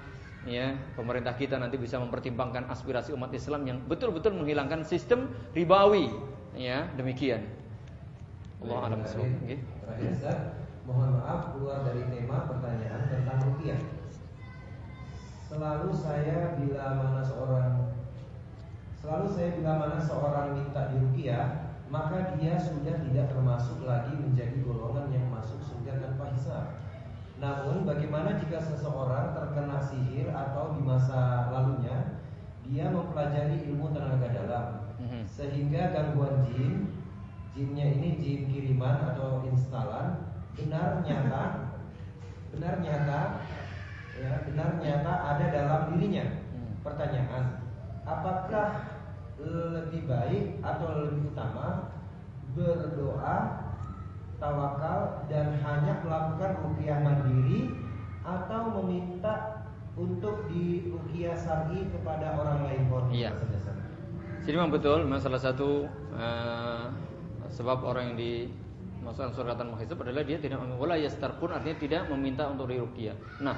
ya 0.46 0.74
pemerintah 0.98 1.38
kita 1.38 1.62
nanti 1.62 1.78
bisa 1.78 2.02
mempertimbangkan 2.02 2.66
aspirasi 2.70 3.14
umat 3.14 3.30
Islam 3.34 3.62
yang 3.66 3.78
betul-betul 3.86 4.34
menghilangkan 4.38 4.86
sistem 4.86 5.30
ribawi. 5.54 6.10
Ya 6.58 6.90
demikian. 6.98 7.48
Allah 8.62 8.94
alam 8.94 9.02
okay. 9.02 9.58
mohon 10.86 11.18
maaf 11.18 11.54
keluar 11.54 11.82
dari 11.82 12.06
tema 12.14 12.46
pertanyaan 12.46 13.10
tentang 13.10 13.42
rupiah 13.50 13.82
selalu 15.52 15.90
saya 15.92 16.56
bila 16.56 16.86
mana 16.96 17.22
seorang 17.26 17.92
selalu 19.02 19.28
saya 19.34 19.50
bila 19.58 19.72
mana 19.82 19.98
seorang 20.00 20.48
minta 20.56 20.94
di 20.94 20.96
rupiah 21.02 21.74
maka 21.92 22.38
dia 22.40 22.56
sudah 22.56 23.04
tidak 23.04 23.34
termasuk 23.34 23.84
lagi 23.84 24.16
menjadi 24.16 24.64
golongan 24.64 25.12
yang 25.12 25.28
masuk 25.28 25.60
surga 25.60 26.00
tanpa 26.00 26.32
hisab 26.32 26.66
namun 27.42 27.90
bagaimana 27.90 28.38
jika 28.38 28.62
seseorang 28.62 29.34
terkena 29.34 29.82
sihir 29.82 30.30
atau 30.30 30.78
di 30.78 30.82
masa 30.86 31.50
lalunya 31.50 32.22
dia 32.62 32.94
mempelajari 32.94 33.66
ilmu 33.66 33.90
tenaga 33.90 34.30
dalam 34.30 34.66
mhm. 35.02 35.26
sehingga 35.26 35.90
gangguan 35.90 36.46
jin, 36.46 36.94
jinnya 37.58 37.98
ini 37.98 38.22
jin 38.22 38.42
kiriman 38.46 39.18
atau 39.18 39.42
instalan 39.50 40.30
benar 40.54 41.02
nyata 41.02 41.74
benar 42.54 42.78
nyata 42.78 43.22
ya 44.22 44.32
benar 44.46 44.70
nyata 44.78 45.14
ada 45.34 45.46
dalam 45.50 45.82
dirinya. 45.96 46.26
Mhm. 46.54 46.86
Pertanyaan, 46.86 47.44
apakah 48.06 48.70
lebih 49.42 50.06
baik 50.06 50.62
atau 50.62 50.88
lebih 51.02 51.34
utama 51.34 51.90
berdoa 52.54 53.61
tawakal 54.42 55.22
dan 55.30 55.54
hanya 55.62 56.02
melakukan 56.02 56.52
rukiah 56.66 56.98
mandiri 56.98 57.70
atau 58.26 58.74
meminta 58.82 59.62
untuk 59.94 60.50
di 60.50 60.90
rukiah 60.90 61.38
syar'i 61.38 61.86
kepada 61.94 62.34
orang 62.42 62.66
lain 62.66 62.84
Iya. 63.14 63.32
Jadi 64.42 64.56
memang 64.58 64.74
betul, 64.74 65.06
memang 65.06 65.22
salah 65.22 65.38
satu 65.38 65.86
uh, 66.18 66.90
sebab 67.54 67.86
orang 67.86 68.14
yang 68.14 68.18
di 68.18 68.34
masukkan 69.06 69.34
suratan 69.34 69.70
mahizab 69.70 70.02
adalah 70.02 70.26
dia 70.26 70.42
tidak 70.42 70.62
wala 70.78 70.98
yastar 70.98 71.38
pun 71.38 71.54
artinya 71.54 71.78
tidak 71.78 72.02
meminta 72.10 72.50
untuk 72.50 72.70
dirukiah. 72.70 73.18
Nah, 73.42 73.58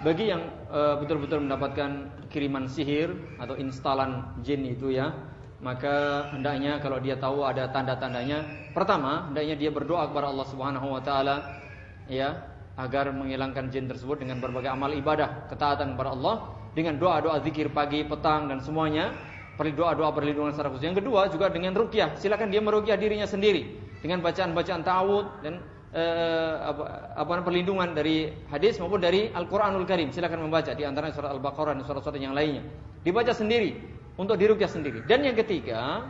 bagi 0.00 0.32
yang 0.32 0.40
eh, 0.72 0.96
betul-betul 0.96 1.44
uh, 1.44 1.44
mendapatkan 1.44 1.90
kiriman 2.32 2.64
sihir 2.64 3.12
atau 3.36 3.52
instalan 3.60 4.24
jin 4.40 4.64
itu 4.64 4.96
ya, 4.96 5.12
maka 5.60 6.28
hendaknya 6.32 6.80
kalau 6.80 6.96
dia 7.00 7.20
tahu 7.20 7.44
ada 7.44 7.68
tanda-tandanya, 7.68 8.72
pertama 8.72 9.28
hendaknya 9.28 9.56
dia 9.60 9.70
berdoa 9.72 10.08
kepada 10.08 10.32
Allah 10.32 10.46
Subhanahu 10.48 10.88
wa 10.96 11.02
taala 11.04 11.36
ya, 12.08 12.40
agar 12.80 13.12
menghilangkan 13.12 13.68
jin 13.68 13.84
tersebut 13.84 14.24
dengan 14.24 14.40
berbagai 14.40 14.72
amal 14.72 14.88
ibadah, 14.96 15.44
ketaatan 15.52 15.94
kepada 15.94 16.16
Allah 16.16 16.36
dengan 16.72 16.96
doa-doa 16.96 17.44
zikir 17.44 17.68
pagi, 17.68 18.00
petang 18.08 18.48
dan 18.48 18.64
semuanya, 18.64 19.12
doa-doa 19.60 20.08
perlindungan 20.16 20.56
secara 20.56 20.72
khusus. 20.72 20.88
Yang 20.88 21.04
kedua 21.04 21.28
juga 21.28 21.52
dengan 21.52 21.76
rukyah, 21.76 22.16
silakan 22.16 22.48
dia 22.48 22.64
merukyah 22.64 22.96
dirinya 22.96 23.28
sendiri 23.28 23.76
dengan 24.00 24.24
bacaan-bacaan 24.24 24.80
ta'awud 24.80 25.44
dan 25.44 25.60
eh, 25.92 26.54
apa, 26.64 27.12
apa 27.20 27.44
perlindungan 27.44 27.92
dari 27.92 28.32
hadis 28.48 28.80
maupun 28.80 29.04
dari 29.04 29.28
Al-Qur'anul 29.28 29.84
Karim. 29.84 30.08
Silakan 30.08 30.48
membaca 30.48 30.72
di 30.72 30.88
antara 30.88 31.12
surat 31.12 31.36
Al-Baqarah 31.36 31.76
dan 31.76 31.84
surat-surat 31.84 32.16
yang 32.16 32.32
lainnya. 32.32 32.64
Dibaca 33.04 33.36
sendiri 33.36 33.99
untuk 34.16 34.38
dirukyah 34.38 34.70
sendiri. 34.70 35.04
Dan 35.06 35.22
yang 35.22 35.36
ketiga, 35.38 36.06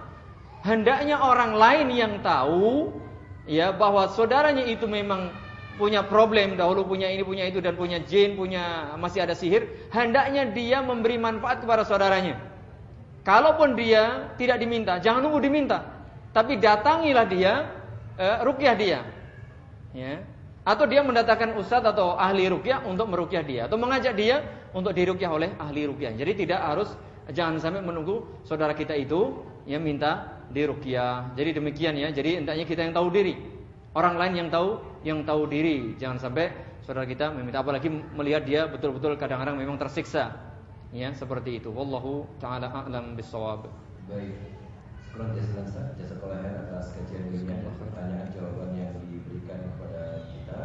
hendaknya 0.65 1.21
orang 1.21 1.57
lain 1.57 1.89
yang 1.93 2.13
tahu 2.21 2.93
ya 3.49 3.73
bahwa 3.73 4.09
saudaranya 4.13 4.65
itu 4.69 4.85
memang 4.85 5.33
punya 5.81 6.05
problem 6.05 6.61
dahulu 6.61 6.85
punya 6.85 7.09
ini 7.09 7.25
punya 7.25 7.49
itu 7.49 7.65
dan 7.65 7.73
punya 7.73 8.05
jin 8.05 8.37
punya 8.37 8.93
masih 9.01 9.25
ada 9.25 9.33
sihir 9.33 9.65
hendaknya 9.89 10.45
dia 10.53 10.85
memberi 10.85 11.17
manfaat 11.17 11.65
kepada 11.65 11.89
saudaranya. 11.89 12.37
Kalaupun 13.25 13.77
dia 13.77 14.33
tidak 14.37 14.61
diminta 14.61 15.01
jangan 15.01 15.25
nunggu 15.25 15.41
diminta 15.41 15.85
tapi 16.37 16.61
datangilah 16.61 17.27
dia 17.27 17.53
uh, 18.21 18.37
rukyah 18.45 18.75
dia. 18.77 19.01
Ya. 19.97 20.23
Atau 20.63 20.85
dia 20.85 21.01
mendatangkan 21.01 21.57
ustadz 21.57 21.89
atau 21.89 22.15
ahli 22.21 22.47
rukyah 22.53 22.85
untuk 22.85 23.09
merukyah 23.09 23.43
dia 23.43 23.61
atau 23.65 23.81
mengajak 23.81 24.13
dia 24.13 24.45
untuk 24.77 24.93
dirukyah 24.93 25.33
oleh 25.33 25.51
ahli 25.57 25.89
rukyah. 25.89 26.13
Jadi 26.15 26.45
tidak 26.47 26.61
harus 26.61 26.93
Jangan 27.31 27.62
sampai 27.62 27.82
menunggu 27.82 28.43
saudara 28.43 28.74
kita 28.74 28.94
itu 28.98 29.43
yang 29.65 29.82
minta 29.82 30.43
diruqyah. 30.51 31.35
Jadi 31.39 31.51
demikian 31.57 31.94
ya. 31.94 32.11
Jadi 32.11 32.43
hendaknya 32.43 32.66
kita 32.66 32.86
yang 32.86 32.94
tahu 32.94 33.09
diri. 33.11 33.35
Orang 33.94 34.19
lain 34.19 34.47
yang 34.47 34.48
tahu 34.51 34.78
yang 35.02 35.23
tahu 35.27 35.51
diri. 35.51 35.94
Jangan 35.98 36.19
sampai 36.19 36.51
saudara 36.82 37.07
kita 37.07 37.31
meminta 37.31 37.62
apalagi 37.62 37.90
melihat 37.90 38.43
dia 38.47 38.66
betul-betul 38.66 39.15
kadang-kadang 39.15 39.59
memang 39.59 39.78
tersiksa. 39.78 40.35
Ya, 40.90 41.15
seperti 41.15 41.62
itu. 41.62 41.70
Wallahu 41.70 42.27
taala 42.43 42.66
a'lam 42.66 43.15
bissawab. 43.15 43.70
Baik. 44.11 44.35
Sekurang 45.07 45.35
jasa 45.35 45.94
jasa 45.98 46.15
atas 46.19 46.94
kajian 46.94 47.35
ilmiah 47.35 47.62
dan 47.66 47.74
pertanyaan 47.78 48.31
jawaban 48.31 48.70
yang 48.78 48.94
diberikan 49.11 49.59
kepada 49.74 50.02
kita 50.31 50.62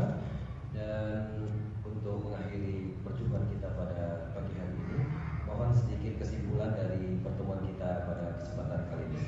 dan 0.74 1.34
untuk 1.82 2.30
mengakhiri 2.30 2.94
perjumpaan 3.02 3.50
kita 3.50 3.74
pada 3.74 4.30
pagi 4.38 4.54
hari 4.54 4.78
ini 4.86 5.02
mohon 5.50 5.74
sedikit 5.74 6.22
kesimpulan 6.22 6.78
dari 6.78 7.18
pertemuan 7.26 7.66
kita 7.66 8.06
pada 8.06 8.38
kesempatan 8.38 8.82
kali 8.86 9.06
ini. 9.10 9.22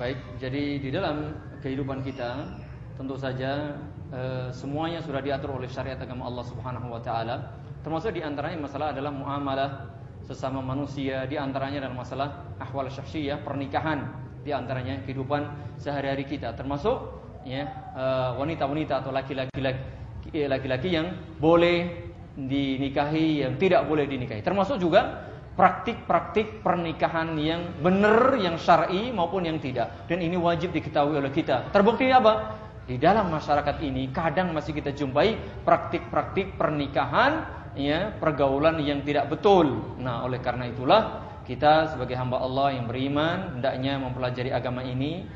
Baik, 0.00 0.16
jadi 0.40 0.80
di 0.80 0.88
dalam 0.88 1.28
kehidupan 1.60 2.00
kita 2.00 2.48
tentu 2.96 3.20
saja 3.20 3.76
e, 4.08 4.48
semuanya 4.48 5.04
sudah 5.04 5.20
diatur 5.20 5.60
oleh 5.60 5.68
syariat 5.68 6.00
agama 6.00 6.24
Allah 6.24 6.40
Subhanahu 6.48 6.88
wa 6.88 7.04
taala. 7.04 7.52
Termasuk 7.84 8.16
di 8.16 8.24
antaranya 8.24 8.64
masalah 8.64 8.96
adalah 8.96 9.12
muamalah 9.12 9.92
sesama 10.24 10.64
manusia, 10.64 11.28
di 11.28 11.36
antaranya 11.36 11.84
adalah 11.84 12.00
masalah 12.00 12.28
ahwal 12.56 12.88
syakhsiyah, 12.88 13.44
pernikahan, 13.44 14.08
di 14.40 14.56
antaranya 14.56 15.04
kehidupan 15.04 15.76
sehari-hari 15.76 16.24
kita 16.24 16.56
termasuk 16.56 16.96
ya 17.44 17.68
eh, 17.92 18.30
wanita-wanita 18.40 19.04
atau 19.04 19.12
laki-laki 19.12 19.60
laki-laki 20.48 20.88
yang 20.96 21.12
boleh 21.36 22.08
dinikahi 22.40 23.44
yang 23.44 23.60
tidak 23.60 23.84
boleh 23.84 24.08
dinikahi 24.08 24.40
termasuk 24.40 24.80
juga 24.80 25.28
praktik-praktik 25.54 26.62
pernikahan 26.64 27.34
yang 27.36 27.78
benar, 27.82 28.38
yang 28.38 28.56
syar'i 28.56 29.10
maupun 29.10 29.44
yang 29.44 29.58
tidak. 29.58 30.06
Dan 30.06 30.22
ini 30.24 30.38
wajib 30.38 30.72
diketahui 30.72 31.18
oleh 31.18 31.32
kita. 31.34 31.68
Terbukti 31.74 32.08
apa? 32.10 32.56
Di 32.86 32.98
dalam 32.98 33.30
masyarakat 33.30 33.76
ini 33.86 34.10
kadang 34.10 34.50
masih 34.50 34.74
kita 34.74 34.90
jumpai 34.90 35.62
praktik-praktik 35.62 36.58
pernikahan 36.58 37.46
ya, 37.78 38.10
pergaulan 38.18 38.82
yang 38.82 39.04
tidak 39.06 39.30
betul. 39.30 39.94
Nah, 40.02 40.26
oleh 40.26 40.42
karena 40.42 40.66
itulah 40.66 41.30
kita 41.50 41.94
sebagai 41.94 42.14
hamba 42.14 42.38
Allah 42.38 42.78
yang 42.78 42.86
beriman 42.86 43.58
hendaknya 43.58 43.98
mempelajari 43.98 44.54
agama 44.54 44.86
ini 44.86 45.26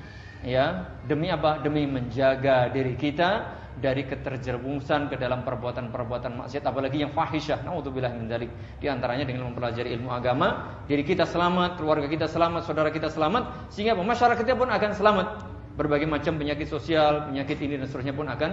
ya 0.45 0.87
demi 1.09 1.33
apa 1.33 1.59
demi 1.59 1.89
menjaga 1.89 2.71
diri 2.71 2.95
kita 2.95 3.64
dari 3.79 4.07
keterjerumusan 4.07 5.11
ke 5.11 5.17
dalam 5.19 5.43
perbuatan-perbuatan 5.43 6.45
maksiat 6.45 6.63
apalagi 6.63 7.03
yang 7.03 7.11
fahisyah. 7.11 7.67
Naudzubillah 7.67 8.15
min 8.15 8.31
dzalik. 8.31 8.51
Di 8.79 8.87
antaranya 8.87 9.27
dengan 9.27 9.51
mempelajari 9.51 9.91
ilmu 9.95 10.15
agama 10.15 10.79
diri 10.87 11.03
kita 11.03 11.27
selamat 11.27 11.79
keluarga 11.81 12.07
kita 12.07 12.31
selamat 12.31 12.63
saudara 12.67 12.91
kita 12.95 13.11
selamat 13.11 13.73
sehingga 13.75 13.99
masyarakat 13.99 14.43
kita 14.47 14.59
pun 14.59 14.71
akan 14.71 14.91
selamat. 14.95 15.29
Berbagai 15.75 16.07
macam 16.07 16.39
penyakit 16.39 16.71
sosial 16.71 17.35
penyakit 17.35 17.59
ini 17.59 17.83
dan 17.83 17.91
seterusnya 17.91 18.15
pun 18.15 18.31
akan 18.31 18.51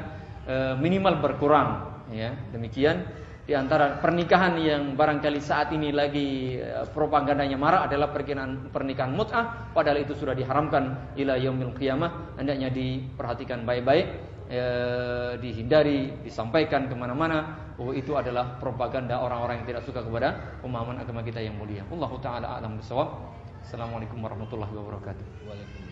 e, 0.49 0.56
minimal 0.81 1.22
berkurang 1.22 1.85
ya. 2.10 2.34
Demikian. 2.49 3.06
Di 3.41 3.57
antara 3.57 3.98
pernikahan 3.98 4.53
yang 4.61 4.93
barangkali 4.93 5.41
saat 5.41 5.73
ini 5.73 5.89
lagi 5.89 6.61
eh, 6.61 6.85
propagandanya 6.93 7.57
marah 7.57 7.89
adalah 7.89 8.14
pernikahan 8.14 8.69
pernikahan 8.69 9.11
mut'ah 9.11 9.73
padahal 9.73 9.98
itu 9.98 10.14
sudah 10.14 10.38
diharamkan 10.38 11.18
ila 11.18 11.35
yaumil 11.41 11.73
qiyamah. 11.73 12.38
Hendaknya 12.38 12.69
diperhatikan 12.69 13.65
baik-baik 13.65 14.31
eh, 14.52 15.32
dihindari 15.40 16.22
disampaikan 16.28 16.91
ke 16.91 16.94
mana-mana 16.94 17.72
bahwa 17.80 17.95
itu 17.95 18.11
adalah 18.14 18.60
propaganda 18.60 19.18
orang-orang 19.23 19.64
yang 19.64 19.68
tidak 19.73 19.84
suka 19.88 20.03
kepada 20.03 20.60
pemahaman 20.60 20.99
agama 20.99 21.23
kita 21.23 21.40
yang 21.40 21.56
mulia. 21.56 21.88
Allah 21.88 22.11
taala 22.19 22.48
alam 22.60 22.78
bisawab. 22.78 23.32
Assalamualaikum 23.64 24.19
warahmatullahi 24.19 24.73
wabarakatuh. 24.76 25.26
Waalaikumsalam. 25.48 25.90